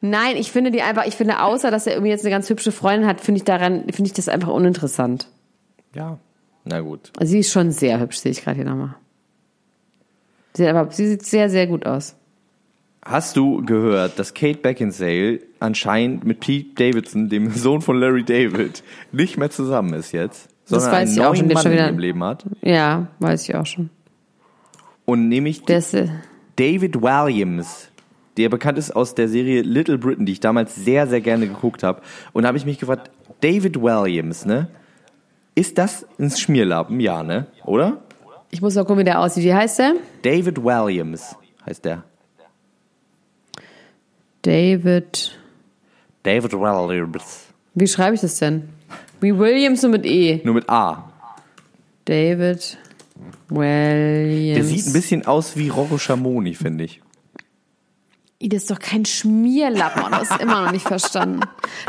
Nein, 0.00 0.36
ich 0.38 0.50
finde 0.50 0.70
die 0.70 0.80
einfach, 0.80 1.06
ich 1.06 1.14
finde, 1.14 1.42
außer 1.42 1.70
dass 1.70 1.86
er 1.86 1.92
irgendwie 1.92 2.10
jetzt 2.10 2.24
eine 2.24 2.30
ganz 2.30 2.48
hübsche 2.48 2.72
Freundin 2.72 3.06
hat, 3.06 3.20
finde 3.20 3.38
ich 3.38 3.44
daran, 3.44 3.84
finde 3.90 4.04
ich 4.08 4.12
das 4.14 4.28
einfach 4.28 4.48
uninteressant. 4.48 5.28
Ja. 5.94 6.18
Na 6.64 6.80
gut. 6.80 7.12
Also 7.18 7.32
sie 7.32 7.40
ist 7.40 7.52
schon 7.52 7.70
sehr 7.70 8.00
hübsch, 8.00 8.16
sehe 8.18 8.32
ich 8.32 8.42
gerade 8.42 8.56
hier 8.56 8.64
nochmal. 8.64 8.94
Sie, 10.54 10.66
aber 10.66 10.90
sie 10.90 11.06
sieht 11.06 11.22
sehr, 11.22 11.50
sehr 11.50 11.66
gut 11.66 11.84
aus. 11.84 12.16
Hast 13.08 13.36
du 13.36 13.64
gehört, 13.64 14.18
dass 14.18 14.34
Kate 14.34 14.58
Beckinsale 14.58 15.40
anscheinend 15.60 16.24
mit 16.24 16.40
Pete 16.40 16.70
Davidson, 16.74 17.28
dem 17.28 17.50
Sohn 17.54 17.80
von 17.80 17.98
Larry 18.00 18.24
David, 18.24 18.82
nicht 19.12 19.36
mehr 19.38 19.50
zusammen 19.50 19.94
ist 19.94 20.10
jetzt, 20.12 20.48
sondern 20.64 20.90
weiß 20.90 20.96
einen 21.08 21.12
ich 21.12 21.20
auch 21.20 21.24
neuen 21.26 21.36
schon, 21.36 21.48
Mann 21.48 21.62
schon 21.62 21.72
wieder- 21.72 21.86
ihrem 21.86 21.98
Leben 21.98 22.24
hat? 22.24 22.44
Ja, 22.62 23.06
weiß 23.20 23.48
ich 23.48 23.54
auch 23.54 23.66
schon. 23.66 23.90
Und 25.04 25.28
nämlich 25.28 25.68
ist, 25.68 25.94
äh, 25.94 26.08
David 26.56 27.00
Williams, 27.00 27.90
der 28.36 28.48
bekannt 28.48 28.76
ist 28.76 28.90
aus 28.96 29.14
der 29.14 29.28
Serie 29.28 29.62
Little 29.62 29.98
Britain, 29.98 30.26
die 30.26 30.32
ich 30.32 30.40
damals 30.40 30.74
sehr, 30.74 31.06
sehr 31.06 31.20
gerne 31.20 31.46
geguckt 31.46 31.84
habe. 31.84 32.02
Und 32.32 32.42
da 32.42 32.48
habe 32.48 32.58
ich 32.58 32.66
mich 32.66 32.78
gefragt, 32.78 33.10
David 33.40 33.80
Williams, 33.80 34.44
ne? 34.46 34.68
Ist 35.54 35.78
das 35.78 36.04
ein 36.18 36.30
Schmierlappen? 36.30 36.98
Ja, 37.00 37.22
ne? 37.22 37.46
Oder? 37.64 38.02
ich 38.50 38.60
muss 38.62 38.74
mal 38.74 38.82
gucken, 38.84 38.98
wie 39.00 39.04
der 39.04 39.20
aussieht. 39.20 39.44
Wie 39.44 39.54
heißt 39.54 39.78
der? 39.78 39.94
David 40.22 40.62
Williams 40.62 41.36
heißt 41.64 41.84
der. 41.84 42.04
David. 44.46 45.36
David 46.22 46.52
Williams. 46.52 47.46
Wie 47.74 47.88
schreibe 47.88 48.14
ich 48.14 48.20
das 48.20 48.38
denn? 48.38 48.68
Wie 49.20 49.36
Williams 49.36 49.82
nur 49.82 49.90
mit 49.90 50.06
E. 50.06 50.40
Nur 50.44 50.54
mit 50.54 50.68
A. 50.68 51.10
David 52.04 52.78
Williams. 53.48 54.54
Der 54.54 54.64
sieht 54.64 54.86
ein 54.86 54.92
bisschen 54.92 55.26
aus 55.26 55.56
wie 55.56 55.68
Rocco 55.68 55.98
Schamoni, 55.98 56.54
finde 56.54 56.84
ich. 56.84 57.02
Das 58.40 58.62
ist 58.62 58.70
doch 58.70 58.78
kein 58.78 59.04
Schmierlappen. 59.04 60.04
Und 60.04 60.12
das 60.12 60.30
ist 60.30 60.40
immer 60.40 60.64
noch 60.64 60.70
nicht 60.70 60.86
verstanden. 60.86 61.40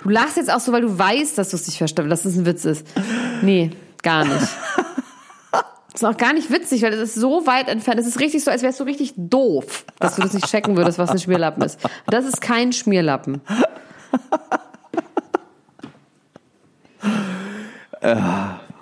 Du 0.02 0.10
lachst 0.10 0.38
jetzt 0.38 0.52
auch 0.52 0.60
so, 0.60 0.72
weil 0.72 0.82
du 0.82 0.98
weißt, 0.98 1.38
dass 1.38 1.50
du 1.50 1.58
es 1.58 1.68
nicht 1.68 1.78
verstanden 1.78 2.10
dass 2.10 2.26
es 2.26 2.38
ein 2.38 2.48
Witz 2.48 2.66
ist. 2.66 2.88
Nee, 3.44 3.70
gar 4.02 4.26
nicht. 4.26 4.48
Das 6.00 6.04
ist 6.04 6.16
auch 6.16 6.18
gar 6.20 6.34
nicht 6.34 6.52
witzig, 6.52 6.84
weil 6.84 6.92
das 6.92 7.00
ist 7.00 7.16
so 7.16 7.48
weit 7.48 7.68
entfernt. 7.70 8.00
Es 8.00 8.06
ist 8.06 8.20
richtig 8.20 8.44
so, 8.44 8.52
als 8.52 8.62
wärst 8.62 8.80
du 8.80 8.84
richtig 8.84 9.14
doof, 9.18 9.84
dass 10.00 10.16
du 10.16 10.22
das 10.22 10.34
nicht 10.34 10.46
checken 10.48 10.78
würdest, 10.78 11.00
was 11.00 11.10
ein 11.10 11.18
Schmierlappen 11.18 11.64
ist. 11.64 11.80
Das 12.06 12.24
ist 12.24 12.40
kein 12.40 12.72
Schmierlappen. 12.72 13.42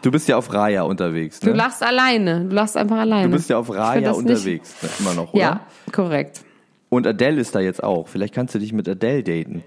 Du 0.01 0.11
bist 0.11 0.27
ja 0.27 0.37
auf 0.37 0.53
Raya 0.53 0.83
unterwegs, 0.83 1.39
Du 1.39 1.47
ne? 1.51 1.53
lachst 1.55 1.81
alleine. 1.81 2.45
Du 2.45 2.53
lachst 2.55 2.77
einfach 2.77 2.97
alleine. 2.97 3.29
Du 3.29 3.35
bist 3.35 3.49
ja 3.49 3.57
auf 3.57 3.71
Raya 3.73 4.01
das 4.01 4.17
nicht- 4.21 4.29
unterwegs, 4.31 4.75
ne? 4.83 4.89
immer 4.99 5.13
noch, 5.13 5.33
oder? 5.33 5.41
Ja, 5.41 5.59
korrekt. 5.91 6.41
Und 6.89 7.07
Adele 7.07 7.41
ist 7.41 7.55
da 7.55 7.59
jetzt 7.59 7.83
auch. 7.83 8.07
Vielleicht 8.07 8.33
kannst 8.33 8.53
du 8.55 8.59
dich 8.59 8.71
mit 8.73 8.87
Adele 8.87 9.23
daten. 9.23 9.63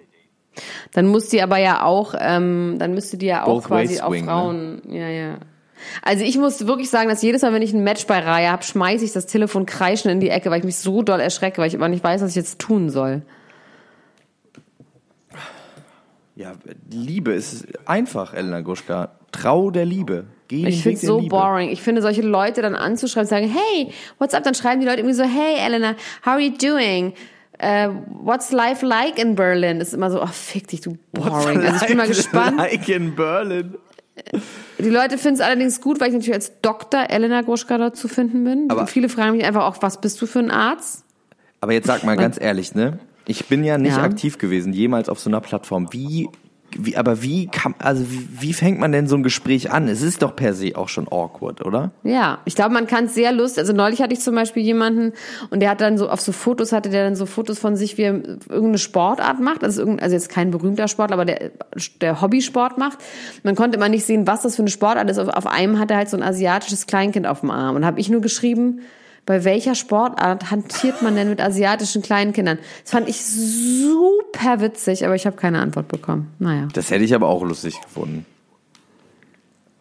Dann 0.92 1.06
muss 1.06 1.28
die 1.28 1.42
aber 1.42 1.58
ja 1.58 1.82
auch, 1.82 2.14
ähm, 2.18 2.76
dann 2.78 2.94
müsste 2.94 3.16
die 3.16 3.26
ja 3.26 3.42
auch 3.44 3.54
Both 3.62 3.64
quasi 3.64 4.00
auf 4.00 4.12
ne? 4.14 4.22
Frauen. 4.24 4.82
Ja, 4.88 5.08
ja. 5.08 5.38
Also 6.02 6.24
ich 6.24 6.38
muss 6.38 6.66
wirklich 6.66 6.90
sagen, 6.90 7.08
dass 7.08 7.22
jedes 7.22 7.42
Mal, 7.42 7.52
wenn 7.52 7.62
ich 7.62 7.72
ein 7.72 7.84
Match 7.84 8.06
bei 8.06 8.18
Raya 8.18 8.52
habe, 8.52 8.62
schmeiße 8.62 9.04
ich 9.04 9.12
das 9.12 9.26
Telefon 9.26 9.66
kreischend 9.66 10.12
in 10.12 10.20
die 10.20 10.30
Ecke, 10.30 10.50
weil 10.50 10.58
ich 10.60 10.64
mich 10.64 10.76
so 10.76 11.02
doll 11.02 11.20
erschrecke, 11.20 11.60
weil 11.60 11.68
ich 11.68 11.74
aber 11.74 11.88
nicht 11.88 12.04
weiß, 12.04 12.22
was 12.22 12.30
ich 12.30 12.36
jetzt 12.36 12.58
tun 12.58 12.90
soll. 12.90 13.22
Ja, 16.36 16.52
Liebe 16.90 17.32
ist 17.32 17.66
einfach, 17.84 18.32
Elena 18.32 18.60
Gruschka. 18.60 19.10
Trau 19.32 19.70
der 19.70 19.84
Liebe. 19.84 20.26
Geh 20.46 20.66
Ich 20.68 20.82
finde 20.82 20.96
es 20.96 21.02
so 21.02 21.18
Liebe. 21.18 21.30
boring. 21.30 21.68
Ich 21.68 21.82
finde 21.82 22.00
solche 22.00 22.22
Leute 22.22 22.62
dann 22.62 22.76
anzuschreiben, 22.76 23.28
sagen, 23.28 23.48
hey, 23.48 23.92
what's 24.18 24.34
up? 24.34 24.44
Dann 24.44 24.54
schreiben 24.54 24.80
die 24.80 24.86
Leute 24.86 25.00
irgendwie 25.00 25.16
so, 25.16 25.24
hey, 25.24 25.56
Elena, 25.58 25.96
how 26.24 26.34
are 26.34 26.40
you 26.40 26.52
doing? 26.56 27.12
Uh, 27.60 27.92
what's 28.22 28.52
life 28.52 28.86
like 28.86 29.18
in 29.18 29.34
Berlin? 29.34 29.80
Ist 29.80 29.92
immer 29.92 30.12
so, 30.12 30.22
oh, 30.22 30.26
fick 30.28 30.68
dich, 30.68 30.80
du 30.80 30.96
boring. 31.12 31.60
Also 31.60 31.82
ich 31.82 31.88
bin 31.88 31.96
mal 31.96 32.06
gespannt. 32.06 32.56
Like 32.56 32.88
in 32.88 33.16
Berlin. 33.16 33.74
Die 34.78 34.88
Leute 34.90 35.18
finden 35.18 35.36
es 35.36 35.40
allerdings 35.40 35.80
gut, 35.80 36.00
weil 36.00 36.08
ich 36.08 36.14
natürlich 36.14 36.34
als 36.34 36.52
Dr. 36.62 37.08
Elena 37.10 37.42
Gruschka 37.42 37.78
dort 37.78 37.96
zu 37.96 38.08
finden 38.08 38.44
bin. 38.44 38.70
Aber- 38.70 38.82
Und 38.82 38.90
viele 38.90 39.08
fragen 39.08 39.36
mich 39.36 39.44
einfach 39.44 39.64
auch, 39.64 39.82
was 39.82 40.00
bist 40.00 40.20
du 40.22 40.26
für 40.26 40.38
ein 40.40 40.50
Arzt? 40.50 41.04
Aber 41.60 41.72
jetzt 41.72 41.86
sag 41.86 42.04
mal 42.04 42.16
ganz 42.16 42.40
ehrlich, 42.40 42.74
ne? 42.74 42.98
Ich 43.26 43.46
bin 43.46 43.64
ja 43.64 43.76
nicht 43.78 43.96
Ja. 43.96 44.02
aktiv 44.02 44.38
gewesen, 44.38 44.72
jemals 44.72 45.08
auf 45.08 45.18
so 45.18 45.28
einer 45.28 45.40
Plattform. 45.40 45.92
Wie, 45.92 46.28
wie 46.76 46.96
aber 46.96 47.22
wie 47.22 47.46
kann, 47.46 47.74
also 47.78 48.04
wie, 48.10 48.28
wie 48.40 48.52
fängt 48.52 48.78
man 48.78 48.92
denn 48.92 49.06
so 49.06 49.16
ein 49.16 49.22
Gespräch 49.22 49.70
an? 49.70 49.88
Es 49.88 50.02
ist 50.02 50.22
doch 50.22 50.36
per 50.36 50.52
se 50.52 50.72
auch 50.74 50.88
schon 50.88 51.08
awkward, 51.08 51.64
oder? 51.64 51.92
Ja, 52.02 52.38
ich 52.44 52.54
glaube, 52.54 52.74
man 52.74 52.86
kann 52.86 53.06
es 53.06 53.14
sehr 53.14 53.32
lustig. 53.32 53.60
Also 53.60 53.72
neulich 53.72 54.02
hatte 54.02 54.12
ich 54.12 54.20
zum 54.20 54.34
Beispiel 54.34 54.62
jemanden 54.62 55.12
und 55.50 55.60
der 55.60 55.70
hat 55.70 55.80
dann 55.80 55.96
so 55.96 56.10
auf 56.10 56.20
so 56.20 56.32
Fotos 56.32 56.72
hatte 56.72 56.90
der 56.90 57.04
dann 57.04 57.16
so 57.16 57.26
Fotos 57.26 57.58
von 57.58 57.76
sich, 57.76 57.96
wie 57.96 58.02
er 58.02 58.14
irgendeine 58.48 58.78
Sportart 58.78 59.40
macht. 59.40 59.64
Also, 59.64 59.80
irgendein, 59.80 60.04
also 60.04 60.14
jetzt 60.14 60.28
kein 60.28 60.50
berühmter 60.50 60.88
Sportler, 60.88 61.14
aber 61.14 61.24
der, 61.24 61.50
der 62.00 62.20
Hobbysport 62.20 62.76
macht. 62.76 62.98
Man 63.42 63.54
konnte 63.54 63.76
immer 63.76 63.88
nicht 63.88 64.04
sehen, 64.04 64.26
was 64.26 64.42
das 64.42 64.56
für 64.56 64.62
eine 64.62 64.70
Sportart 64.70 65.08
ist. 65.10 65.18
Auf, 65.18 65.28
auf 65.28 65.46
einem 65.46 65.78
hat 65.78 65.90
er 65.90 65.96
halt 65.96 66.10
so 66.10 66.16
ein 66.16 66.22
asiatisches 66.22 66.86
Kleinkind 66.86 67.26
auf 67.26 67.40
dem 67.40 67.50
Arm 67.50 67.76
und 67.76 67.84
habe 67.84 67.98
ich 67.98 68.10
nur 68.10 68.20
geschrieben, 68.20 68.80
bei 69.28 69.44
welcher 69.44 69.74
Sportart 69.74 70.50
hantiert 70.50 71.02
man 71.02 71.14
denn 71.14 71.28
mit 71.28 71.42
asiatischen 71.42 72.00
Kleinkindern? 72.00 72.58
Das 72.82 72.92
fand 72.92 73.10
ich 73.10 73.22
super 73.22 74.62
witzig, 74.62 75.04
aber 75.04 75.14
ich 75.14 75.26
habe 75.26 75.36
keine 75.36 75.60
Antwort 75.60 75.88
bekommen. 75.88 76.32
Naja. 76.38 76.66
Das 76.72 76.90
hätte 76.90 77.04
ich 77.04 77.14
aber 77.14 77.28
auch 77.28 77.44
lustig 77.44 77.78
gefunden. 77.78 78.24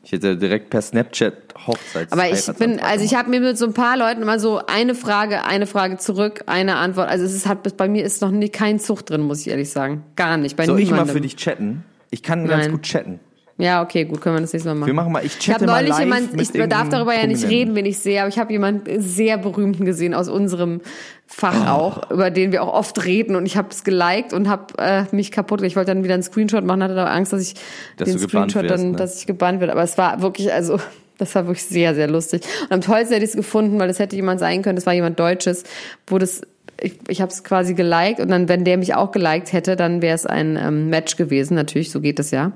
Ich 0.03 0.11
hätte 0.11 0.35
direkt 0.35 0.69
per 0.69 0.81
Snapchat 0.81 1.33
Hochzeits. 1.65 2.11
Aber 2.11 2.29
ich 2.29 2.45
bin, 2.57 2.81
also 2.81 3.05
ich 3.05 3.15
habe 3.15 3.29
mir 3.29 3.39
mit 3.39 3.57
so 3.57 3.65
ein 3.67 3.73
paar 3.73 3.95
Leuten 3.95 4.21
immer 4.21 4.37
so 4.37 4.59
eine 4.67 4.95
Frage, 4.95 5.45
eine 5.45 5.65
Frage 5.65 5.95
zurück, 5.95 6.43
eine 6.47 6.75
Antwort. 6.75 7.07
Also 7.07 7.23
es 7.23 7.33
ist 7.33 7.47
halt, 7.47 7.77
bei 7.77 7.87
mir 7.87 8.03
ist 8.03 8.21
noch 8.21 8.31
nie 8.31 8.49
kein 8.49 8.81
Zucht 8.81 9.09
drin, 9.09 9.21
muss 9.21 9.39
ich 9.41 9.47
ehrlich 9.47 9.69
sagen. 9.69 10.03
Gar 10.17 10.35
nicht. 10.35 10.57
Bei 10.57 10.65
Soll 10.65 10.77
ich 10.81 10.87
niemandem. 10.87 11.07
mal 11.07 11.13
für 11.13 11.21
dich 11.21 11.37
chatten? 11.37 11.85
Ich 12.09 12.21
kann 12.21 12.45
ganz 12.47 12.63
Nein. 12.65 12.71
gut 12.73 12.81
chatten. 12.81 13.21
Ja, 13.59 13.81
okay, 13.81 14.05
gut, 14.05 14.21
können 14.21 14.35
wir 14.35 14.41
das 14.41 14.53
nächste 14.53 14.69
Mal 14.69 14.75
machen. 14.75 14.87
Wir 14.87 14.93
machen 14.93 15.11
mal, 15.11 15.25
ich 15.25 15.37
Ich 15.37 15.49
habe 15.49 15.53
chatte 15.53 15.65
mal 15.65 15.81
neulich 15.81 15.89
live 15.89 15.99
jemand, 15.99 16.33
mit 16.33 16.55
ich 16.55 16.69
darf 16.69 16.89
darüber 16.89 17.15
ja 17.15 17.25
nicht 17.25 17.47
reden, 17.47 17.75
wen 17.75 17.85
ich 17.87 17.97
sehe, 17.97 18.21
aber 18.21 18.29
ich 18.29 18.37
habe 18.37 18.51
jemanden 18.51 19.01
sehr 19.01 19.37
berühmten 19.37 19.83
gesehen 19.83 20.13
aus 20.13 20.29
unserem 20.29 20.81
Fach 21.25 21.55
Oh. 21.65 21.69
auch, 21.69 22.11
über 22.11 22.29
den 22.29 22.51
wir 22.51 22.63
auch 22.63 22.73
oft 22.73 23.03
reden 23.03 23.35
und 23.35 23.45
ich 23.45 23.57
habe 23.57 23.69
es 23.71 23.83
geliked 23.83 24.31
und 24.31 24.47
habe 24.47 24.73
äh, 24.77 25.03
mich 25.11 25.31
kaputt. 25.31 25.61
Ich 25.63 25.75
wollte 25.75 25.93
dann 25.93 26.03
wieder 26.03 26.13
einen 26.13 26.23
Screenshot 26.23 26.63
machen, 26.63 26.83
hatte 26.83 26.93
aber 26.93 27.11
Angst, 27.11 27.33
dass 27.33 27.41
ich 27.41 27.55
Dass 27.97 28.09
den 28.09 28.19
Screenshot 28.19 28.63
wirst, 28.63 28.71
dann, 28.75 28.91
ne? 28.91 28.97
dass 28.97 29.19
ich 29.19 29.25
gebannt 29.25 29.59
werde. 29.59 29.73
Aber 29.73 29.83
es 29.83 29.97
war 29.97 30.21
wirklich, 30.21 30.53
also 30.53 30.79
das 31.17 31.33
war 31.35 31.47
wirklich 31.47 31.65
sehr, 31.65 31.95
sehr 31.95 32.07
lustig. 32.07 32.43
Und 32.65 32.73
am 32.73 32.81
tollsten 32.81 33.13
hätte 33.13 33.25
ich 33.25 33.31
es 33.31 33.35
gefunden, 33.35 33.79
weil 33.79 33.89
es 33.89 33.99
hätte 33.99 34.15
jemand 34.15 34.39
sein 34.39 34.61
können, 34.61 34.75
das 34.75 34.85
war 34.85 34.93
jemand 34.93 35.19
Deutsches, 35.19 35.63
wo 36.05 36.17
das 36.17 36.41
ich, 36.81 36.99
ich 37.07 37.21
habe 37.21 37.31
es 37.31 37.43
quasi 37.43 37.73
geliked 37.73 38.19
und 38.19 38.29
dann, 38.29 38.47
wenn 38.49 38.63
der 38.63 38.77
mich 38.77 38.95
auch 38.95 39.11
geliked 39.11 39.51
hätte, 39.51 39.75
dann 39.75 40.01
wäre 40.01 40.15
es 40.15 40.25
ein 40.25 40.57
ähm, 40.61 40.89
Match 40.89 41.15
gewesen. 41.15 41.55
Natürlich, 41.55 41.91
so 41.91 42.01
geht 42.01 42.19
es 42.19 42.31
ja. 42.31 42.51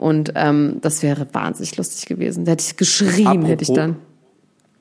Und 0.00 0.32
ähm, 0.34 0.78
das 0.80 1.02
wäre 1.02 1.26
wahnsinnig 1.32 1.76
lustig 1.76 2.06
gewesen. 2.06 2.44
Da 2.46 2.52
hätte 2.52 2.64
ich 2.66 2.76
geschrien, 2.76 3.26
Apropos- 3.26 3.48
hätte 3.48 3.62
ich 3.64 3.72
dann. 3.72 3.96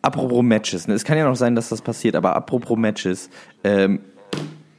Apropos 0.02 0.42
Matches, 0.44 0.88
ne? 0.88 0.94
es 0.94 1.04
kann 1.04 1.18
ja 1.18 1.26
noch 1.28 1.36
sein, 1.36 1.56
dass 1.56 1.68
das 1.68 1.82
passiert, 1.82 2.16
aber 2.16 2.34
apropos 2.34 2.78
Matches, 2.78 3.30
ähm, 3.66 4.00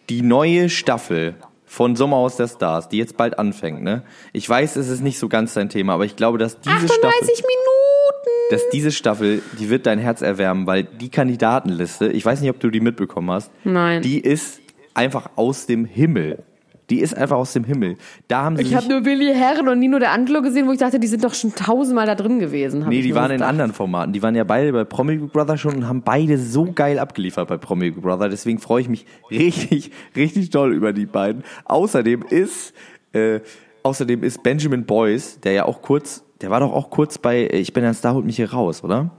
die 0.08 0.22
neue 0.22 0.70
Staffel 0.70 1.34
von 1.66 1.94
Sommerhaus 1.94 2.36
der 2.36 2.48
Stars, 2.48 2.88
die 2.88 2.96
jetzt 2.96 3.18
bald 3.18 3.38
anfängt, 3.38 3.82
ne? 3.82 4.02
Ich 4.32 4.48
weiß, 4.48 4.76
es 4.76 4.88
ist 4.88 5.02
nicht 5.02 5.18
so 5.18 5.28
ganz 5.28 5.52
dein 5.52 5.68
Thema, 5.68 5.92
aber 5.92 6.06
ich 6.06 6.16
glaube, 6.16 6.38
dass 6.38 6.58
diese 6.58 6.74
38 6.74 6.94
Staffel, 6.96 7.34
Minuten! 7.36 8.50
dass 8.50 8.62
diese 8.72 8.90
Staffel, 8.92 9.42
die 9.60 9.68
wird 9.68 9.84
dein 9.86 9.98
Herz 9.98 10.22
erwärmen, 10.22 10.66
weil 10.66 10.84
die 10.84 11.10
Kandidatenliste, 11.10 12.08
ich 12.08 12.24
weiß 12.24 12.40
nicht, 12.40 12.50
ob 12.50 12.58
du 12.58 12.70
die 12.70 12.80
mitbekommen 12.80 13.30
hast, 13.30 13.50
Nein. 13.62 14.00
die 14.00 14.18
ist 14.18 14.58
einfach 14.94 15.30
aus 15.36 15.66
dem 15.66 15.84
Himmel. 15.84 16.42
Die 16.90 16.98
ist 16.98 17.16
einfach 17.16 17.36
aus 17.36 17.52
dem 17.52 17.64
Himmel. 17.64 17.96
Da 18.26 18.42
haben 18.42 18.56
sie 18.56 18.62
Ich 18.62 18.74
habe 18.74 18.88
nur 18.88 19.04
Willi 19.04 19.32
Herren 19.32 19.68
und 19.68 19.78
Nino 19.78 20.00
der 20.00 20.10
Angelo 20.10 20.42
gesehen, 20.42 20.66
wo 20.66 20.72
ich 20.72 20.78
dachte, 20.78 20.98
die 20.98 21.06
sind 21.06 21.22
doch 21.24 21.34
schon 21.34 21.54
tausendmal 21.54 22.04
da 22.04 22.16
drin 22.16 22.40
gewesen. 22.40 22.84
Nee, 22.88 23.02
die 23.02 23.14
waren 23.14 23.30
in 23.30 23.36
gedacht. 23.36 23.48
anderen 23.48 23.72
Formaten. 23.72 24.12
Die 24.12 24.22
waren 24.22 24.34
ja 24.34 24.42
beide 24.42 24.72
bei 24.72 24.84
Promi 24.84 25.16
Big 25.16 25.32
Brother 25.32 25.56
schon 25.56 25.76
und 25.76 25.88
haben 25.88 26.02
beide 26.02 26.36
so 26.36 26.72
geil 26.72 26.98
abgeliefert 26.98 27.48
bei 27.48 27.56
Promi 27.56 27.92
Big 27.92 28.02
Brother. 28.02 28.28
Deswegen 28.28 28.58
freue 28.58 28.82
ich 28.82 28.88
mich 28.88 29.06
richtig, 29.30 29.92
richtig 30.16 30.50
toll 30.50 30.74
über 30.74 30.92
die 30.92 31.06
beiden. 31.06 31.44
Außerdem 31.64 32.24
ist, 32.28 32.74
äh, 33.12 33.40
außerdem 33.84 34.24
ist 34.24 34.42
Benjamin 34.42 34.84
Boyce, 34.84 35.38
der 35.40 35.52
ja 35.52 35.64
auch 35.66 35.82
kurz, 35.82 36.24
der 36.40 36.50
war 36.50 36.58
doch 36.58 36.72
auch 36.72 36.90
kurz 36.90 37.18
bei 37.18 37.44
äh, 37.44 37.58
Ich 37.58 37.72
bin 37.72 37.84
ein 37.84 37.94
Star, 37.94 38.14
holt 38.14 38.26
mich 38.26 38.36
hier 38.36 38.52
raus, 38.52 38.82
oder? 38.82 39.12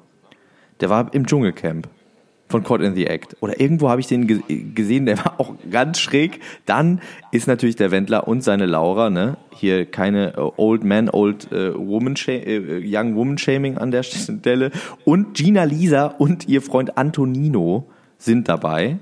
Der 0.81 0.89
war 0.89 1.13
im 1.13 1.25
Dschungelcamp 1.25 1.87
von 2.51 2.63
Caught 2.63 2.81
in 2.81 2.95
the 2.95 3.07
Act. 3.07 3.35
Oder 3.41 3.59
irgendwo 3.59 3.89
habe 3.89 3.99
ich 4.01 4.07
den 4.07 4.27
ge 4.27 4.41
gesehen, 4.75 5.05
der 5.05 5.17
war 5.25 5.39
auch 5.39 5.55
ganz 5.71 5.99
schräg. 5.99 6.39
Dann 6.65 7.01
ist 7.31 7.47
natürlich 7.47 7.75
der 7.75 7.91
Wendler 7.91 8.27
und 8.27 8.43
seine 8.43 8.65
Laura, 8.65 9.09
ne? 9.09 9.37
Hier 9.55 9.85
keine 9.85 10.35
äh, 10.35 10.51
Old 10.57 10.83
Man, 10.83 11.09
Old 11.09 11.51
äh, 11.51 11.73
Woman, 11.75 12.15
äh, 12.27 12.81
Young 12.85 13.15
Woman 13.15 13.37
Shaming 13.37 13.77
an 13.77 13.91
der 13.91 14.03
Stelle. 14.03 14.71
Und 15.05 15.33
Gina 15.35 15.63
Lisa 15.63 16.05
und 16.05 16.47
ihr 16.47 16.61
Freund 16.61 16.97
Antonino 16.97 17.87
sind 18.17 18.47
dabei. 18.47 18.99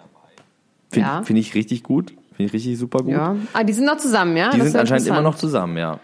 Finde 0.92 1.10
Ja. 1.10 1.24
find 1.24 1.38
ich 1.40 1.54
richtig 1.56 1.84
gut. 1.84 2.14
Finde 2.36 2.48
ich 2.48 2.54
richtig 2.54 2.78
super 2.78 3.00
gut. 3.00 3.12
Ja. 3.12 3.36
Ah, 3.54 3.64
die 3.64 3.74
sind 3.74 3.86
noch 3.86 3.98
zusammen, 3.98 4.38
ja? 4.38 4.52
Die 4.52 4.60
Das 4.60 4.72
sind 4.72 4.80
anscheinend 4.80 5.08
immer 5.08 5.22
noch 5.22 5.36
zusammen, 5.36 5.78
ja. 5.78 6.00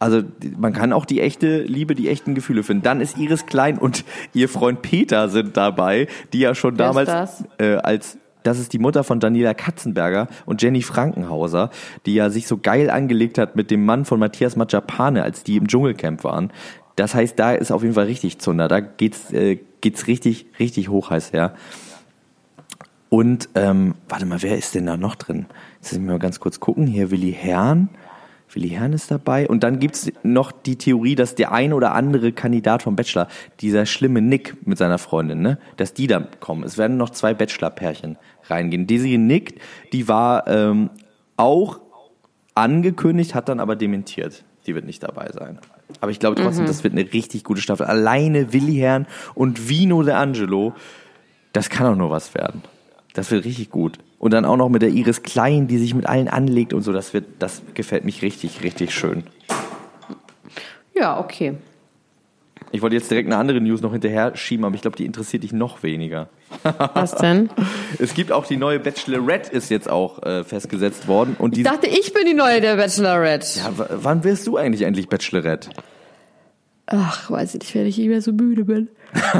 Also 0.00 0.22
man 0.58 0.72
kann 0.72 0.94
auch 0.94 1.04
die 1.04 1.20
echte 1.20 1.62
Liebe, 1.62 1.94
die 1.94 2.08
echten 2.08 2.34
Gefühle 2.34 2.62
finden. 2.62 2.82
Dann 2.82 3.02
ist 3.02 3.18
Iris 3.18 3.44
Klein 3.44 3.76
und 3.76 4.04
ihr 4.32 4.48
Freund 4.48 4.80
Peter 4.80 5.28
sind 5.28 5.58
dabei, 5.58 6.08
die 6.32 6.40
ja 6.40 6.54
schon 6.54 6.78
Wer 6.78 6.86
damals 6.86 7.06
das? 7.06 7.44
Äh, 7.58 7.76
als 7.76 8.16
das 8.42 8.58
ist 8.58 8.72
die 8.72 8.78
Mutter 8.78 9.04
von 9.04 9.20
Daniela 9.20 9.52
Katzenberger 9.52 10.28
und 10.46 10.62
Jenny 10.62 10.80
Frankenhauser, 10.80 11.68
die 12.06 12.14
ja 12.14 12.30
sich 12.30 12.46
so 12.46 12.56
geil 12.56 12.88
angelegt 12.88 13.36
hat 13.36 13.56
mit 13.56 13.70
dem 13.70 13.84
Mann 13.84 14.06
von 14.06 14.18
Matthias 14.18 14.56
Majapane, 14.56 15.22
als 15.22 15.44
die 15.44 15.58
im 15.58 15.68
Dschungelcamp 15.68 16.24
waren. 16.24 16.50
Das 16.96 17.14
heißt, 17.14 17.38
da 17.38 17.52
ist 17.52 17.70
auf 17.70 17.82
jeden 17.82 17.94
Fall 17.94 18.06
richtig 18.06 18.38
Zunder. 18.38 18.68
Da 18.68 18.80
geht's 18.80 19.30
äh, 19.34 19.58
geht's 19.82 20.06
richtig 20.06 20.46
richtig 20.58 20.88
hoch 20.88 21.10
heiß 21.10 21.34
her. 21.34 21.54
Und 23.10 23.50
ähm, 23.54 23.96
warte 24.08 24.24
mal, 24.24 24.40
wer 24.40 24.56
ist 24.56 24.74
denn 24.74 24.86
da 24.86 24.96
noch 24.96 25.16
drin? 25.16 25.44
Jetzt 25.82 25.92
müssen 25.92 26.06
wir 26.06 26.12
mal 26.12 26.18
ganz 26.18 26.40
kurz 26.40 26.58
gucken. 26.58 26.86
Hier 26.86 27.10
Willi 27.10 27.36
Herrn. 27.38 27.90
Willi 28.54 28.70
Herrn 28.70 28.92
ist 28.92 29.10
dabei. 29.10 29.48
Und 29.48 29.62
dann 29.62 29.78
gibt's 29.78 30.10
noch 30.22 30.52
die 30.52 30.76
Theorie, 30.76 31.14
dass 31.14 31.34
der 31.34 31.52
ein 31.52 31.72
oder 31.72 31.94
andere 31.94 32.32
Kandidat 32.32 32.82
vom 32.82 32.96
Bachelor, 32.96 33.28
dieser 33.60 33.86
schlimme 33.86 34.20
Nick 34.20 34.66
mit 34.66 34.78
seiner 34.78 34.98
Freundin, 34.98 35.42
ne, 35.42 35.58
dass 35.76 35.94
die 35.94 36.06
da 36.06 36.20
kommen. 36.40 36.64
Es 36.64 36.78
werden 36.78 36.96
noch 36.96 37.10
zwei 37.10 37.34
Bachelor-Pärchen 37.34 38.16
reingehen. 38.44 38.86
Desiree 38.86 39.18
Nick, 39.18 39.60
die 39.92 40.08
war 40.08 40.46
ähm, 40.48 40.90
auch 41.36 41.80
angekündigt, 42.54 43.34
hat 43.34 43.48
dann 43.48 43.60
aber 43.60 43.76
dementiert. 43.76 44.44
Die 44.66 44.74
wird 44.74 44.84
nicht 44.84 45.02
dabei 45.02 45.30
sein. 45.32 45.58
Aber 46.00 46.10
ich 46.10 46.20
glaube 46.20 46.40
trotzdem, 46.40 46.66
das 46.66 46.84
wird 46.84 46.94
eine 46.94 47.12
richtig 47.12 47.44
gute 47.44 47.60
Staffel. 47.60 47.86
Alleine 47.86 48.52
Willi 48.52 48.76
Herrn 48.76 49.06
und 49.34 49.68
Vino 49.68 50.02
de 50.02 50.14
Angelo, 50.14 50.74
das 51.52 51.68
kann 51.68 51.86
auch 51.86 51.96
nur 51.96 52.10
was 52.10 52.34
werden. 52.34 52.62
Das 53.14 53.30
wird 53.30 53.44
richtig 53.44 53.70
gut. 53.70 53.98
Und 54.20 54.32
dann 54.32 54.44
auch 54.44 54.58
noch 54.58 54.68
mit 54.68 54.82
der 54.82 54.90
Iris 54.90 55.22
Klein, 55.22 55.66
die 55.66 55.78
sich 55.78 55.94
mit 55.94 56.04
allen 56.06 56.28
anlegt 56.28 56.74
und 56.74 56.82
so, 56.82 56.92
das 56.92 57.14
wird, 57.14 57.24
das 57.38 57.62
gefällt 57.74 58.04
mich 58.04 58.20
richtig, 58.20 58.62
richtig 58.62 58.94
schön. 58.94 59.24
Ja, 60.94 61.18
okay. 61.18 61.54
Ich 62.70 62.82
wollte 62.82 62.94
jetzt 62.96 63.10
direkt 63.10 63.26
eine 63.28 63.38
andere 63.38 63.60
News 63.62 63.80
noch 63.80 63.92
hinterher 63.92 64.36
schieben, 64.36 64.66
aber 64.66 64.74
ich 64.74 64.82
glaube, 64.82 64.96
die 64.98 65.06
interessiert 65.06 65.42
dich 65.42 65.52
noch 65.52 65.82
weniger. 65.82 66.28
Was 66.94 67.14
denn? 67.16 67.48
Es 67.98 68.12
gibt 68.14 68.30
auch 68.30 68.46
die 68.46 68.58
neue 68.58 68.78
Bachelorette, 68.78 69.50
ist 69.50 69.70
jetzt 69.70 69.88
auch 69.88 70.22
äh, 70.22 70.44
festgesetzt 70.44 71.08
worden. 71.08 71.34
Und 71.38 71.56
die, 71.56 71.62
Ich 71.62 71.66
dachte, 71.66 71.86
ich 71.88 72.12
bin 72.12 72.26
die 72.26 72.34
neue 72.34 72.60
der 72.60 72.76
Bachelorette. 72.76 73.58
ja, 73.58 73.72
wann 73.90 74.22
wirst 74.22 74.46
du 74.46 74.58
eigentlich 74.58 74.82
endlich 74.82 75.08
Bachelorette? 75.08 75.70
Ach, 76.86 77.30
weiß 77.30 77.54
ich 77.54 77.60
nicht, 77.60 77.74
wenn 77.74 77.86
ich 77.86 77.96
mehr 77.98 78.20
so 78.20 78.32
müde 78.32 78.66
bin. 78.66 78.88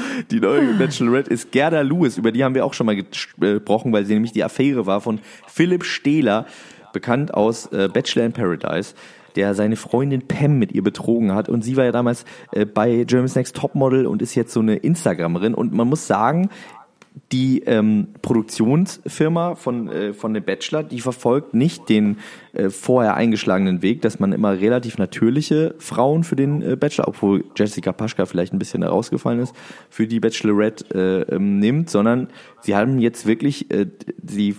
Die 0.30 0.40
neue 0.40 0.74
Bachelorette 0.74 1.30
ist 1.30 1.52
Gerda 1.52 1.80
Lewis, 1.82 2.18
über 2.18 2.32
die 2.32 2.44
haben 2.44 2.54
wir 2.54 2.64
auch 2.64 2.74
schon 2.74 2.86
mal 2.86 2.96
gesprochen, 2.96 3.92
weil 3.92 4.04
sie 4.04 4.14
nämlich 4.14 4.32
die 4.32 4.44
Affäre 4.44 4.86
war 4.86 5.00
von 5.00 5.20
Philipp 5.46 5.84
Stehler, 5.84 6.46
bekannt 6.92 7.34
aus 7.34 7.66
äh, 7.72 7.88
Bachelor 7.88 8.26
in 8.26 8.32
Paradise, 8.32 8.94
der 9.36 9.54
seine 9.54 9.76
Freundin 9.76 10.26
Pam 10.28 10.58
mit 10.58 10.72
ihr 10.72 10.82
betrogen 10.82 11.34
hat. 11.34 11.48
Und 11.48 11.62
sie 11.62 11.76
war 11.76 11.84
ja 11.84 11.92
damals 11.92 12.24
äh, 12.52 12.66
bei 12.66 13.04
Germany's 13.04 13.34
Next 13.34 13.56
Topmodel 13.56 14.06
und 14.06 14.22
ist 14.22 14.34
jetzt 14.34 14.52
so 14.52 14.60
eine 14.60 14.76
Instagramerin. 14.76 15.54
Und 15.54 15.72
man 15.72 15.88
muss 15.88 16.06
sagen, 16.06 16.50
die 17.30 17.60
ähm, 17.60 18.08
Produktionsfirma 18.20 19.54
von, 19.54 19.88
äh, 19.88 20.12
von 20.12 20.34
dem 20.34 20.44
Bachelor, 20.44 20.82
die 20.82 21.00
verfolgt 21.00 21.54
nicht 21.54 21.88
den 21.88 22.18
äh, 22.52 22.68
vorher 22.68 23.14
eingeschlagenen 23.14 23.82
Weg, 23.82 24.02
dass 24.02 24.20
man 24.20 24.32
immer 24.32 24.60
relativ 24.60 24.98
natürliche 24.98 25.74
Frauen 25.78 26.24
für 26.24 26.36
den 26.36 26.62
äh, 26.62 26.76
Bachelor, 26.76 27.08
obwohl 27.08 27.44
Jessica 27.56 27.92
Paschka 27.92 28.26
vielleicht 28.26 28.52
ein 28.52 28.58
bisschen 28.58 28.82
herausgefallen 28.82 29.40
ist, 29.40 29.54
für 29.88 30.06
die 30.06 30.20
Bachelorette 30.20 31.26
äh, 31.30 31.34
ähm, 31.34 31.58
nimmt, 31.58 31.90
sondern 31.90 32.28
sie 32.60 32.76
haben 32.76 32.98
jetzt 32.98 33.26
wirklich, 33.26 33.70
äh, 33.70 33.86
sie 34.26 34.56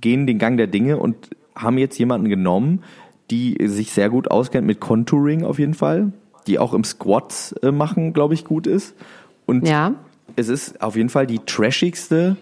gehen 0.00 0.26
den 0.26 0.38
Gang 0.38 0.56
der 0.56 0.68
Dinge 0.68 0.98
und 0.98 1.30
haben 1.54 1.78
jetzt 1.78 1.98
jemanden 1.98 2.28
genommen, 2.28 2.82
die 3.30 3.56
sich 3.66 3.92
sehr 3.92 4.10
gut 4.10 4.30
auskennt 4.30 4.66
mit 4.66 4.80
Contouring 4.80 5.44
auf 5.44 5.58
jeden 5.58 5.74
Fall, 5.74 6.12
die 6.46 6.58
auch 6.58 6.74
im 6.74 6.84
Squats 6.84 7.52
äh, 7.62 7.72
machen, 7.72 8.12
glaube 8.12 8.34
ich, 8.34 8.44
gut 8.44 8.66
ist. 8.66 8.94
Und 9.46 9.66
Ja. 9.66 9.94
Es 10.36 10.48
ist 10.48 10.80
auf 10.80 10.96
jeden 10.96 11.08
Fall 11.08 11.26
die 11.26 11.38
trashigste 11.40 12.36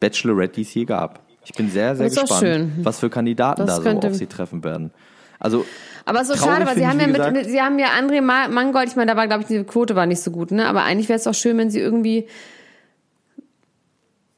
Bachelorette, 0.00 0.54
die 0.56 0.62
es 0.62 0.74
je 0.74 0.84
gab. 0.84 1.20
Ich 1.44 1.52
bin 1.54 1.70
sehr, 1.70 1.96
sehr 1.96 2.08
gespannt, 2.10 2.72
was 2.84 2.98
für 3.00 3.08
Kandidaten 3.10 3.62
Das 3.66 3.70
da 3.70 3.76
so 3.76 3.82
könnte- 3.82 4.08
auf 4.08 4.14
sie 4.14 4.26
treffen 4.26 4.62
werden. 4.62 4.90
Also, 5.38 5.64
Aber 6.04 6.22
so 6.24 6.36
schade, 6.36 6.66
weil 6.66 6.76
sie 6.76 6.86
haben 6.86 7.00
ja 7.00 7.06
mit, 7.06 7.16
gesagt- 7.16 7.46
sie 7.46 7.60
haben 7.62 7.78
ja 7.78 7.86
André 7.98 8.20
Ma- 8.20 8.48
Mangold, 8.48 8.88
ich 8.88 8.96
meine, 8.96 9.10
da 9.10 9.16
war, 9.16 9.26
glaube 9.26 9.42
ich, 9.42 9.48
die 9.48 9.64
Quote 9.64 9.96
war 9.96 10.04
nicht 10.06 10.20
so 10.20 10.30
gut, 10.30 10.50
ne? 10.50 10.66
Aber 10.66 10.82
eigentlich 10.82 11.08
wäre 11.08 11.16
es 11.18 11.24
doch 11.24 11.32
schön, 11.34 11.56
wenn 11.56 11.70
sie 11.70 11.80
irgendwie, 11.80 12.26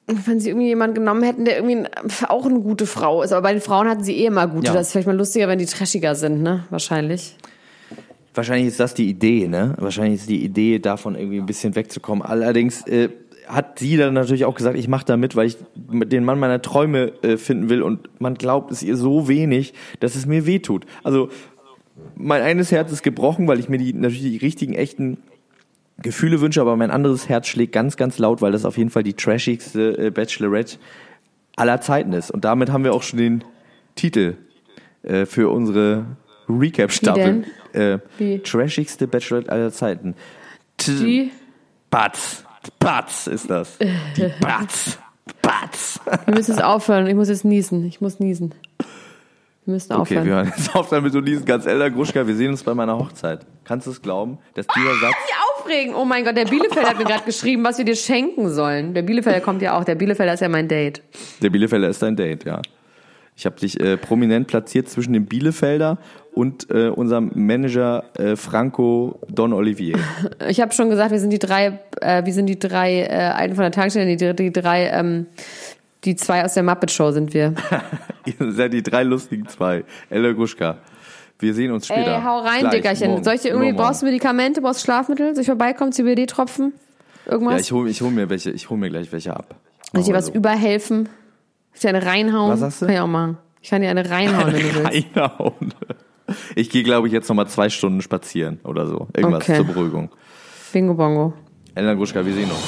wenn 0.07 0.39
sie 0.41 0.51
irgendwie 0.51 0.69
jemanden 0.69 0.95
genommen 0.95 1.23
hätten, 1.23 1.45
der 1.45 1.57
irgendwie 1.57 1.89
auch 2.29 2.47
eine 2.47 2.61
gute 2.61 2.87
Frau 2.87 3.23
ist. 3.23 3.33
Aber 3.33 3.43
bei 3.43 3.53
den 3.53 3.63
Frauen 3.63 3.89
hatten 3.89 4.05
sie 4.05 4.17
eh 4.17 4.27
immer 4.27 4.47
gute. 4.47 4.67
Ja. 4.69 4.75
Das 4.75 4.87
ist 4.89 4.93
vielleicht 4.93 5.07
mal 5.09 5.17
lustiger, 5.17 5.49
wenn 5.49 5.59
die 5.59 5.67
trashiger 5.67 6.15
sind, 6.15 6.43
ne? 6.43 6.65
Wahrscheinlich. 6.71 7.37
Wahrscheinlich 8.35 8.69
ist 8.69 8.81
das 8.81 8.95
die 8.95 9.09
Idee, 9.09 9.49
ne? 9.49 9.75
Wahrscheinlich 9.79 10.21
ist 10.21 10.31
die 10.31 10.45
Idee, 10.45 10.79
davon 10.79 11.15
irgendwie 11.15 11.39
ein 11.39 11.47
bisschen 11.47 11.75
wegzukommen. 11.75 12.25
Allerdings 12.25 12.87
äh, 12.87 13.11
hat 13.47 13.79
sie 13.79 13.97
dann 13.97 14.15
natürlich 14.15 14.45
auch 14.45 14.55
gesagt, 14.55 14.79
ich 14.79 14.89
mache 14.89 15.05
da 15.05 15.17
mit, 15.17 15.37
weil 15.37 15.47
ich 15.47 15.57
den 15.75 16.25
Mann 16.25 16.39
meiner 16.39 16.63
Träume 16.63 17.13
äh, 17.23 17.37
finden 17.37 17.69
will 17.69 17.83
und 17.83 18.09
man 18.21 18.35
glaubt 18.35 18.71
es 18.71 18.83
ihr 18.83 18.97
so 18.97 19.29
wenig, 19.29 19.75
dass 20.01 20.15
es 20.15 20.27
mir 20.27 20.47
wehtut. 20.47 20.87
Also 21.03 21.29
mein 22.17 22.43
eines 22.43 22.73
Herz 22.73 22.93
ist 22.93 23.03
gebrochen, 23.03 23.49
weil 23.49 23.61
ich 23.61 23.69
mir 23.69 23.79
die 23.79 23.93
natürlich 23.93 24.23
die 24.23 24.37
richtigen, 24.39 24.75
echten 24.75 25.19
Gefühle, 26.01 26.41
Wünsche, 26.41 26.61
aber 26.61 26.77
mein 26.77 26.91
anderes 26.91 27.29
Herz 27.29 27.47
schlägt 27.47 27.73
ganz, 27.73 27.97
ganz 27.97 28.19
laut, 28.19 28.41
weil 28.41 28.53
das 28.53 28.65
auf 28.65 28.79
jeden 28.79 28.91
Fall 28.91 29.03
die 29.03 29.15
trashigste 29.15 30.07
äh, 30.07 30.11
Bachelorette 30.11 30.79
aller 31.57 31.81
Zeiten 31.81 32.13
ist. 32.13 32.31
Und 32.31 32.45
damit 32.45 32.71
haben 32.71 32.85
wir 32.85 32.95
auch 32.95 33.03
schon 33.03 33.19
den 33.19 33.45
Titel 33.95 34.37
äh, 35.03 35.27
für 35.27 35.51
unsere 35.51 36.07
Recap-Staffel. 36.49 37.45
Äh, 37.73 37.99
Wie? 38.19 38.39
Trashigste 38.41 39.07
Bachelorette 39.07 39.51
aller 39.51 39.71
Zeiten. 39.73 40.15
T 40.77 40.93
Die, 40.93 41.31
Batz. 41.91 42.45
Batz 42.79 43.27
ist 43.27 43.51
das. 43.51 43.79
Die 43.79 44.31
Batz. 44.41 44.99
Batz. 45.41 46.01
wir 46.27 46.35
müssen 46.35 46.53
jetzt 46.53 46.63
aufhören. 46.65 47.07
Ich 47.07 47.15
muss 47.15 47.29
jetzt 47.29 47.45
niesen. 47.45 47.85
Ich 47.87 48.01
muss 48.01 48.21
niesen. 48.21 48.55
Wir 49.65 49.75
müssen 49.75 49.93
Okay, 49.93 50.01
aufhören. 50.01 50.25
wir 50.27 50.35
hören 50.35 50.53
jetzt 50.57 50.75
auf 50.75 50.89
damit 50.89 51.15
du 51.15 51.21
diesen 51.21 51.45
ganz 51.45 51.67
Ella 51.67 51.89
Gruschka. 51.89 52.27
Wir 52.27 52.35
sehen 52.35 52.51
uns 52.51 52.63
bei 52.65 52.75
meiner 52.75 52.99
Hochzeit. 52.99 53.47
Kannst 53.65 53.87
du 53.87 53.93
es 53.93 54.03
glauben, 54.03 54.39
dass 54.55 54.67
dieser 54.67 54.91
Satz 54.95 55.03
nicht 55.03 55.35
aufregen. 55.57 55.95
Oh 55.95 56.05
mein 56.05 56.25
Gott, 56.25 56.37
der 56.37 56.47
Bielefeld 56.47 56.85
hat 56.89 56.99
mir 56.99 57.05
gerade 57.05 57.25
geschrieben, 57.25 57.63
was 57.65 57.79
wir 57.79 57.85
dir 57.85 57.95
schenken 57.95 58.51
sollen. 58.51 58.95
Der 58.95 59.03
Bielefelder 59.03 59.41
kommt 59.41 59.63
ja 59.63 59.79
auch. 59.79 59.85
Der 59.85 59.95
Bielefelder 59.95 60.35
ist 60.35 60.41
ja 60.41 60.49
mein 60.49 60.67
Date. 60.69 61.03
Der 61.41 61.51
Bielefelder 61.51 61.89
ist 61.89 62.03
dein 62.03 62.17
Date, 62.17 62.45
ja. 62.45 62.61
Ich 63.35 63.47
habe 63.47 63.59
dich 63.59 63.81
äh, 63.81 63.97
prominent 63.97 64.47
platziert 64.47 64.89
zwischen 64.89 65.15
dem 65.15 65.27
Bielefelder 65.27 65.99
und 66.35 66.71
äh, 66.71 66.89
unserem 66.89 67.31
Manager 67.35 68.05
äh, 68.19 68.37
Franco 68.37 69.19
Don 69.29 69.53
Olivier. 69.53 69.99
Ich 70.49 70.61
habe 70.61 70.73
schon 70.73 70.91
gesagt, 70.91 71.13
wir 71.13 71.19
sind 71.19 71.31
die 71.31 71.39
drei, 71.39 71.81
äh, 72.01 72.25
wir 72.25 72.33
sind 72.33 72.47
die 72.47 72.59
drei, 72.59 73.03
äh, 73.03 73.09
einen 73.09 73.55
von 73.55 73.63
der 73.63 73.73
Tankstelle, 73.73 74.17
die, 74.17 74.35
die 74.35 74.53
drei, 74.53 74.89
ähm, 74.89 75.27
die 76.05 76.17
zwei 76.17 76.45
aus 76.45 76.55
der 76.55 76.63
Muppet 76.63 76.91
Show 76.91 77.11
sind 77.13 77.33
wir. 77.33 77.55
Ihr 78.27 78.53
seid 78.53 78.73
die 78.73 78.83
drei 78.83 79.03
lustigen 79.03 79.49
zwei. 79.49 79.85
Ella 80.11 80.33
Gruschka. 80.33 80.79
Wir 81.39 81.55
sehen 81.55 81.73
uns 81.73 81.87
später. 81.87 82.17
Ey, 82.17 82.23
hau 82.23 82.39
rein, 82.39 82.61
Gleich, 82.61 82.73
Dickerchen. 82.75 83.11
morgen. 83.11 83.25
Soll 83.25 83.35
ich 83.35 83.41
dir 83.41 83.49
irgendwie, 83.49 83.73
brauchst 83.73 84.03
du 84.03 84.07
Medikamente, 84.07 84.61
brauchst 84.61 84.81
du 84.81 84.85
Schlafmittel? 84.85 85.35
Soll 85.35 85.43
ich 85.43 85.49
vorbeikommen, 85.49 85.93
CBD-Tropfen? 85.93 86.73
Irgendwas? 87.27 87.55
Ja, 87.55 87.61
ich 87.61 87.73
hol, 87.73 87.89
ich 87.89 88.01
hol 88.03 88.11
mir 88.11 88.31
welche, 88.31 88.51
ich 88.51 88.71
hol 88.71 88.77
mir 88.77 88.91
gleich 88.91 89.11
welche 89.13 89.35
ab. 89.35 89.57
Soll 89.93 90.01
ich 90.03 90.07
dir 90.07 90.15
was 90.15 90.27
so. 90.27 90.33
überhelfen? 90.33 91.09
Ich 91.75 91.81
dir 91.81 91.89
eine 91.91 92.05
reinhauen? 92.05 92.53
Was 92.53 92.61
sagst 92.61 92.83
du? 92.83 92.87
Kann 92.87 92.95
ich 92.95 93.01
auch 93.01 93.07
machen. 93.07 93.39
Ich 93.61 93.71
kann 93.71 93.83
dir 93.83 93.91
eine 93.91 94.09
reinhauen, 94.09 94.53
wenn 94.53 94.63
du 94.63 94.75
willst. 94.85 95.17
Reinhauen. 95.17 95.75
Ich 96.55 96.71
gehe, 96.71 96.83
glaube 96.83 97.07
ich, 97.09 97.13
jetzt 97.13 97.29
nochmal 97.29 97.47
zwei 97.49 97.69
Stunden 97.69 98.01
spazieren 98.03 98.61
oder 98.65 98.87
so. 98.87 99.09
Irgendwas 99.17 99.43
Okay. 99.43 99.57
zur 99.57 99.67
Beruhigung. 99.67 100.11
Bingo 100.73 100.95
Bongo. 100.95 101.33
Ella 101.75 101.95
Gruschka, 101.95 102.25
wir 102.25 102.33
sehen 102.33 102.51
uns. 102.51 102.61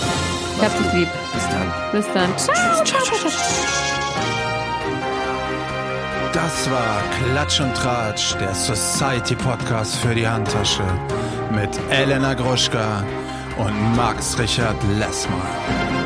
Ich 0.57 0.63
hab 0.65 0.79
dich 0.79 0.93
lieb. 0.93 1.09
Bis 1.33 1.49
dann. 1.49 1.73
Bis 1.93 2.07
dann. 2.13 2.39
Ciao. 2.87 3.01
Das 6.33 6.71
war 6.71 7.03
Klatsch 7.31 7.61
und 7.61 7.75
Tratsch, 7.75 8.35
der 8.39 8.53
Society 8.55 9.35
Podcast 9.37 9.97
für 9.97 10.15
die 10.15 10.27
Handtasche 10.27 10.83
mit 11.53 11.71
Elena 11.91 12.35
Gruschka 12.35 13.05
und 13.57 13.97
Max 13.97 14.39
Richard 14.39 14.77
Lessmann. 14.99 16.04